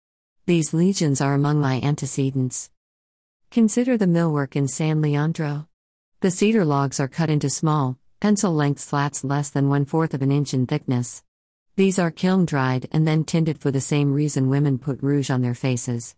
These 0.47 0.73
legions 0.73 1.21
are 1.21 1.35
among 1.35 1.61
my 1.61 1.81
antecedents. 1.81 2.71
Consider 3.51 3.99
the 3.99 4.07
millwork 4.07 4.55
in 4.55 4.69
San 4.69 5.03
Leandro. 5.03 5.67
The 6.21 6.31
cedar 6.31 6.65
logs 6.65 7.01
are 7.01 7.09
cut 7.09 7.31
into 7.31 7.51
small, 7.51 7.99
pencil 8.21 8.55
length 8.55 8.79
slats 8.79 9.25
less 9.25 9.51
than 9.51 9.69
one 9.69 9.87
fourth 9.87 10.15
of 10.15 10.23
an 10.23 10.31
inch 10.31 10.55
in 10.55 10.69
thickness. 10.69 11.25
These 11.77 11.99
are 11.99 12.11
kiln 12.11 12.47
dried 12.47 12.89
and 12.91 13.07
then 13.07 13.25
tinted 13.25 13.61
for 13.61 13.71
the 13.71 13.83
same 13.83 14.15
reason 14.15 14.49
women 14.49 14.79
put 14.79 15.03
rouge 15.03 15.29
on 15.29 15.43
their 15.43 15.55
faces. 15.55 16.17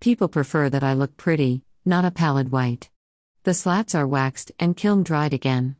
People 0.00 0.26
prefer 0.26 0.68
that 0.68 0.82
I 0.82 0.94
look 0.94 1.16
pretty, 1.16 1.62
not 1.84 2.04
a 2.04 2.10
pallid 2.10 2.50
white. 2.50 2.90
The 3.44 3.54
slats 3.54 3.94
are 3.94 4.04
waxed 4.04 4.50
and 4.58 4.76
kiln 4.76 5.04
dried 5.04 5.32
again. 5.32 5.76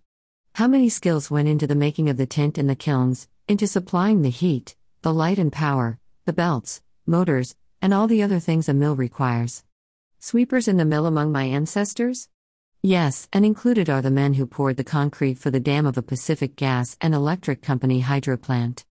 How 0.54 0.68
many 0.68 0.88
skills 0.88 1.28
went 1.28 1.48
into 1.48 1.66
the 1.66 1.74
making 1.74 2.08
of 2.08 2.18
the 2.18 2.26
tint 2.26 2.56
in 2.56 2.68
the 2.68 2.76
kilns, 2.76 3.26
into 3.48 3.66
supplying 3.66 4.22
the 4.22 4.30
heat, 4.30 4.76
the 5.02 5.12
light 5.12 5.40
and 5.40 5.52
power, 5.52 5.98
the 6.24 6.32
belts, 6.32 6.80
motors, 7.04 7.56
and 7.82 7.92
all 7.92 8.06
the 8.06 8.22
other 8.22 8.38
things 8.38 8.68
a 8.68 8.74
mill 8.74 8.94
requires? 8.94 9.64
Sweepers 10.20 10.68
in 10.68 10.76
the 10.76 10.84
mill 10.84 11.04
among 11.04 11.32
my 11.32 11.46
ancestors? 11.46 12.28
Yes, 12.80 13.26
and 13.32 13.44
included 13.44 13.90
are 13.90 14.02
the 14.02 14.10
men 14.12 14.34
who 14.34 14.46
poured 14.46 14.76
the 14.76 14.84
concrete 14.84 15.36
for 15.36 15.50
the 15.50 15.58
dam 15.58 15.84
of 15.84 15.98
a 15.98 16.02
Pacific 16.02 16.54
Gas 16.54 16.96
and 17.00 17.12
Electric 17.12 17.60
Company 17.60 18.00
hydro 18.00 18.36
plant, 18.36 18.84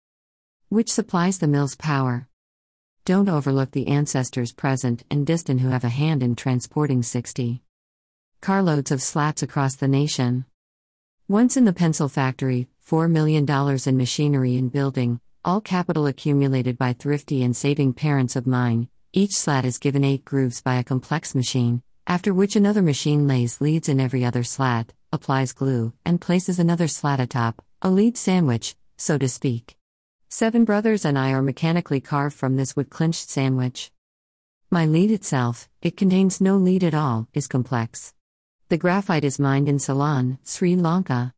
which 0.74 0.92
supplies 0.92 1.38
the 1.38 1.48
mill's 1.48 1.76
power. 1.76 2.28
Don't 3.06 3.30
overlook 3.30 3.70
the 3.70 3.86
ancestors 3.86 4.52
present 4.52 5.04
and 5.12 5.24
distant 5.24 5.62
who 5.62 5.70
have 5.70 5.84
a 5.84 5.90
hand 5.90 6.24
in 6.24 6.36
transporting 6.36 7.04
60 7.04 7.62
carloads 8.42 8.90
of 8.90 9.00
slats 9.00 9.44
across 9.44 9.76
the 9.76 9.88
nation. 9.88 10.46
Once 11.28 11.56
in 11.56 11.66
the 11.66 11.74
pencil 11.74 12.10
factory, 12.10 12.68
$4 12.90 13.08
million 13.08 13.46
in 13.86 13.98
machinery 13.98 14.58
and 14.58 14.72
building, 14.72 15.20
all 15.46 15.62
capital 15.62 16.08
accumulated 16.08 16.76
by 16.76 16.92
thrifty 16.92 17.44
and 17.44 17.56
saving 17.56 17.94
parents 17.94 18.36
of 18.36 18.48
mine, 18.48 18.90
each 19.14 19.34
slat 19.34 19.66
is 19.66 19.78
given 19.78 20.04
eight 20.04 20.26
grooves 20.26 20.64
by 20.64 20.78
a 20.78 20.84
complex 20.84 21.36
machine, 21.36 21.84
after 22.08 22.34
which 22.34 22.56
another 22.56 22.82
machine 22.82 23.28
lays 23.28 23.62
leads 23.62 23.90
in 23.90 24.00
every 24.00 24.26
other 24.26 24.44
slat, 24.44 24.92
applies 25.12 25.54
glue, 25.54 25.94
and 26.04 26.20
places 26.20 26.58
another 26.58 26.88
slat 26.88 27.20
atop, 27.20 27.64
a 27.84 27.92
lead 27.92 28.18
sandwich, 28.18 28.76
so 28.98 29.20
to 29.20 29.30
speak. 29.30 29.78
Seven 30.36 30.66
brothers 30.66 31.06
and 31.06 31.16
I 31.16 31.32
are 31.32 31.44
mechanically 31.44 32.02
carved 32.02 32.36
from 32.36 32.56
this 32.56 32.76
wood 32.76 32.90
clinched 32.90 33.30
sandwich. 33.30 33.92
My 34.72 34.84
lead 34.84 35.12
itself, 35.12 35.70
it 35.80 35.96
contains 35.96 36.42
no 36.42 36.58
lead 36.58 36.84
at 36.84 36.96
all, 36.96 37.28
is 37.36 37.46
complex. 37.48 38.16
The 38.70 38.80
graphite 38.80 39.24
is 39.24 39.38
mined 39.38 39.70
in 39.70 39.78
Ceylon, 39.78 40.40
Sri 40.44 40.76
Lanka. 40.76 41.36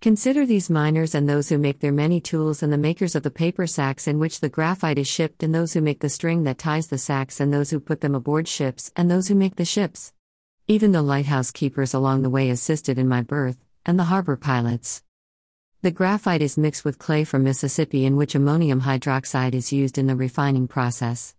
Consider 0.00 0.46
these 0.46 0.70
miners 0.70 1.14
and 1.14 1.28
those 1.28 1.50
who 1.50 1.58
make 1.58 1.80
their 1.80 1.92
many 1.92 2.22
tools, 2.22 2.62
and 2.62 2.72
the 2.72 2.78
makers 2.78 3.14
of 3.14 3.22
the 3.22 3.30
paper 3.30 3.66
sacks 3.66 4.08
in 4.08 4.18
which 4.18 4.40
the 4.40 4.48
graphite 4.48 4.96
is 4.96 5.06
shipped, 5.06 5.42
and 5.42 5.54
those 5.54 5.74
who 5.74 5.82
make 5.82 6.00
the 6.00 6.08
string 6.08 6.44
that 6.44 6.56
ties 6.56 6.86
the 6.86 6.96
sacks, 6.96 7.40
and 7.40 7.52
those 7.52 7.68
who 7.68 7.78
put 7.78 8.00
them 8.00 8.14
aboard 8.14 8.48
ships, 8.48 8.90
and 8.96 9.10
those 9.10 9.28
who 9.28 9.34
make 9.34 9.56
the 9.56 9.66
ships. 9.66 10.14
Even 10.66 10.92
the 10.92 11.02
lighthouse 11.02 11.50
keepers 11.50 11.92
along 11.92 12.22
the 12.22 12.30
way 12.30 12.48
assisted 12.48 12.98
in 12.98 13.08
my 13.08 13.20
birth, 13.20 13.58
and 13.84 13.98
the 13.98 14.04
harbor 14.04 14.38
pilots. 14.38 15.02
The 15.80 15.92
graphite 15.92 16.42
is 16.42 16.58
mixed 16.58 16.84
with 16.84 16.98
clay 16.98 17.22
from 17.22 17.44
Mississippi, 17.44 18.04
in 18.04 18.16
which 18.16 18.34
ammonium 18.34 18.80
hydroxide 18.80 19.54
is 19.54 19.72
used 19.72 19.96
in 19.96 20.08
the 20.08 20.16
refining 20.16 20.66
process. 20.66 21.36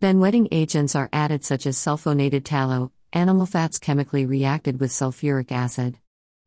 Then 0.00 0.20
wetting 0.20 0.46
agents 0.52 0.94
are 0.94 1.08
added, 1.10 1.42
such 1.42 1.66
as 1.66 1.78
sulfonated 1.78 2.44
tallow, 2.44 2.92
animal 3.14 3.46
fats 3.46 3.78
chemically 3.78 4.26
reacted 4.26 4.78
with 4.78 4.90
sulfuric 4.90 5.50
acid. 5.50 5.96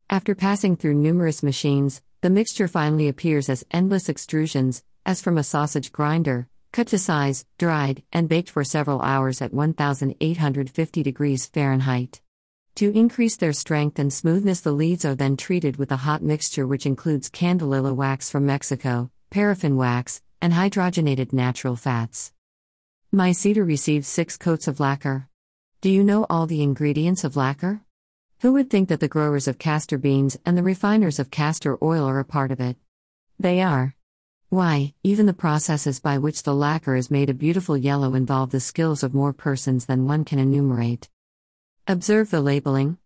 After 0.08 0.36
passing 0.36 0.76
through 0.76 0.94
numerous 0.94 1.42
machines, 1.42 2.00
the 2.20 2.30
mixture 2.30 2.68
finally 2.68 3.08
appears 3.08 3.48
as 3.48 3.64
endless 3.72 4.06
extrusions, 4.08 4.84
as 5.04 5.20
from 5.20 5.36
a 5.36 5.42
sausage 5.42 5.90
grinder, 5.90 6.46
cut 6.70 6.86
to 6.88 6.98
size, 6.98 7.44
dried, 7.58 8.04
and 8.12 8.28
baked 8.28 8.50
for 8.50 8.62
several 8.62 9.02
hours 9.02 9.42
at 9.42 9.52
1850 9.52 11.02
degrees 11.02 11.46
Fahrenheit. 11.46 12.21
To 12.76 12.90
increase 12.98 13.36
their 13.36 13.52
strength 13.52 13.98
and 13.98 14.10
smoothness, 14.10 14.60
the 14.60 14.72
leads 14.72 15.04
are 15.04 15.14
then 15.14 15.36
treated 15.36 15.76
with 15.76 15.92
a 15.92 15.96
hot 15.96 16.22
mixture 16.22 16.66
which 16.66 16.86
includes 16.86 17.28
candelilla 17.28 17.94
wax 17.94 18.30
from 18.30 18.46
Mexico, 18.46 19.10
paraffin 19.30 19.76
wax, 19.76 20.22
and 20.40 20.54
hydrogenated 20.54 21.34
natural 21.34 21.76
fats. 21.76 22.32
My 23.12 23.32
cedar 23.32 23.62
receives 23.62 24.08
six 24.08 24.38
coats 24.38 24.66
of 24.66 24.80
lacquer. 24.80 25.28
Do 25.82 25.90
you 25.90 26.02
know 26.02 26.24
all 26.30 26.46
the 26.46 26.62
ingredients 26.62 27.24
of 27.24 27.36
lacquer? 27.36 27.82
Who 28.40 28.54
would 28.54 28.70
think 28.70 28.88
that 28.88 29.00
the 29.00 29.06
growers 29.06 29.46
of 29.46 29.58
castor 29.58 29.98
beans 29.98 30.38
and 30.46 30.56
the 30.56 30.62
refiners 30.62 31.18
of 31.18 31.30
castor 31.30 31.76
oil 31.84 32.06
are 32.06 32.18
a 32.18 32.24
part 32.24 32.50
of 32.50 32.58
it? 32.58 32.78
They 33.38 33.60
are. 33.60 33.94
Why, 34.48 34.94
even 35.02 35.26
the 35.26 35.34
processes 35.34 36.00
by 36.00 36.16
which 36.16 36.42
the 36.42 36.54
lacquer 36.54 36.96
is 36.96 37.10
made 37.10 37.28
a 37.28 37.34
beautiful 37.34 37.76
yellow 37.76 38.14
involve 38.14 38.50
the 38.50 38.60
skills 38.60 39.02
of 39.02 39.12
more 39.12 39.34
persons 39.34 39.84
than 39.84 40.06
one 40.06 40.24
can 40.24 40.38
enumerate. 40.38 41.10
Observe 41.88 42.30
the 42.30 42.40
labeling. 42.40 42.96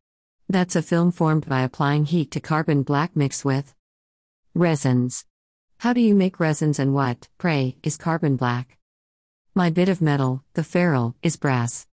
That's 0.51 0.77
a 0.77 0.83
film 0.83 1.11
formed 1.11 1.49
by 1.49 1.63
applying 1.63 2.05
heat 2.05 2.31
to 2.33 2.41
carbon 2.41 2.83
black 2.83 3.17
mixed 3.17 3.43
with 3.43 3.75
resins. 4.55 5.25
How 5.79 5.95
do 5.95 6.03
you 6.03 6.15
make 6.15 6.39
resins 6.39 6.79
and 6.79 6.93
what, 6.93 7.27
pray, 7.39 7.79
is 7.83 7.97
carbon 7.97 8.37
black? 8.37 8.77
My 9.55 9.71
bit 9.71 9.89
of 9.89 10.03
metal, 10.03 10.45
the 10.53 10.63
ferrule, 10.63 11.17
is 11.23 11.39
brass. 11.39 11.87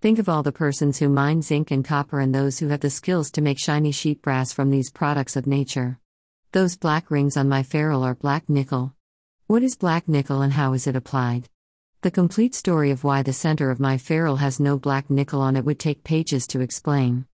Think 0.00 0.20
of 0.20 0.28
all 0.28 0.44
the 0.44 0.52
persons 0.52 0.98
who 0.98 1.08
mine 1.08 1.42
zinc 1.42 1.72
and 1.72 1.84
copper 1.84 2.20
and 2.20 2.32
those 2.32 2.60
who 2.60 2.68
have 2.68 2.80
the 2.80 2.88
skills 2.88 3.32
to 3.32 3.42
make 3.42 3.58
shiny 3.58 3.90
sheet 3.90 4.22
brass 4.22 4.52
from 4.52 4.70
these 4.70 4.92
products 4.92 5.34
of 5.34 5.48
nature. 5.48 5.98
Those 6.52 6.76
black 6.76 7.10
rings 7.10 7.36
on 7.36 7.48
my 7.48 7.64
ferrule 7.64 8.04
are 8.04 8.14
black 8.14 8.48
nickel. 8.48 8.94
What 9.48 9.64
is 9.64 9.74
black 9.74 10.06
nickel 10.06 10.40
and 10.42 10.52
how 10.52 10.72
is 10.74 10.86
it 10.86 10.94
applied? 10.94 11.48
The 12.00 12.12
complete 12.12 12.54
story 12.54 12.92
of 12.92 13.02
why 13.02 13.24
the 13.24 13.32
center 13.32 13.72
of 13.72 13.80
my 13.80 13.98
ferrule 13.98 14.36
has 14.36 14.60
no 14.60 14.78
black 14.78 15.10
nickel 15.10 15.40
on 15.40 15.56
it 15.56 15.64
would 15.64 15.80
take 15.80 16.04
pages 16.04 16.46
to 16.46 16.60
explain. 16.60 17.26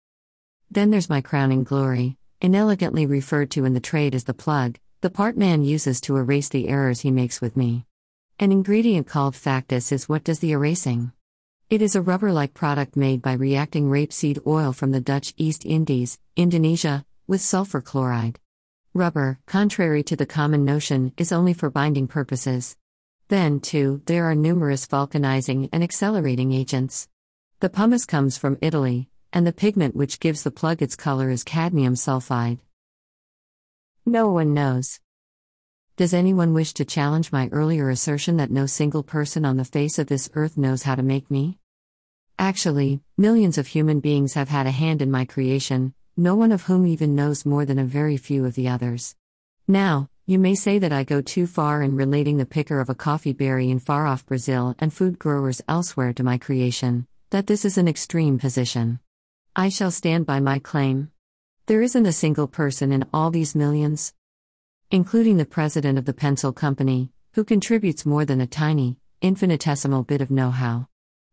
Then 0.70 0.90
there's 0.92 1.10
my 1.10 1.20
crowning 1.20 1.64
glory, 1.64 2.16
inelegantly 2.40 3.04
referred 3.04 3.50
to 3.52 3.64
in 3.64 3.74
the 3.74 3.80
trade 3.80 4.14
as 4.14 4.22
the 4.22 4.34
plug, 4.34 4.78
the 5.00 5.10
part 5.10 5.36
man 5.36 5.64
uses 5.64 6.00
to 6.02 6.16
erase 6.16 6.48
the 6.48 6.68
errors 6.68 7.00
he 7.00 7.10
makes 7.10 7.40
with 7.40 7.56
me. 7.56 7.86
An 8.38 8.52
ingredient 8.52 9.08
called 9.08 9.34
factice 9.34 9.90
is 9.90 10.08
what 10.08 10.22
does 10.22 10.38
the 10.38 10.52
erasing. 10.52 11.10
It 11.68 11.82
is 11.82 11.96
a 11.96 12.00
rubber 12.00 12.30
like 12.30 12.54
product 12.54 12.94
made 12.94 13.20
by 13.20 13.32
reacting 13.32 13.90
rapeseed 13.90 14.46
oil 14.46 14.72
from 14.72 14.92
the 14.92 15.00
Dutch 15.00 15.34
East 15.36 15.66
Indies, 15.66 16.20
Indonesia, 16.36 17.04
with 17.26 17.40
sulfur 17.40 17.80
chloride. 17.80 18.38
Rubber, 18.94 19.40
contrary 19.44 20.04
to 20.04 20.14
the 20.14 20.24
common 20.24 20.64
notion, 20.64 21.12
is 21.16 21.32
only 21.32 21.52
for 21.52 21.68
binding 21.68 22.06
purposes. 22.06 22.76
Then, 23.28 23.60
too, 23.60 24.02
there 24.06 24.24
are 24.24 24.34
numerous 24.34 24.86
vulcanizing 24.86 25.68
and 25.72 25.82
accelerating 25.82 26.52
agents. 26.52 27.08
The 27.60 27.70
pumice 27.70 28.04
comes 28.04 28.36
from 28.36 28.58
Italy, 28.60 29.08
and 29.32 29.46
the 29.46 29.52
pigment 29.52 29.96
which 29.96 30.20
gives 30.20 30.42
the 30.42 30.50
plug 30.50 30.82
its 30.82 30.96
color 30.96 31.30
is 31.30 31.44
cadmium 31.44 31.94
sulfide. 31.94 32.58
No 34.04 34.30
one 34.30 34.52
knows. 34.52 35.00
Does 35.96 36.12
anyone 36.12 36.54
wish 36.54 36.72
to 36.74 36.84
challenge 36.84 37.32
my 37.32 37.48
earlier 37.52 37.88
assertion 37.88 38.36
that 38.38 38.50
no 38.50 38.66
single 38.66 39.02
person 39.02 39.44
on 39.44 39.56
the 39.56 39.64
face 39.64 39.98
of 39.98 40.08
this 40.08 40.28
earth 40.34 40.56
knows 40.56 40.82
how 40.82 40.94
to 40.94 41.02
make 41.02 41.30
me? 41.30 41.58
Actually, 42.38 43.00
millions 43.16 43.58
of 43.58 43.68
human 43.68 44.00
beings 44.00 44.34
have 44.34 44.48
had 44.48 44.66
a 44.66 44.70
hand 44.70 45.00
in 45.00 45.10
my 45.10 45.24
creation, 45.24 45.94
no 46.16 46.34
one 46.34 46.50
of 46.50 46.62
whom 46.62 46.86
even 46.86 47.14
knows 47.14 47.46
more 47.46 47.64
than 47.64 47.78
a 47.78 47.84
very 47.84 48.16
few 48.16 48.44
of 48.44 48.54
the 48.54 48.68
others. 48.68 49.14
Now, 49.68 50.08
you 50.32 50.38
may 50.38 50.54
say 50.54 50.78
that 50.78 50.94
I 50.94 51.04
go 51.04 51.20
too 51.20 51.46
far 51.46 51.82
in 51.82 51.94
relating 51.94 52.38
the 52.38 52.46
picker 52.46 52.80
of 52.80 52.88
a 52.88 52.94
coffee 52.94 53.34
berry 53.34 53.68
in 53.68 53.78
far 53.78 54.06
off 54.06 54.24
Brazil 54.24 54.74
and 54.78 54.90
food 54.90 55.18
growers 55.18 55.60
elsewhere 55.68 56.14
to 56.14 56.22
my 56.22 56.38
creation, 56.38 57.06
that 57.28 57.46
this 57.46 57.66
is 57.66 57.76
an 57.76 57.86
extreme 57.86 58.38
position. 58.38 58.98
I 59.54 59.68
shall 59.68 59.90
stand 59.90 60.24
by 60.24 60.40
my 60.40 60.58
claim. 60.58 61.10
There 61.66 61.82
isn't 61.82 62.06
a 62.06 62.12
single 62.12 62.48
person 62.48 62.92
in 62.92 63.04
all 63.12 63.30
these 63.30 63.54
millions, 63.54 64.14
including 64.90 65.36
the 65.36 65.44
president 65.44 65.98
of 65.98 66.06
the 66.06 66.14
pencil 66.14 66.50
company, 66.50 67.12
who 67.34 67.44
contributes 67.44 68.06
more 68.06 68.24
than 68.24 68.40
a 68.40 68.46
tiny, 68.46 68.96
infinitesimal 69.20 70.04
bit 70.04 70.22
of 70.22 70.30
know 70.30 70.50
how. 70.50 70.88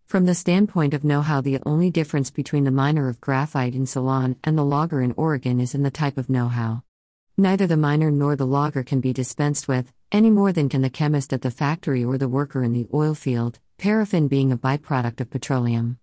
From 0.08 0.26
the 0.26 0.36
standpoint 0.36 0.94
of 0.94 1.06
know 1.06 1.22
how, 1.22 1.40
the 1.40 1.60
only 1.66 1.90
difference 1.90 2.32
between 2.32 2.66
the 2.66 2.72
miner 2.72 3.08
of 3.08 3.22
graphite 3.22 3.76
in 3.76 3.86
Ceylon 3.86 4.36
and 4.44 4.58
the 4.58 4.66
logger 4.66 5.02
in 5.02 5.14
Oregon 5.16 5.62
is 5.62 5.74
in 5.74 5.84
the 5.84 5.90
type 5.90 6.18
of 6.18 6.30
know 6.30 6.50
how. 6.50 6.84
Neither 7.40 7.68
the 7.68 7.78
miner 7.78 8.12
nor 8.12 8.36
the 8.36 8.46
logger 8.46 8.84
can 8.84 9.00
be 9.00 9.14
dispensed 9.14 9.70
with, 9.70 9.94
any 10.12 10.30
more 10.30 10.52
than 10.52 10.68
can 10.68 10.82
the 10.82 10.90
chemist 10.90 11.32
at 11.32 11.42
the 11.42 11.50
factory 11.50 12.04
or 12.04 12.18
the 12.18 12.28
worker 12.28 12.64
in 12.64 12.74
the 12.74 12.86
oil 12.94 13.16
field, 13.16 13.60
paraffin 13.78 14.28
being 14.28 14.52
a 14.52 14.58
byproduct 14.58 15.22
of 15.22 15.30
petroleum. 15.30 16.00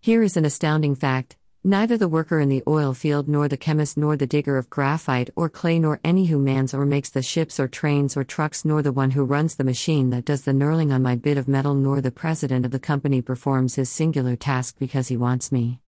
Here 0.00 0.22
is 0.22 0.36
an 0.36 0.44
astounding 0.44 0.94
fact 0.94 1.36
Neither 1.64 1.98
the 1.98 2.06
worker 2.06 2.38
in 2.38 2.48
the 2.48 2.62
oil 2.68 2.94
field, 2.94 3.28
nor 3.28 3.48
the 3.48 3.56
chemist, 3.56 3.96
nor 3.96 4.16
the 4.16 4.26
digger 4.26 4.56
of 4.56 4.70
graphite 4.70 5.30
or 5.34 5.48
clay, 5.48 5.80
nor 5.80 5.98
any 6.04 6.26
who 6.26 6.38
mans 6.38 6.72
or 6.72 6.86
makes 6.86 7.10
the 7.10 7.22
ships 7.22 7.58
or 7.58 7.66
trains 7.66 8.16
or 8.16 8.22
trucks, 8.22 8.64
nor 8.64 8.82
the 8.82 8.92
one 8.92 9.10
who 9.10 9.24
runs 9.24 9.56
the 9.56 9.64
machine 9.64 10.10
that 10.10 10.24
does 10.24 10.42
the 10.42 10.52
knurling 10.52 10.92
on 10.92 11.02
my 11.02 11.16
bit 11.16 11.38
of 11.38 11.48
metal, 11.48 11.74
nor 11.74 12.00
the 12.00 12.12
president 12.12 12.64
of 12.64 12.70
the 12.70 12.78
company 12.78 13.20
performs 13.20 13.74
his 13.74 13.90
singular 13.90 14.36
task 14.36 14.76
because 14.78 15.08
he 15.08 15.16
wants 15.16 15.50
me. 15.50 15.80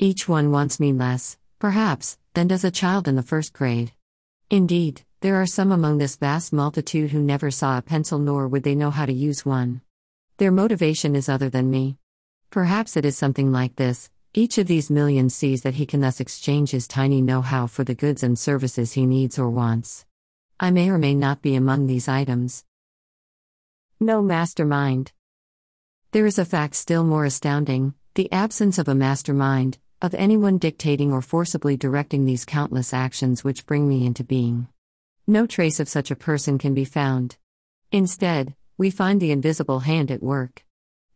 Each 0.00 0.28
one 0.28 0.50
wants 0.50 0.80
me 0.80 0.92
less, 0.92 1.38
perhaps, 1.60 2.18
than 2.34 2.48
does 2.48 2.64
a 2.64 2.72
child 2.72 3.06
in 3.06 3.14
the 3.14 3.22
first 3.22 3.52
grade. 3.52 3.92
Indeed, 4.50 5.02
there 5.22 5.36
are 5.36 5.46
some 5.46 5.72
among 5.72 5.98
this 5.98 6.16
vast 6.16 6.52
multitude 6.52 7.10
who 7.10 7.20
never 7.20 7.50
saw 7.50 7.78
a 7.78 7.82
pencil 7.82 8.18
nor 8.20 8.46
would 8.46 8.62
they 8.62 8.76
know 8.76 8.90
how 8.90 9.04
to 9.04 9.12
use 9.12 9.44
one. 9.44 9.80
Their 10.36 10.52
motivation 10.52 11.16
is 11.16 11.28
other 11.28 11.50
than 11.50 11.70
me. 11.70 11.98
Perhaps 12.50 12.96
it 12.96 13.04
is 13.04 13.18
something 13.18 13.50
like 13.50 13.74
this 13.76 14.08
each 14.34 14.58
of 14.58 14.66
these 14.66 14.90
millions 14.90 15.34
sees 15.34 15.62
that 15.62 15.76
he 15.76 15.86
can 15.86 16.02
thus 16.02 16.20
exchange 16.20 16.70
his 16.70 16.86
tiny 16.86 17.22
know 17.22 17.40
how 17.40 17.66
for 17.66 17.84
the 17.84 17.94
goods 17.94 18.22
and 18.22 18.38
services 18.38 18.92
he 18.92 19.06
needs 19.06 19.38
or 19.38 19.48
wants. 19.48 20.04
I 20.60 20.70
may 20.70 20.90
or 20.90 20.98
may 20.98 21.14
not 21.14 21.40
be 21.40 21.54
among 21.54 21.86
these 21.86 22.06
items. 22.06 22.62
No 23.98 24.20
mastermind. 24.20 25.12
There 26.12 26.26
is 26.26 26.38
a 26.38 26.44
fact 26.44 26.74
still 26.74 27.02
more 27.02 27.24
astounding 27.24 27.94
the 28.14 28.30
absence 28.30 28.78
of 28.78 28.88
a 28.88 28.94
mastermind, 28.94 29.78
of 30.02 30.14
anyone 30.14 30.58
dictating 30.58 31.12
or 31.12 31.22
forcibly 31.22 31.76
directing 31.76 32.24
these 32.24 32.44
countless 32.44 32.92
actions 32.92 33.42
which 33.42 33.66
bring 33.66 33.88
me 33.88 34.04
into 34.04 34.22
being. 34.22 34.68
No 35.26 35.46
trace 35.46 35.80
of 35.80 35.88
such 35.88 36.10
a 36.10 36.16
person 36.16 36.58
can 36.58 36.74
be 36.74 36.84
found. 36.84 37.36
Instead, 37.90 38.54
we 38.76 38.90
find 38.90 39.20
the 39.20 39.30
invisible 39.30 39.80
hand 39.80 40.10
at 40.10 40.22
work. 40.22 40.64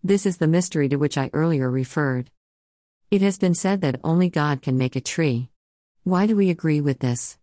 This 0.03 0.24
is 0.24 0.39
the 0.39 0.47
mystery 0.47 0.89
to 0.89 0.97
which 0.97 1.18
I 1.18 1.31
earlier 1.33 1.70
referred. 1.70 2.31
It 3.11 3.20
has 3.20 3.39
been 3.39 3.55
said 3.55 3.83
that 3.83 4.01
only 4.03 4.31
God 4.31 4.62
can 4.62 4.78
make 4.78 4.97
a 4.97 5.01
tree. 5.01 5.51
Why 6.05 6.26
do 6.26 6.35
we 6.35 6.49
agree 6.49 6.81
with 6.81 7.01
this? 7.01 7.37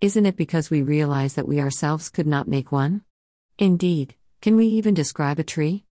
Isn't 0.00 0.26
it 0.26 0.36
because 0.36 0.70
we 0.70 0.80
realize 0.82 1.34
that 1.34 1.48
we 1.48 1.60
ourselves 1.60 2.08
could 2.08 2.26
not 2.26 2.48
make 2.48 2.72
one? 2.72 3.02
Indeed, 3.58 4.14
can 4.40 4.56
we 4.56 4.66
even 4.68 4.94
describe 4.94 5.38
a 5.38 5.44
tree? 5.44 5.84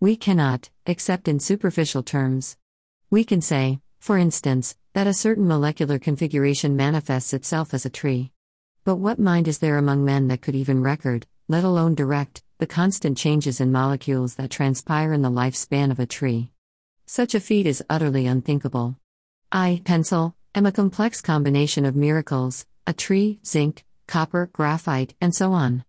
We 0.00 0.16
cannot, 0.16 0.70
except 0.86 1.28
in 1.28 1.38
superficial 1.38 2.02
terms. 2.02 2.56
We 3.10 3.22
can 3.22 3.42
say, 3.42 3.80
for 4.00 4.16
instance, 4.16 4.76
that 4.94 5.06
a 5.06 5.14
certain 5.14 5.46
molecular 5.46 5.98
configuration 5.98 6.74
manifests 6.74 7.34
itself 7.34 7.74
as 7.74 7.84
a 7.84 7.90
tree. 7.90 8.32
But 8.82 8.96
what 8.96 9.18
mind 9.18 9.46
is 9.46 9.58
there 9.58 9.76
among 9.76 10.04
men 10.04 10.28
that 10.28 10.40
could 10.40 10.56
even 10.56 10.82
record, 10.82 11.26
let 11.48 11.64
alone 11.64 11.94
direct, 11.94 12.42
the 12.58 12.66
constant 12.66 13.16
changes 13.16 13.60
in 13.60 13.70
molecules 13.70 14.34
that 14.36 14.50
transpire 14.50 15.12
in 15.12 15.22
the 15.22 15.30
lifespan 15.30 15.90
of 15.90 16.00
a 16.00 16.06
tree? 16.06 16.50
Such 17.06 17.34
a 17.34 17.40
feat 17.40 17.66
is 17.66 17.84
utterly 17.90 18.26
unthinkable. 18.26 18.96
I, 19.52 19.82
pencil, 19.84 20.34
am 20.54 20.64
a 20.64 20.72
complex 20.72 21.20
combination 21.20 21.84
of 21.84 21.94
miracles 21.94 22.66
a 22.86 22.94
tree, 22.94 23.38
zinc, 23.46 23.84
copper, 24.08 24.48
graphite, 24.52 25.14
and 25.20 25.34
so 25.34 25.52
on. 25.52 25.84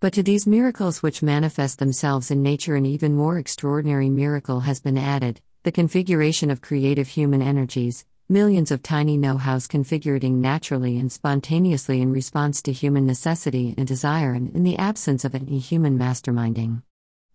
But 0.00 0.12
to 0.14 0.22
these 0.22 0.46
miracles 0.46 1.02
which 1.02 1.22
manifest 1.22 1.78
themselves 1.78 2.30
in 2.30 2.42
nature, 2.42 2.74
an 2.74 2.84
even 2.84 3.14
more 3.14 3.38
extraordinary 3.38 4.10
miracle 4.10 4.60
has 4.60 4.80
been 4.80 4.98
added 4.98 5.40
the 5.64 5.70
configuration 5.70 6.50
of 6.50 6.60
creative 6.60 7.06
human 7.06 7.40
energies, 7.40 8.04
millions 8.28 8.72
of 8.72 8.82
tiny 8.82 9.16
know 9.16 9.36
hows 9.36 9.68
configuring 9.68 10.32
naturally 10.32 10.98
and 10.98 11.12
spontaneously 11.12 12.00
in 12.00 12.12
response 12.12 12.60
to 12.60 12.72
human 12.72 13.06
necessity 13.06 13.72
and 13.78 13.86
desire 13.86 14.32
and 14.32 14.52
in 14.56 14.64
the 14.64 14.76
absence 14.76 15.24
of 15.24 15.36
any 15.36 15.60
human 15.60 15.96
masterminding. 15.96 16.82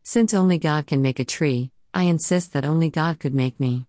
Since 0.04 0.34
only 0.34 0.58
God 0.58 0.88
can 0.88 1.02
make 1.02 1.20
a 1.20 1.26
tree, 1.26 1.72
I 1.94 2.04
insist 2.04 2.52
that 2.52 2.66
only 2.66 2.90
God 2.90 3.18
could 3.18 3.34
make 3.34 3.62
me. 3.62 3.88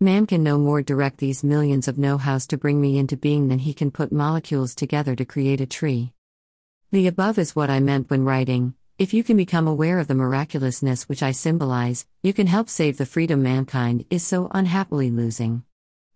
Man 0.00 0.26
can 0.26 0.42
no 0.42 0.58
more 0.58 0.82
direct 0.82 1.18
these 1.18 1.44
millions 1.44 1.86
of 1.86 1.96
know 1.96 2.18
hows 2.18 2.48
to 2.48 2.58
bring 2.58 2.80
me 2.80 2.98
into 2.98 3.16
being 3.16 3.46
than 3.46 3.60
he 3.60 3.72
can 3.72 3.92
put 3.92 4.10
molecules 4.10 4.74
together 4.74 5.14
to 5.14 5.24
create 5.24 5.60
a 5.60 5.66
tree. 5.66 6.12
The 6.90 7.06
above 7.06 7.38
is 7.38 7.54
what 7.54 7.70
I 7.70 7.78
meant 7.78 8.10
when 8.10 8.24
writing. 8.24 8.74
If 8.98 9.12
you 9.12 9.22
can 9.22 9.36
become 9.36 9.68
aware 9.68 9.98
of 9.98 10.08
the 10.08 10.14
miraculousness 10.14 11.06
which 11.06 11.22
I 11.22 11.32
symbolize, 11.32 12.06
you 12.22 12.32
can 12.32 12.46
help 12.46 12.70
save 12.70 12.96
the 12.96 13.04
freedom 13.04 13.42
mankind 13.42 14.06
is 14.08 14.26
so 14.26 14.48
unhappily 14.52 15.10
losing. 15.10 15.64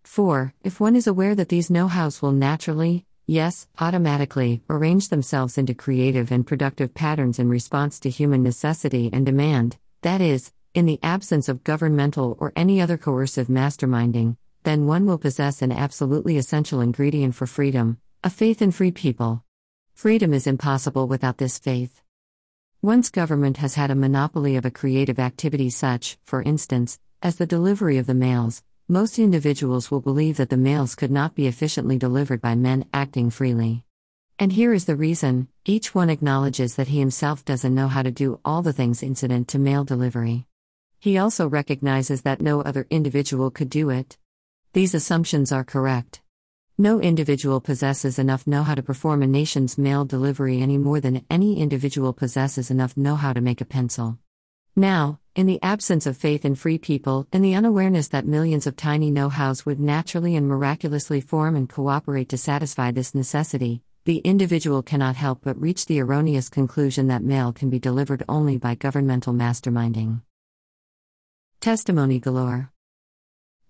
4. 0.05 0.55
If 0.65 0.81
one 0.81 0.97
is 0.97 1.07
aware 1.07 1.35
that 1.35 1.51
these 1.51 1.69
know 1.69 1.89
hows 1.89 2.23
will 2.23 2.33
naturally, 2.33 3.05
yes, 3.27 3.69
automatically, 3.79 4.63
arrange 4.71 5.11
themselves 5.11 5.59
into 5.59 5.75
creative 5.75 6.33
and 6.33 6.47
productive 6.47 6.95
patterns 6.95 7.39
in 7.39 7.51
response 7.51 8.01
to 8.01 8.09
human 8.09 8.43
necessity 8.43 9.11
and 9.13 9.27
demand, 9.27 9.77
that 10.01 10.23
is, 10.23 10.51
in 10.73 10.87
the 10.87 11.01
absence 11.03 11.51
of 11.51 11.65
governmental 11.65 12.39
or 12.41 12.51
any 12.57 12.81
other 12.81 12.97
coercive 12.97 13.49
masterminding, 13.49 14.39
then 14.63 14.87
one 14.87 15.05
will 15.05 15.19
possess 15.19 15.61
an 15.61 15.71
absolutely 15.71 16.39
essential 16.39 16.81
ingredient 16.81 17.35
for 17.35 17.47
freedom 17.47 17.99
a 18.25 18.31
faith 18.31 18.63
in 18.63 18.71
free 18.71 18.91
people. 18.91 19.45
Freedom 19.93 20.33
is 20.33 20.47
impossible 20.47 21.07
without 21.07 21.37
this 21.37 21.59
faith. 21.59 22.01
Once 22.83 23.11
government 23.11 23.59
has 23.59 23.75
had 23.75 23.91
a 23.91 23.95
monopoly 23.95 24.57
of 24.57 24.65
a 24.65 24.71
creative 24.71 25.19
activity, 25.19 25.69
such, 25.69 26.17
for 26.25 26.41
instance, 26.41 26.99
as 27.21 27.37
the 27.37 27.47
delivery 27.47 27.99
of 27.99 28.07
the 28.07 28.15
mails, 28.15 28.63
most 28.89 29.19
individuals 29.19 29.91
will 29.91 30.01
believe 30.01 30.39
that 30.39 30.49
the 30.49 30.57
mails 30.57 30.95
could 30.95 31.11
not 31.11 31.35
be 31.35 31.47
efficiently 31.47 31.99
delivered 31.99 32.41
by 32.41 32.55
men 32.55 32.87
acting 32.95 33.29
freely. 33.29 33.85
And 34.39 34.51
here 34.51 34.73
is 34.73 34.87
the 34.87 34.97
reason 34.97 35.49
each 35.67 35.95
one 35.95 36.09
acknowledges 36.09 36.77
that 36.77 36.89
he 36.89 37.01
himself 37.01 37.45
doesn't 37.45 37.75
know 37.75 37.89
how 37.89 38.01
to 38.01 38.11
do 38.11 38.41
all 38.47 38.63
the 38.63 38.73
things 38.73 39.03
incident 39.03 39.49
to 39.49 39.59
mail 39.59 39.85
delivery. 39.85 40.47
He 40.99 41.19
also 41.19 41.47
recognizes 41.47 42.23
that 42.23 42.41
no 42.41 42.63
other 42.63 42.87
individual 42.89 43.51
could 43.51 43.69
do 43.69 43.91
it. 43.91 44.17
These 44.73 44.95
assumptions 44.95 45.53
are 45.53 45.65
correct. 45.65 46.20
No 46.81 46.99
individual 46.99 47.61
possesses 47.61 48.19
enough 48.19 48.47
know 48.47 48.63
how 48.63 48.75
to 48.75 48.83
perform 48.83 49.23
a 49.23 49.27
nation's 49.27 49.77
mail 49.77 50.07
delivery 50.07 50.63
any 50.63 50.79
more 50.79 50.99
than 50.99 51.27
any 51.29 51.61
individual 51.61 52.15
possesses 52.15 52.71
enough 52.71 52.97
know 52.97 53.17
how 53.17 53.35
to 53.35 53.43
make 53.43 53.61
a 53.61 53.67
pencil. 53.67 54.17
Now, 54.75 55.21
in 55.37 55.45
the 55.45 55.63
absence 55.63 56.07
of 56.07 56.17
faith 56.17 56.43
in 56.43 56.55
free 56.55 56.79
people, 56.79 57.29
in 57.35 57.43
the 57.43 57.55
unawareness 57.55 58.09
that 58.09 58.27
millions 58.27 58.67
of 58.67 58.77
tiny 58.77 59.11
know 59.11 59.29
hows 59.29 59.67
would 59.67 59.79
naturally 59.79 60.35
and 60.37 60.49
miraculously 60.49 61.21
form 61.21 61.55
and 61.55 61.69
cooperate 61.69 62.31
to 62.31 62.39
satisfy 62.39 62.93
this 62.93 63.15
necessity, 63.15 63.83
the 64.07 64.21
individual 64.21 64.83
cannot 64.83 65.17
help 65.17 65.41
but 65.43 65.61
reach 65.61 65.85
the 65.85 66.01
erroneous 66.01 66.49
conclusion 66.49 67.09
that 67.09 67.23
mail 67.23 67.53
can 67.53 67.69
be 67.69 67.79
delivered 67.79 68.25
only 68.27 68.57
by 68.57 68.75
governmental 68.75 69.35
masterminding. 69.35 70.23
Testimony 71.61 72.19
galore. 72.19 72.73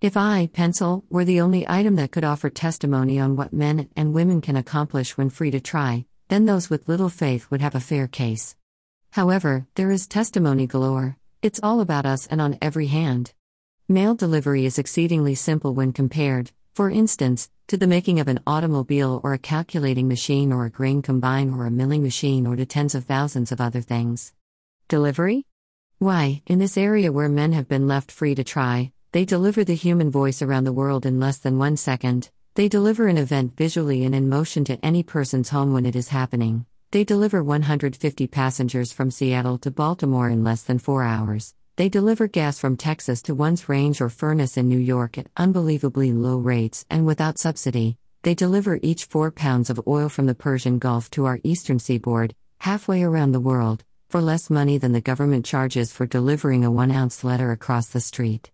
If 0.01 0.17
I, 0.17 0.49
pencil, 0.51 1.05
were 1.11 1.25
the 1.25 1.41
only 1.41 1.69
item 1.69 1.95
that 1.97 2.09
could 2.09 2.23
offer 2.23 2.49
testimony 2.49 3.19
on 3.19 3.35
what 3.35 3.53
men 3.53 3.87
and 3.95 4.15
women 4.15 4.41
can 4.41 4.55
accomplish 4.55 5.15
when 5.15 5.29
free 5.29 5.51
to 5.51 5.59
try, 5.59 6.05
then 6.27 6.47
those 6.47 6.71
with 6.71 6.89
little 6.89 7.07
faith 7.07 7.51
would 7.51 7.61
have 7.61 7.75
a 7.75 7.79
fair 7.79 8.07
case. 8.07 8.55
However, 9.11 9.67
there 9.75 9.91
is 9.91 10.07
testimony 10.07 10.65
galore, 10.65 11.17
it's 11.43 11.59
all 11.61 11.81
about 11.81 12.07
us 12.07 12.25
and 12.25 12.41
on 12.41 12.57
every 12.63 12.87
hand. 12.87 13.33
Mail 13.87 14.15
delivery 14.15 14.65
is 14.65 14.79
exceedingly 14.79 15.35
simple 15.35 15.75
when 15.75 15.93
compared, 15.93 16.51
for 16.73 16.89
instance, 16.89 17.51
to 17.67 17.77
the 17.77 17.85
making 17.85 18.19
of 18.19 18.27
an 18.27 18.39
automobile 18.47 19.21
or 19.23 19.33
a 19.33 19.37
calculating 19.37 20.07
machine 20.07 20.51
or 20.51 20.65
a 20.65 20.71
grain 20.71 21.03
combine 21.03 21.53
or 21.53 21.67
a 21.67 21.71
milling 21.71 22.01
machine 22.01 22.47
or 22.47 22.55
to 22.55 22.65
tens 22.65 22.95
of 22.95 23.05
thousands 23.05 23.51
of 23.51 23.61
other 23.61 23.81
things. 23.81 24.33
Delivery? 24.87 25.45
Why, 25.99 26.41
in 26.47 26.57
this 26.57 26.75
area 26.75 27.11
where 27.11 27.29
men 27.29 27.51
have 27.51 27.67
been 27.67 27.87
left 27.87 28.11
free 28.11 28.33
to 28.33 28.43
try, 28.43 28.93
they 29.13 29.25
deliver 29.25 29.65
the 29.65 29.75
human 29.75 30.09
voice 30.09 30.41
around 30.41 30.63
the 30.63 30.71
world 30.71 31.05
in 31.05 31.19
less 31.19 31.37
than 31.37 31.57
one 31.57 31.75
second. 31.75 32.29
They 32.55 32.69
deliver 32.69 33.07
an 33.07 33.17
event 33.17 33.57
visually 33.57 34.05
and 34.05 34.15
in 34.15 34.29
motion 34.29 34.63
to 34.65 34.85
any 34.85 35.03
person's 35.03 35.49
home 35.49 35.73
when 35.73 35.85
it 35.85 35.97
is 35.97 36.07
happening. 36.07 36.65
They 36.91 37.03
deliver 37.03 37.43
150 37.43 38.27
passengers 38.27 38.93
from 38.93 39.11
Seattle 39.11 39.57
to 39.59 39.71
Baltimore 39.71 40.29
in 40.29 40.45
less 40.45 40.63
than 40.63 40.79
four 40.79 41.03
hours. 41.03 41.55
They 41.75 41.89
deliver 41.89 42.27
gas 42.27 42.57
from 42.57 42.77
Texas 42.77 43.21
to 43.23 43.35
one's 43.35 43.67
range 43.67 43.99
or 43.99 44.07
furnace 44.07 44.55
in 44.55 44.69
New 44.69 44.79
York 44.79 45.17
at 45.17 45.27
unbelievably 45.35 46.13
low 46.13 46.37
rates 46.37 46.85
and 46.89 47.05
without 47.05 47.37
subsidy. 47.37 47.97
They 48.23 48.33
deliver 48.33 48.79
each 48.81 49.05
four 49.05 49.29
pounds 49.29 49.69
of 49.69 49.81
oil 49.87 50.07
from 50.07 50.25
the 50.25 50.35
Persian 50.35 50.79
Gulf 50.79 51.09
to 51.11 51.25
our 51.25 51.41
eastern 51.43 51.79
seaboard, 51.79 52.33
halfway 52.59 53.03
around 53.03 53.33
the 53.33 53.41
world, 53.41 53.83
for 54.09 54.21
less 54.21 54.49
money 54.49 54.77
than 54.77 54.93
the 54.93 55.01
government 55.01 55.45
charges 55.45 55.91
for 55.91 56.05
delivering 56.05 56.63
a 56.63 56.71
one 56.71 56.91
ounce 56.91 57.25
letter 57.25 57.51
across 57.51 57.87
the 57.87 57.99
street. 57.99 58.51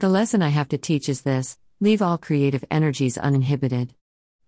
The 0.00 0.08
lesson 0.08 0.42
I 0.42 0.50
have 0.50 0.68
to 0.68 0.78
teach 0.78 1.08
is 1.08 1.22
this 1.22 1.58
leave 1.80 2.02
all 2.02 2.18
creative 2.18 2.64
energies 2.70 3.18
uninhibited. 3.18 3.94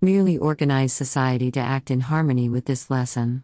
Merely 0.01 0.38
organize 0.38 0.92
society 0.92 1.51
to 1.51 1.59
act 1.59 1.90
in 1.90 2.03
harmony 2.03 2.48
with 2.48 2.66
this 2.66 2.88
lesson. 2.88 3.42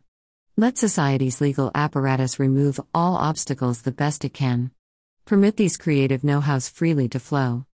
Let 0.56 0.78
society's 0.78 1.40
legal 1.40 1.72
apparatus 1.74 2.38
remove 2.38 2.78
all 2.94 3.16
obstacles 3.16 3.82
the 3.82 3.90
best 3.90 4.24
it 4.24 4.32
can. 4.32 4.70
Permit 5.24 5.56
these 5.56 5.76
creative 5.76 6.22
know 6.22 6.38
hows 6.38 6.68
freely 6.68 7.08
to 7.08 7.18
flow. 7.18 7.66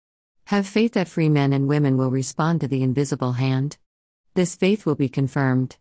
Have 0.45 0.65
faith 0.65 0.93
that 0.93 1.09
free 1.09 1.27
men 1.27 1.51
and 1.51 1.67
women 1.67 1.97
will 1.97 2.09
respond 2.09 2.61
to 2.61 2.69
the 2.69 2.83
invisible 2.83 3.33
hand. 3.33 3.77
This 4.35 4.55
faith 4.55 4.85
will 4.85 4.95
be 4.95 5.09
confirmed. 5.09 5.75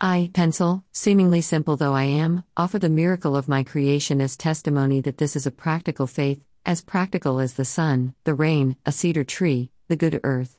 I, 0.00 0.30
pencil, 0.32 0.84
seemingly 0.92 1.40
simple 1.40 1.76
though 1.76 1.94
I 1.94 2.04
am, 2.04 2.44
offer 2.56 2.78
the 2.78 2.88
miracle 2.88 3.34
of 3.34 3.48
my 3.48 3.64
creation 3.64 4.20
as 4.20 4.36
testimony 4.36 5.00
that 5.00 5.18
this 5.18 5.34
is 5.34 5.46
a 5.46 5.50
practical 5.50 6.06
faith, 6.06 6.40
as 6.66 6.80
practical 6.82 7.40
as 7.40 7.54
the 7.54 7.64
sun, 7.64 8.14
the 8.24 8.34
rain, 8.34 8.76
a 8.84 8.92
cedar 8.92 9.24
tree, 9.24 9.70
the 9.88 9.96
good 9.96 10.20
earth. 10.24 10.57